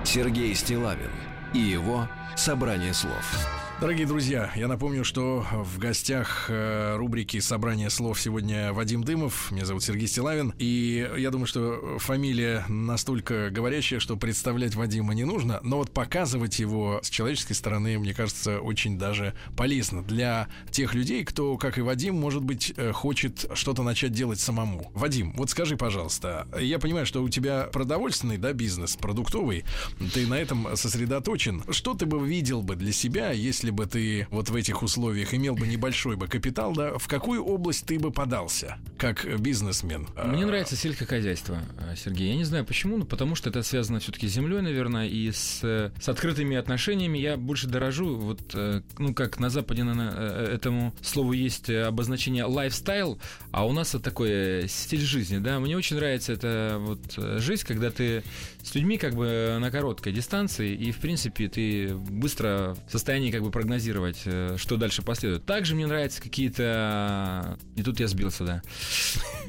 Сергей 0.04 0.54
Стилавин 0.54 1.10
и 1.54 1.58
его 1.58 2.08
собрание 2.36 2.94
слов. 2.94 3.59
Дорогие 3.80 4.06
друзья, 4.06 4.52
я 4.56 4.68
напомню, 4.68 5.04
что 5.04 5.46
в 5.52 5.78
гостях 5.78 6.50
э, 6.50 6.96
рубрики 6.96 7.40
«Собрание 7.40 7.88
слов» 7.88 8.20
сегодня 8.20 8.74
Вадим 8.74 9.02
Дымов, 9.02 9.50
меня 9.50 9.64
зовут 9.64 9.82
Сергей 9.82 10.06
Стилавин, 10.06 10.52
и 10.58 11.10
я 11.16 11.30
думаю, 11.30 11.46
что 11.46 11.96
фамилия 11.98 12.66
настолько 12.68 13.48
говорящая, 13.48 13.98
что 13.98 14.18
представлять 14.18 14.74
Вадима 14.74 15.14
не 15.14 15.24
нужно, 15.24 15.60
но 15.62 15.78
вот 15.78 15.92
показывать 15.92 16.58
его 16.58 17.00
с 17.02 17.08
человеческой 17.08 17.54
стороны, 17.54 17.98
мне 17.98 18.12
кажется, 18.12 18.60
очень 18.60 18.98
даже 18.98 19.34
полезно 19.56 20.02
для 20.02 20.48
тех 20.70 20.94
людей, 20.94 21.24
кто, 21.24 21.56
как 21.56 21.78
и 21.78 21.80
Вадим, 21.80 22.16
может 22.16 22.42
быть, 22.44 22.74
э, 22.76 22.92
хочет 22.92 23.46
что-то 23.54 23.82
начать 23.82 24.12
делать 24.12 24.40
самому. 24.40 24.92
Вадим, 24.94 25.32
вот 25.32 25.48
скажи, 25.48 25.78
пожалуйста, 25.78 26.46
я 26.60 26.78
понимаю, 26.78 27.06
что 27.06 27.22
у 27.22 27.30
тебя 27.30 27.62
продовольственный, 27.72 28.36
да, 28.36 28.52
бизнес, 28.52 28.96
продуктовый, 28.96 29.64
ты 30.12 30.26
на 30.26 30.34
этом 30.34 30.76
сосредоточен. 30.76 31.64
Что 31.70 31.94
ты 31.94 32.04
бы 32.04 32.22
видел 32.28 32.60
бы 32.60 32.76
для 32.76 32.92
себя, 32.92 33.30
если 33.30 33.69
если 33.70 33.76
бы 33.76 33.86
ты 33.86 34.26
вот 34.30 34.50
в 34.50 34.56
этих 34.56 34.82
условиях 34.82 35.32
имел 35.32 35.54
бы 35.54 35.66
небольшой 35.66 36.16
бы 36.16 36.26
капитал, 36.26 36.72
да, 36.72 36.98
в 36.98 37.06
какую 37.06 37.44
область 37.44 37.86
ты 37.86 37.98
бы 38.00 38.10
подался 38.10 38.78
как 38.98 39.26
бизнесмен? 39.40 40.08
Мне 40.24 40.44
нравится 40.44 40.74
сельскохозяйство, 40.74 41.60
Сергей. 41.96 42.30
Я 42.30 42.36
не 42.36 42.44
знаю 42.44 42.64
почему, 42.64 42.98
но 42.98 43.04
потому 43.04 43.36
что 43.36 43.48
это 43.48 43.62
связано 43.62 44.00
все-таки 44.00 44.26
с 44.28 44.32
землей, 44.32 44.60
наверное, 44.60 45.06
и 45.06 45.30
с, 45.30 45.60
с 45.62 46.08
открытыми 46.08 46.56
отношениями. 46.56 47.18
Я 47.18 47.36
больше 47.36 47.68
дорожу, 47.68 48.16
вот, 48.16 48.40
э, 48.54 48.82
ну, 48.98 49.14
как 49.14 49.38
на 49.38 49.50
Западе 49.50 49.84
на, 49.84 50.14
э, 50.16 50.54
этому 50.54 50.92
слову 51.00 51.32
есть 51.32 51.70
обозначение 51.70 52.46
lifestyle, 52.46 53.20
а 53.52 53.66
у 53.66 53.72
нас 53.72 53.90
это 53.94 54.00
такой 54.00 54.66
стиль 54.68 55.00
жизни, 55.00 55.38
да. 55.38 55.60
Мне 55.60 55.76
очень 55.76 55.96
нравится 55.96 56.32
эта 56.32 56.76
вот 56.80 57.00
жизнь, 57.40 57.64
когда 57.66 57.90
ты 57.90 58.24
с 58.62 58.74
людьми 58.74 58.98
как 58.98 59.14
бы 59.14 59.58
на 59.60 59.70
короткой 59.70 60.12
дистанции, 60.12 60.74
и, 60.74 60.90
в 60.90 60.98
принципе, 60.98 61.48
ты 61.48 61.94
быстро 61.94 62.76
в 62.88 62.92
состоянии 62.92 63.30
как 63.30 63.42
бы 63.42 63.50
прогнозировать, 63.60 64.22
э, 64.24 64.56
что 64.56 64.78
дальше 64.78 65.02
последует. 65.02 65.44
Также 65.44 65.74
мне 65.74 65.86
нравятся 65.86 66.22
какие-то... 66.22 67.58
И 67.76 67.82
тут 67.82 68.00
я 68.00 68.08
сбился, 68.08 68.44
да. 68.44 68.62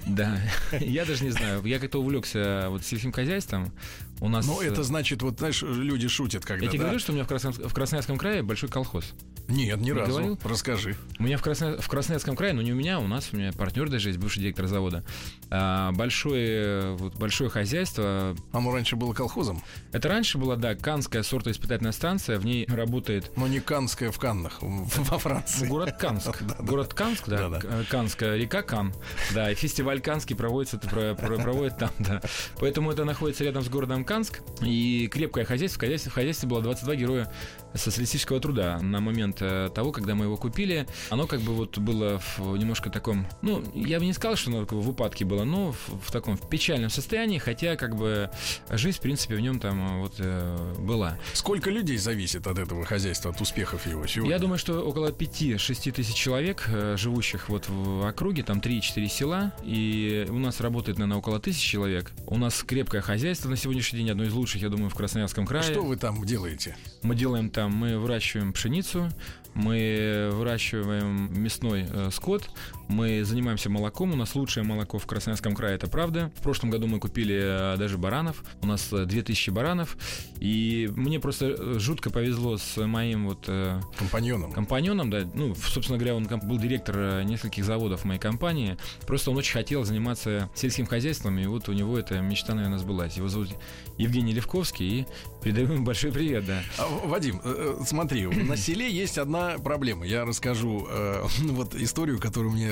Да, 0.05 0.37
я 0.79 1.05
даже 1.05 1.23
не 1.23 1.29
знаю. 1.29 1.63
Я 1.63 1.79
как-то 1.79 1.99
увлекся 1.99 2.65
вот 2.69 2.83
сельским 2.83 3.11
хозяйством. 3.11 3.71
У 4.19 4.27
нас... 4.27 4.45
Ну, 4.47 4.59
это 4.59 4.83
значит, 4.83 5.21
вот, 5.21 5.37
знаешь, 5.37 5.61
люди 5.61 6.07
шутят, 6.07 6.43
когда... 6.43 6.65
Я 6.65 6.71
тебе 6.71 6.79
да? 6.79 6.85
говорю, 6.85 6.99
что 6.99 7.11
у 7.11 7.15
меня 7.15 7.23
в 7.25 7.73
Красноярском 7.73 8.17
крае 8.17 8.41
большой 8.41 8.67
колхоз. 8.69 9.13
Нет, 9.47 9.79
ни 9.81 9.91
разу. 9.91 10.11
Говорил? 10.11 10.39
Расскажи. 10.43 10.95
У 11.19 11.23
меня 11.23 11.37
в, 11.37 11.41
Красно... 11.41 11.77
в 11.77 11.87
Красноярском 11.87 12.35
крае, 12.35 12.53
ну 12.53 12.61
не 12.61 12.71
у 12.71 12.75
меня, 12.75 12.99
у 12.99 13.07
нас, 13.07 13.29
у 13.33 13.37
меня 13.37 13.51
партнер 13.51 13.89
даже 13.89 14.09
есть, 14.09 14.19
бывший 14.19 14.39
директор 14.39 14.67
завода. 14.67 15.03
А, 15.49 15.91
большое, 15.91 16.95
вот, 16.95 17.15
большое 17.15 17.49
хозяйство. 17.49 18.35
Оно 18.51 18.71
раньше 18.71 18.95
было 18.95 19.13
колхозом? 19.13 19.61
Это 19.91 20.07
раньше 20.09 20.37
была, 20.37 20.55
да, 20.55 20.75
Канская 20.75 21.23
сортоиспытательная 21.23 21.91
станция, 21.91 22.39
в 22.39 22.45
ней 22.45 22.65
работает... 22.67 23.31
Но 23.35 23.47
не 23.47 23.59
Канская 23.59 24.11
в 24.11 24.19
Каннах, 24.19 24.59
во 24.61 25.17
Франции. 25.17 25.67
Город 25.67 25.97
Канск. 25.99 26.41
Город 26.59 26.93
Канск, 26.93 27.27
да, 27.27 27.59
Канская 27.89 28.37
река 28.37 28.61
Кан. 28.61 28.93
Да, 29.33 29.51
и 29.51 29.55
фестиваль 29.55 30.01
Канский 30.01 30.35
проводится, 30.35 30.77
проводит 30.77 31.77
там, 31.77 31.91
да. 31.99 32.21
Поэтому 32.59 32.91
это 32.91 33.05
находится 33.05 33.43
рядом 33.43 33.63
с 33.63 33.69
городом 33.69 34.05
Канск. 34.05 34.41
И 34.61 35.07
крепкое 35.11 35.45
хозяйство, 35.45 35.87
в 35.87 36.13
хозяйстве 36.13 36.49
было 36.49 36.61
22 36.61 36.95
героя 36.95 37.33
социалистического 37.73 38.39
труда 38.39 38.79
на 38.81 38.99
момент 38.99 39.30
э, 39.41 39.69
того, 39.73 39.91
когда 39.91 40.15
мы 40.15 40.25
его 40.25 40.37
купили. 40.37 40.87
Оно 41.09 41.27
как 41.27 41.41
бы 41.41 41.53
вот 41.53 41.77
было 41.77 42.21
в 42.37 42.57
немножко 42.57 42.89
таком, 42.89 43.27
ну, 43.41 43.63
я 43.73 43.99
бы 43.99 44.05
не 44.05 44.13
сказал, 44.13 44.35
что 44.35 44.51
оно 44.51 44.65
в 44.65 44.89
упадке 44.89 45.25
было, 45.25 45.43
но 45.43 45.71
в, 45.71 46.07
в 46.07 46.11
таком 46.11 46.37
в 46.37 46.47
печальном 46.49 46.89
состоянии, 46.89 47.37
хотя 47.37 47.75
как 47.75 47.95
бы 47.95 48.29
жизнь, 48.69 48.97
в 48.97 49.01
принципе, 49.01 49.35
в 49.35 49.39
нем 49.39 49.59
там 49.59 50.01
вот 50.01 50.15
э, 50.19 50.75
была. 50.79 51.17
Сколько 51.33 51.69
людей 51.69 51.97
зависит 51.97 52.47
от 52.47 52.57
этого 52.57 52.85
хозяйства, 52.85 53.31
от 53.31 53.41
успехов 53.41 53.85
его 53.85 54.07
сегодня? 54.07 54.31
Я 54.31 54.39
думаю, 54.39 54.57
что 54.57 54.81
около 54.81 55.11
5-6 55.11 55.91
тысяч 55.91 56.15
человек, 56.15 56.65
э, 56.67 56.95
живущих 56.97 57.49
вот 57.49 57.67
в 57.67 58.07
округе, 58.07 58.43
там 58.43 58.59
3-4 58.59 59.07
села, 59.07 59.53
и 59.63 60.25
у 60.29 60.39
нас 60.39 60.61
работает, 60.61 60.97
наверное, 60.97 61.17
около 61.17 61.39
тысячи 61.39 61.67
человек. 61.67 62.11
У 62.27 62.37
нас 62.37 62.63
крепкое 62.63 63.01
хозяйство 63.01 63.49
на 63.49 63.57
сегодняшний 63.57 63.99
день, 63.99 64.11
одно 64.11 64.23
из 64.23 64.33
лучших, 64.33 64.61
я 64.61 64.69
думаю, 64.69 64.89
в 64.89 64.95
Красноярском 64.95 65.45
крае. 65.45 65.63
Что 65.63 65.81
вы 65.81 65.97
там 65.97 66.23
делаете? 66.25 66.77
Мы 67.01 67.15
делаем 67.15 67.49
там 67.49 67.81
мы 67.81 67.97
выращиваем 67.97 68.53
пшеницу, 68.53 69.09
мы 69.53 70.29
выращиваем 70.31 71.29
мясной 71.41 71.85
э, 71.91 72.09
скот, 72.11 72.49
мы 72.91 73.23
занимаемся 73.23 73.69
молоком, 73.69 74.13
у 74.13 74.15
нас 74.15 74.35
лучшее 74.35 74.63
молоко 74.63 74.99
в 74.99 75.05
Красноярском 75.05 75.55
крае, 75.55 75.75
это 75.75 75.87
правда. 75.87 76.31
В 76.37 76.43
прошлом 76.43 76.69
году 76.69 76.87
мы 76.87 76.99
купили 76.99 77.73
э, 77.73 77.77
даже 77.77 77.97
баранов, 77.97 78.43
у 78.61 78.67
нас 78.67 78.89
2000 78.91 79.49
э, 79.49 79.53
баранов, 79.53 79.97
и 80.39 80.89
мне 80.95 81.19
просто 81.19 81.55
э, 81.57 81.79
жутко 81.79 82.09
повезло 82.09 82.57
с 82.57 82.77
моим 82.85 83.27
вот... 83.27 83.49
Компаньоном. 83.97 84.51
Компаньоном, 84.51 85.09
да, 85.09 85.23
ну, 85.33 85.55
собственно 85.55 85.97
говоря, 85.97 86.15
он 86.15 86.27
был 86.27 86.57
директор 86.57 87.23
нескольких 87.23 87.65
заводов 87.65 88.05
моей 88.05 88.19
компании, 88.19 88.77
просто 89.07 89.31
он 89.31 89.37
очень 89.37 89.53
хотел 89.53 89.83
заниматься 89.83 90.49
сельским 90.55 90.85
хозяйством, 90.85 91.39
и 91.39 91.45
вот 91.45 91.69
у 91.69 91.73
него 91.73 91.97
эта 91.97 92.19
мечта, 92.19 92.53
наверное, 92.53 92.79
сбылась. 92.79 93.17
Его 93.17 93.27
зовут 93.27 93.49
Евгений 93.97 94.33
Левковский, 94.33 94.99
и 94.99 95.05
передаю 95.43 95.73
ему 95.73 95.85
большой 95.85 96.11
привет, 96.11 96.45
да. 96.45 96.61
А, 96.77 96.87
Вадим, 97.07 97.41
смотри, 97.85 98.27
на 98.27 98.57
селе 98.57 98.91
есть 98.91 99.17
одна 99.17 99.57
проблема. 99.57 100.05
Я 100.05 100.25
расскажу 100.25 100.87
э, 100.89 101.23
вот 101.43 101.75
историю, 101.75 102.19
которую 102.19 102.53
мне 102.53 102.69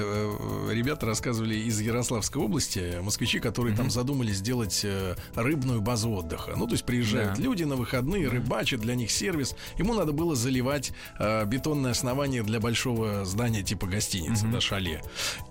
ребята 0.71 1.05
рассказывали 1.05 1.55
из 1.55 1.79
Ярославской 1.79 2.41
области, 2.41 2.99
москвичи, 3.01 3.39
которые 3.39 3.73
mm-hmm. 3.73 3.77
там 3.77 3.89
задумали 3.89 4.31
сделать 4.31 4.81
э, 4.83 5.15
рыбную 5.35 5.81
базу 5.81 6.11
отдыха. 6.11 6.53
Ну, 6.55 6.65
то 6.67 6.73
есть 6.73 6.85
приезжают 6.85 7.37
да. 7.37 7.43
люди 7.43 7.63
на 7.63 7.75
выходные, 7.75 8.27
рыбачат, 8.27 8.81
для 8.81 8.95
них 8.95 9.11
сервис. 9.11 9.55
Ему 9.77 9.93
надо 9.93 10.11
было 10.11 10.35
заливать 10.35 10.91
э, 11.17 11.45
бетонное 11.45 11.91
основание 11.91 12.43
для 12.43 12.59
большого 12.59 13.25
здания 13.25 13.63
типа 13.63 13.87
гостиницы, 13.87 14.45
mm-hmm. 14.45 14.51
да, 14.51 14.61
шале. 14.61 15.01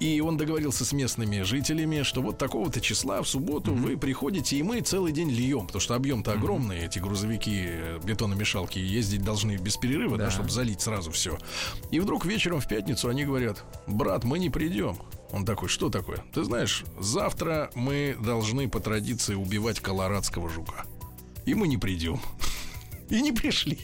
И 0.01 0.21
он 0.21 0.37
договорился 0.37 0.85
с 0.85 0.93
местными 0.93 1.43
жителями, 1.43 2.03
что 2.03 2.23
вот 2.23 2.39
такого-то 2.39 2.81
числа 2.81 3.23
в 3.23 3.29
субботу 3.29 3.73
mm-hmm. 3.73 3.83
вы 3.83 3.97
приходите, 3.97 4.57
и 4.57 4.63
мы 4.63 4.81
целый 4.81 5.13
день 5.13 5.31
льем, 5.31 5.67
потому 5.67 5.81
что 5.81 5.95
объем-то 5.95 6.31
mm-hmm. 6.31 6.39
огромный, 6.39 6.79
эти 6.85 6.99
грузовики, 6.99 7.65
э, 7.67 8.01
бетономешалки 8.03 8.79
ездить 8.79 9.23
должны 9.23 9.57
без 9.57 9.77
перерыва, 9.77 10.17
да. 10.17 10.27
Да, 10.27 10.31
чтобы 10.31 10.51
залить 10.51 10.81
сразу 10.81 11.11
все. 11.11 11.39
И 11.91 12.01
вдруг 12.01 12.25
вечером 12.27 12.61
в 12.61 12.69
пятницу 12.69 13.09
они 13.09 13.25
говорят, 13.25 13.65
брат, 13.87 14.25
мы 14.25 14.39
не 14.39 14.48
придем. 14.51 14.97
Он 15.33 15.45
такой, 15.45 15.69
что 15.69 15.91
такое? 15.91 16.19
Ты 16.33 16.45
знаешь, 16.45 16.85
завтра 16.99 17.71
мы 17.75 18.17
должны 18.23 18.69
по 18.69 18.81
традиции 18.81 19.35
убивать 19.35 19.81
колорадского 19.81 20.49
жука. 20.49 20.85
И 21.45 21.55
мы 21.55 21.69
не 21.69 21.77
придем. 21.77 22.21
И 23.11 23.21
не 23.21 23.33
пришли. 23.33 23.79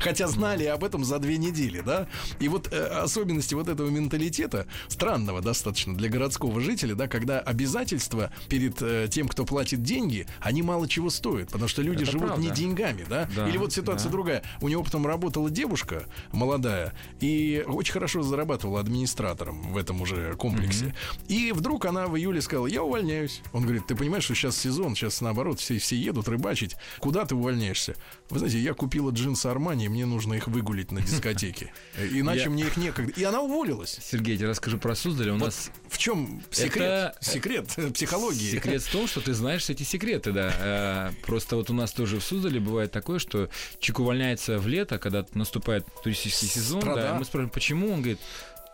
Хотя 0.00 0.28
знали 0.28 0.64
об 0.64 0.84
этом 0.84 1.04
за 1.04 1.18
две 1.18 1.38
недели, 1.38 1.80
да? 1.80 2.06
И 2.38 2.48
вот 2.48 2.72
э, 2.72 2.86
особенности 2.86 3.54
вот 3.54 3.68
этого 3.68 3.88
менталитета, 3.88 4.66
странного 4.88 5.40
достаточно 5.40 5.94
для 5.96 6.08
городского 6.08 6.60
жителя, 6.60 6.94
да, 6.94 7.08
когда 7.08 7.40
обязательства 7.40 8.30
перед 8.48 8.80
э, 8.82 9.08
тем, 9.10 9.28
кто 9.28 9.44
платит 9.44 9.82
деньги, 9.82 10.26
они 10.40 10.62
мало 10.62 10.88
чего 10.88 11.10
стоят, 11.10 11.48
потому 11.50 11.68
что 11.68 11.82
люди 11.82 12.02
Это 12.02 12.12
живут 12.12 12.26
правда. 12.28 12.42
не 12.42 12.50
деньгами, 12.50 13.06
да? 13.08 13.28
Да, 13.34 13.48
Или 13.48 13.56
вот 13.56 13.72
ситуация 13.72 14.06
да. 14.06 14.12
другая. 14.12 14.42
У 14.60 14.68
него 14.68 14.82
потом 14.82 15.06
работала 15.06 15.48
девушка 15.50 16.04
молодая 16.32 16.92
и 17.20 17.64
очень 17.66 17.92
хорошо 17.92 18.22
зарабатывала 18.22 18.80
администратором 18.80 19.72
в 19.72 19.76
этом 19.76 20.02
уже 20.02 20.34
комплексе. 20.34 20.94
И 21.28 21.52
вдруг 21.52 21.86
она 21.86 22.06
в 22.08 22.16
июле 22.16 22.42
сказала, 22.42 22.66
я 22.66 22.82
увольняюсь. 22.82 23.40
Он 23.52 23.62
говорит, 23.62 23.86
ты 23.86 23.94
понимаешь, 23.96 24.24
что 24.24 24.34
сейчас 24.34 24.56
сезон, 24.56 24.94
сейчас 24.94 25.20
наоборот 25.20 25.60
все, 25.60 25.78
все 25.78 25.96
едут 25.96 26.28
рыбачить. 26.28 26.76
Куда 26.98 27.24
ты 27.24 27.34
увольняешься? 27.34 27.96
Вы 28.30 28.38
знаете, 28.38 28.58
я 28.58 28.72
купила 28.72 29.10
джинсы 29.10 29.46
Армани, 29.46 29.86
мне 29.88 30.06
нужно 30.06 30.32
их 30.34 30.48
выгулить 30.48 30.90
на 30.92 31.02
дискотеке. 31.02 31.72
Иначе 32.10 32.44
Я- 32.44 32.50
мне 32.50 32.62
их 32.64 32.76
некогда. 32.78 33.12
И 33.12 33.22
она 33.22 33.40
уволилась. 33.42 33.98
Сергей, 34.02 34.32
я 34.32 34.38
тебе 34.38 34.48
расскажу 34.48 34.78
про 34.78 34.94
Суздаль. 34.94 35.28
У 35.30 35.34
Вот 35.34 35.44
нас 35.46 35.70
в 35.90 35.98
чем 35.98 36.42
секрет? 36.50 36.82
Это- 36.82 37.16
Секрет 37.20 37.66
э, 37.76 37.90
психологии. 37.90 38.50
Секрет 38.52 38.82
в 38.82 38.90
том, 38.90 39.06
что 39.06 39.20
ты 39.20 39.34
знаешь 39.34 39.68
эти 39.68 39.82
секреты, 39.82 40.32
да. 40.32 40.54
Э, 40.58 41.10
Просто 41.26 41.56
вот 41.56 41.68
у 41.70 41.74
нас 41.74 41.92
тоже 41.92 42.18
в 42.18 42.24
Суздале 42.24 42.60
бывает 42.60 42.90
такое, 42.92 43.18
что 43.18 43.50
человек 43.78 44.00
увольняется 44.00 44.58
в 44.58 44.66
лето, 44.66 44.98
когда 44.98 45.26
наступает 45.34 45.86
туристический 46.02 46.48
сезон, 46.48 46.80
Страда. 46.80 47.02
да, 47.02 47.14
мы 47.14 47.24
спрашиваем, 47.26 47.50
почему? 47.50 47.92
Он 47.92 48.00
говорит, 48.00 48.18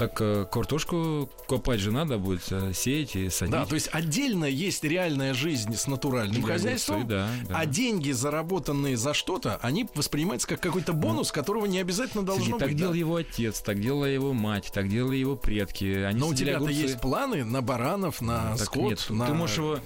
так 0.01 0.18
э, 0.22 0.46
картошку 0.51 1.28
копать 1.46 1.78
же 1.78 1.92
надо 1.92 2.16
будет, 2.16 2.51
э, 2.51 2.72
сеять 2.72 3.16
и 3.16 3.28
садить. 3.28 3.53
Да, 3.53 3.66
то 3.66 3.74
есть 3.74 3.90
отдельно 3.92 4.46
есть 4.46 4.82
реальная 4.82 5.34
жизнь 5.34 5.76
с 5.76 5.86
натуральным 5.86 6.42
хозяйством, 6.42 7.07
да, 7.07 7.28
да. 7.46 7.59
а 7.59 7.66
деньги, 7.66 8.11
заработанные 8.11 8.96
за 8.96 9.12
что-то, 9.12 9.59
они 9.61 9.86
воспринимаются 9.94 10.48
как 10.48 10.61
какой-то 10.61 10.94
бонус, 10.94 11.30
которого 11.30 11.66
не 11.66 11.78
обязательно 11.78 12.24
должно 12.24 12.57
так 12.57 12.70
быть. 12.70 12.78
делал 12.78 12.92
да? 12.92 12.98
его 12.98 13.16
отец, 13.16 13.61
так 13.61 13.78
делала 13.78 14.07
его 14.07 14.32
мать, 14.32 14.70
так 14.72 14.88
делали 14.88 15.16
его 15.16 15.36
предки. 15.36 15.84
Они 15.84 16.18
Но 16.18 16.28
у 16.28 16.34
тебя-то 16.34 16.57
огурцы. 16.61 16.76
есть 16.76 17.01
планы 17.03 17.44
на 17.44 17.61
баранов, 17.61 18.22
на 18.22 18.57
Так 18.57 18.68
скот, 18.68 18.90
нет, 18.90 19.07
на... 19.11 19.26
ты 19.26 19.34
можешь 19.34 19.59
его, 19.59 19.80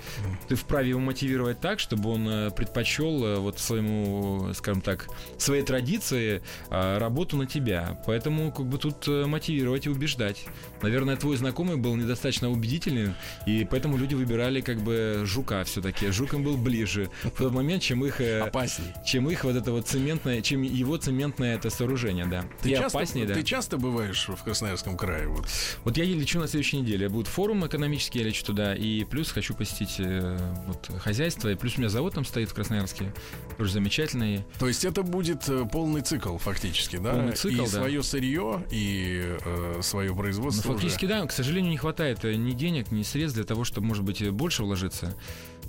ты 0.47 0.55
вправе 0.55 0.91
его 0.91 1.01
мотивировать 1.01 1.59
так, 1.59 1.81
чтобы 1.81 2.11
он 2.11 2.29
э, 2.29 2.51
предпочел 2.53 3.41
вот 3.41 3.59
своему, 3.59 4.53
скажем 4.55 4.81
так, 4.81 5.09
своей 5.39 5.65
традиции 5.65 6.41
а, 6.71 7.01
работу 7.01 7.37
на 7.37 7.47
тебя. 7.47 8.01
Поэтому 8.07 8.53
как 8.53 8.67
бы 8.67 8.79
тут 8.79 9.09
мотивировать 9.09 9.87
и 9.87 9.89
убеждать 9.89 10.04
побеждать. 10.05 10.45
Наверное, 10.85 11.17
твой 11.17 11.39
знакомый 11.39 11.77
был 11.77 11.97
недостаточно 11.97 12.51
убедительный, 12.51 13.15
и 13.47 13.67
поэтому 13.69 13.97
люди 13.97 14.15
выбирали 14.15 14.61
как 14.61 14.79
бы 14.83 15.23
жука 15.25 15.65
все-таки. 15.65 16.11
Жук 16.11 16.35
им 16.35 16.45
был 16.45 16.59
ближе 16.59 17.09
в 17.23 17.31
тот 17.31 17.53
момент, 17.53 17.83
чем 17.83 18.05
их, 18.05 18.21
э, 18.21 18.41
опасней. 18.41 18.89
чем 19.07 19.31
их 19.31 19.45
вот 19.45 19.57
это 19.57 19.73
вот 19.73 19.89
цементное, 19.89 20.43
чем 20.43 20.61
его 20.61 20.99
цементное 20.99 21.57
это 21.57 21.71
сооружение, 21.71 22.27
да. 22.27 22.45
Ты 22.61 22.73
и 22.73 22.73
часто, 22.75 22.99
опаснее, 22.99 23.27
да. 23.27 23.35
ты 23.35 23.43
часто 23.43 23.79
бываешь 23.79 24.29
в 24.29 24.45
Красноярском 24.45 24.99
крае? 24.99 25.27
Вот. 25.29 25.47
Вот 25.85 25.97
я 25.97 26.05
лечу 26.05 26.39
на 26.39 26.49
следующей 26.49 26.79
неделе. 26.79 27.09
Будет 27.09 27.29
форум 27.29 27.67
экономический, 27.67 28.19
я 28.19 28.27
лечу 28.27 28.45
туда. 28.45 28.75
И 28.75 29.05
плюс 29.05 29.31
хочу 29.31 29.55
посетить 29.55 29.97
э, 29.99 30.39
вот, 30.67 30.91
хозяйство. 31.01 31.49
И 31.49 31.55
плюс 31.55 31.77
у 31.77 31.81
меня 31.81 31.89
завод 31.89 32.15
там 32.15 32.27
стоит 32.27 32.51
в 32.51 32.55
Красноярске. 32.55 33.15
Тоже 33.57 33.73
замечательный. 33.73 34.45
То 34.59 34.69
есть 34.69 34.85
это 34.85 35.03
будет 35.03 35.49
э, 35.49 35.65
полный 35.71 36.03
цикл 36.03 36.37
фактически, 36.37 36.97
да? 36.97 37.13
Полный 37.13 37.33
цикл, 37.33 37.63
и 37.63 37.67
да. 37.67 37.67
свое 37.67 38.03
сырье, 38.03 38.65
и 38.71 39.37
э, 39.45 39.81
свое 39.83 40.13
Но 40.13 40.74
производство. 40.75 40.87
уже. 40.87 40.93
фактически, 40.93 41.07
да, 41.07 41.27
к 41.27 41.33
сожалению, 41.33 41.71
не 41.71 41.77
хватает 41.77 42.25
э, 42.25 42.35
ни 42.35 42.53
денег, 42.53 42.91
ни 42.91 43.03
средств 43.03 43.37
для 43.37 43.45
того, 43.45 43.65
чтобы, 43.65 43.87
может 43.87 44.05
быть, 44.05 44.23
э, 44.23 44.31
больше 44.31 44.63
вложиться. 44.63 45.15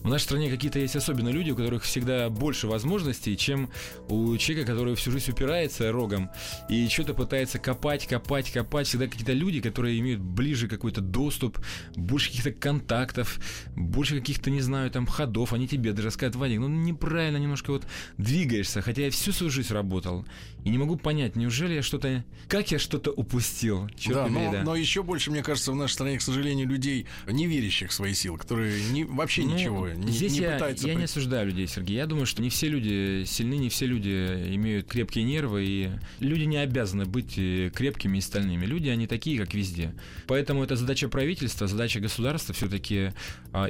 В 0.06 0.08
нашей 0.08 0.26
стране 0.26 0.52
какие-то 0.52 0.78
есть 0.78 0.96
особенные 0.96 1.34
люди, 1.34 1.50
у 1.50 1.56
которых 1.56 1.82
всегда 1.82 2.30
больше 2.30 2.68
возможностей, 2.68 3.36
чем 3.36 3.72
у 4.08 4.38
человека, 4.38 4.72
который 4.72 4.94
всю 4.94 5.10
жизнь 5.10 5.32
упирается 5.32 5.92
рогом 5.92 6.30
и 6.70 6.88
что-то 6.90 7.16
пытается 7.16 7.58
копать, 7.58 8.06
копать, 8.06 8.52
копать. 8.52 8.86
Всегда 8.86 9.08
какие-то 9.08 9.34
люди, 9.34 9.62
которые 9.62 9.98
имеют 9.98 10.22
ближе 10.22 10.68
какой-то 10.68 11.02
доступ, 11.02 11.58
больше 11.96 12.30
каких-то 12.30 12.52
контактов, 12.52 13.40
больше 13.76 14.20
каких-то, 14.20 14.52
не 14.52 14.62
знаю, 14.62 14.92
там, 14.92 15.08
ходов. 15.08 15.54
Они 15.54 15.68
тебе 15.68 15.92
даже 15.92 16.12
скажут, 16.12 16.36
Вадик, 16.36 16.60
ну 16.60 16.68
неправильно 16.68 17.38
немножко 17.38 17.72
вот 17.72 17.88
двигаешься. 18.20 18.84
Хотя 18.84 19.06
я 19.06 19.10
всю 19.10 19.32
свою 19.32 19.50
жизнь 19.50 19.74
работал. 19.74 20.24
И 20.64 20.70
не 20.70 20.78
могу 20.78 20.98
понять, 20.98 21.36
неужели 21.36 21.74
я 21.74 21.82
что-то... 21.82 22.24
Как 22.48 22.70
я 22.70 22.78
что-то 22.78 23.10
упустил? 23.10 23.90
Черт 23.98 24.16
Да, 24.16 24.28
но, 24.28 24.52
да. 24.52 24.62
но 24.62 24.76
еще 24.76 25.02
больше, 25.02 25.32
мне 25.32 25.42
кажется, 25.42 25.72
в 25.72 25.76
нашей 25.76 25.94
стране, 25.94 26.20
к 26.20 26.22
сожалению, 26.22 26.68
людей, 26.68 27.08
не 27.28 27.48
верящих 27.48 27.90
в 27.90 27.94
свои 27.94 28.14
силы, 28.14 28.38
которые 28.38 28.84
не, 28.92 29.04
вообще 29.04 29.42
Ну, 29.42 29.56
ничего 29.56 29.95
не, 29.96 30.12
Здесь 30.12 30.34
не 30.34 30.40
я, 30.40 30.58
я 30.58 30.74
при- 30.74 30.96
не 30.96 31.04
осуждаю 31.04 31.48
людей, 31.48 31.68
Сергей. 31.68 31.96
Я 31.98 32.06
думаю, 32.06 32.26
что 32.26 32.42
не 32.42 32.50
все 32.50 32.68
люди 32.68 33.24
сильны, 33.26 33.56
не 33.56 33.70
все 33.70 33.86
люди 33.86 34.10
имеют 34.56 34.88
крепкие 34.88 35.24
нервы, 35.24 35.66
и 35.66 35.90
люди 36.20 36.44
не 36.44 36.58
обязаны 36.58 37.06
быть 37.06 37.34
э, 37.38 37.72
крепкими 37.74 38.18
и 38.18 38.22
стальными. 38.22 38.66
Люди, 38.66 38.90
они 38.90 39.08
такие, 39.08 39.40
как 39.40 39.54
везде. 39.54 39.94
Поэтому 40.28 40.64
это 40.64 40.76
задача 40.76 41.08
правительства, 41.10 41.68
задача 41.68 42.00
государства 42.00 42.54
все-таки, 42.54 43.12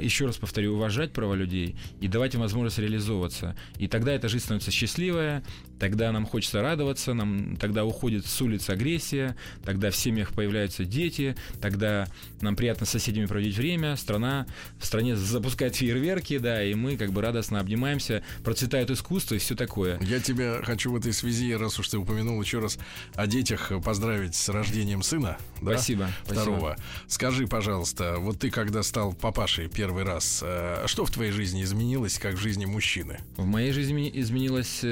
еще 0.00 0.26
раз 0.26 0.36
повторю, 0.36 0.74
уважать 0.74 1.12
права 1.12 1.34
людей 1.34 1.76
и 2.00 2.08
давать 2.08 2.34
им 2.34 2.40
возможность 2.40 2.78
реализовываться. 2.78 3.56
И 3.78 3.88
тогда 3.88 4.12
эта 4.12 4.28
жизнь 4.28 4.44
становится 4.44 4.70
счастливая, 4.70 5.44
тогда 5.78 6.12
нам 6.12 6.26
хочется 6.26 6.62
радоваться, 6.62 7.14
нам 7.14 7.56
тогда 7.56 7.84
уходит 7.84 8.26
с 8.26 8.40
улиц 8.40 8.68
агрессия, 8.70 9.36
тогда 9.64 9.90
в 9.90 9.96
семьях 9.96 10.32
появляются 10.32 10.84
дети, 10.84 11.36
тогда 11.60 12.06
нам 12.40 12.56
приятно 12.56 12.86
с 12.86 12.90
соседями 12.90 13.26
проводить 13.26 13.56
время, 13.56 13.96
страна 13.96 14.46
в 14.78 14.86
стране 14.86 15.16
запускает 15.16 15.76
фейерверки, 15.76 16.38
да, 16.38 16.62
и 16.62 16.74
мы 16.74 16.96
как 16.96 17.12
бы 17.12 17.20
радостно 17.20 17.60
обнимаемся, 17.60 18.22
процветает 18.44 18.90
искусство 18.90 19.34
и 19.34 19.38
все 19.38 19.54
такое. 19.54 19.98
Я 20.00 20.20
тебя 20.20 20.60
хочу 20.62 20.92
в 20.92 20.96
этой 20.96 21.12
связи, 21.12 21.54
раз 21.54 21.78
уж 21.78 21.88
ты 21.88 21.98
упомянул 21.98 22.40
еще 22.40 22.58
раз 22.58 22.78
о 23.14 23.26
детях, 23.26 23.72
поздравить 23.84 24.34
с 24.34 24.48
рождением 24.48 25.02
сына. 25.02 25.38
да, 25.60 25.72
Спасибо, 25.72 26.08
Второго. 26.24 26.76
Скажи, 27.06 27.46
пожалуйста, 27.46 28.16
вот 28.18 28.38
ты 28.38 28.50
когда 28.50 28.82
стал 28.82 29.12
папашей 29.12 29.68
первый 29.68 30.04
раз, 30.04 30.40
э, 30.42 30.84
что 30.86 31.04
в 31.04 31.10
твоей 31.10 31.32
жизни 31.32 31.62
изменилось, 31.62 32.18
как 32.18 32.34
в 32.34 32.38
жизни 32.38 32.64
мужчины? 32.64 33.20
В 33.36 33.46
моей 33.46 33.72
жизни 33.72 34.10
изменилось 34.12 34.84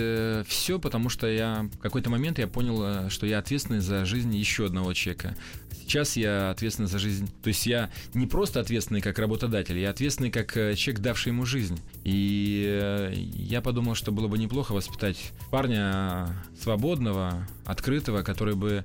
все, 0.46 0.73
потому 0.78 1.08
что 1.08 1.26
я 1.26 1.68
в 1.74 1.78
какой-то 1.78 2.10
момент 2.10 2.38
я 2.38 2.46
понял, 2.46 2.82
э, 2.82 3.10
что 3.10 3.26
я 3.26 3.38
ответственный 3.38 3.80
за 3.80 4.04
жизнь 4.04 4.34
еще 4.34 4.66
одного 4.66 4.92
человека. 4.92 5.36
Сейчас 5.72 6.16
я 6.16 6.50
ответственный 6.50 6.88
за 6.88 6.98
жизнь. 6.98 7.30
То 7.42 7.48
есть 7.48 7.66
я 7.66 7.90
не 8.14 8.26
просто 8.26 8.60
ответственный 8.60 9.00
как 9.00 9.18
работодатель, 9.18 9.78
я 9.78 9.90
ответственный 9.90 10.30
как 10.30 10.56
э, 10.56 10.74
человек, 10.74 11.02
давший 11.02 11.30
ему 11.30 11.44
жизнь. 11.44 11.78
И 12.04 12.64
э, 12.66 13.12
я 13.14 13.60
подумал, 13.60 13.94
что 13.94 14.12
было 14.12 14.28
бы 14.28 14.38
неплохо 14.38 14.72
воспитать 14.72 15.32
парня 15.50 16.28
свободного, 16.60 17.46
открытого, 17.64 18.22
который 18.22 18.54
бы 18.54 18.84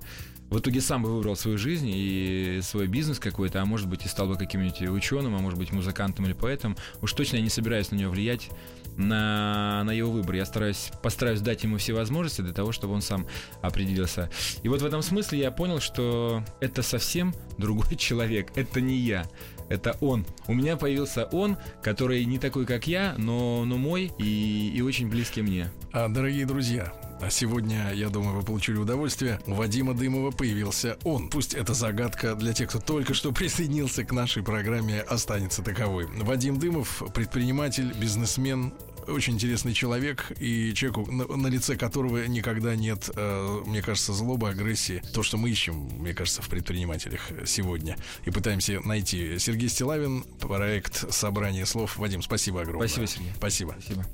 в 0.50 0.60
итоге 0.60 0.82
сам 0.82 1.04
бы 1.04 1.14
выбрал 1.14 1.36
свою 1.36 1.58
жизнь 1.58 1.90
и 1.94 2.60
свой 2.64 2.88
бизнес 2.88 3.20
какой-то, 3.20 3.62
а 3.62 3.66
может 3.66 3.88
быть 3.88 4.06
и 4.06 4.08
стал 4.08 4.28
бы 4.28 4.36
каким-нибудь 4.36 4.82
ученым, 4.90 5.36
а 5.36 5.40
может 5.40 5.60
быть 5.60 5.72
музыкантом 5.72 6.26
или 6.26 6.34
поэтом. 6.34 6.76
Уж 7.02 7.14
точно 7.14 7.38
я 7.38 7.42
не 7.42 7.50
собираюсь 7.50 7.92
на 7.92 7.96
него 7.96 8.12
влиять 8.12 8.50
на, 8.98 9.84
на 9.84 9.92
его 9.92 10.12
выбор. 10.12 10.36
Я 10.36 10.46
стараюсь, 10.46 10.92
постараюсь 11.02 11.42
дать 11.42 11.64
ему 11.64 11.78
все 11.78 11.94
возможности 11.94 12.42
для 12.42 12.54
того, 12.54 12.72
чтобы 12.72 12.94
он 12.94 13.02
сам 13.02 13.28
определился. 13.62 14.30
И 14.64 14.70
вот 14.70 14.82
в 14.82 14.86
этом 14.86 15.02
смысле 15.02 15.40
я 15.40 15.52
понял, 15.52 15.80
что 15.80 16.44
это 16.60 16.82
совсем 16.82 17.34
другой 17.58 17.96
человек. 17.96 18.52
Это 18.56 18.82
не 18.82 18.96
я. 18.98 19.26
Это 19.70 19.96
он. 20.02 20.26
У 20.48 20.54
меня 20.54 20.78
появился 20.78 21.26
он, 21.26 21.58
который 21.84 22.26
не 22.26 22.40
такой, 22.40 22.66
как 22.66 22.88
я, 22.88 23.14
но, 23.18 23.66
но 23.66 23.78
мой 23.78 24.12
и, 24.18 24.72
и 24.74 24.82
очень 24.82 25.10
близкий 25.10 25.44
мне. 25.44 25.72
А, 25.94 26.10
дорогие 26.10 26.48
друзья, 26.48 26.92
а 27.22 27.30
сегодня, 27.30 27.92
я 27.94 28.10
думаю, 28.10 28.38
вы 28.38 28.44
получили 28.44 28.78
удовольствие. 28.78 29.40
У 29.46 29.54
Вадима 29.54 29.94
Дымова 29.94 30.32
появился 30.32 30.98
он. 31.04 31.30
Пусть 31.30 31.54
эта 31.54 31.74
загадка 31.74 32.36
для 32.36 32.54
тех, 32.54 32.70
кто 32.70 32.80
только 32.80 33.14
что 33.14 33.32
присоединился 33.34 34.04
к 34.04 34.12
нашей 34.12 34.44
программе, 34.44 35.02
останется 35.02 35.62
таковой. 35.62 36.08
Вадим 36.08 36.60
Дымов, 36.60 37.04
предприниматель, 37.14 37.94
бизнесмен, 38.00 38.74
очень 39.08 39.34
интересный 39.34 39.74
человек 39.74 40.32
и 40.40 40.74
человеку, 40.74 41.12
на, 41.12 41.26
на 41.26 41.48
лице 41.48 41.76
которого 41.76 42.26
никогда 42.26 42.76
нет, 42.76 43.10
э, 43.16 43.62
мне 43.66 43.82
кажется, 43.82 44.14
злобы, 44.14 44.50
агрессии. 44.50 45.02
То, 45.14 45.24
что 45.24 45.38
мы 45.38 45.50
ищем, 45.50 45.76
мне 45.76 46.14
кажется, 46.14 46.42
в 46.42 46.50
предпринимателях 46.50 47.22
сегодня. 47.46 47.98
И 48.26 48.32
пытаемся 48.32 48.80
найти. 48.86 49.40
Сергей 49.40 49.70
Стилавин, 49.70 50.24
проект 50.40 51.12
«Собрание 51.12 51.66
слов». 51.66 51.98
Вадим, 51.98 52.22
спасибо 52.22 52.62
огромное. 52.62 52.88
Спасибо, 52.88 53.08
Сергей. 53.08 53.32
Спасибо. 53.36 53.76
Спасибо. 53.80 54.06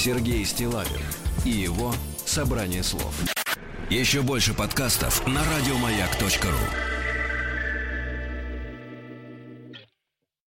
Сергей 0.00 0.46
Стилавин 0.46 1.02
и 1.44 1.50
его 1.50 1.94
«Собрание 2.24 2.82
слов». 2.82 3.14
Еще 3.90 4.22
больше 4.22 4.54
подкастов 4.54 5.26
на 5.26 5.42
радиомаяк.ру 5.44 6.99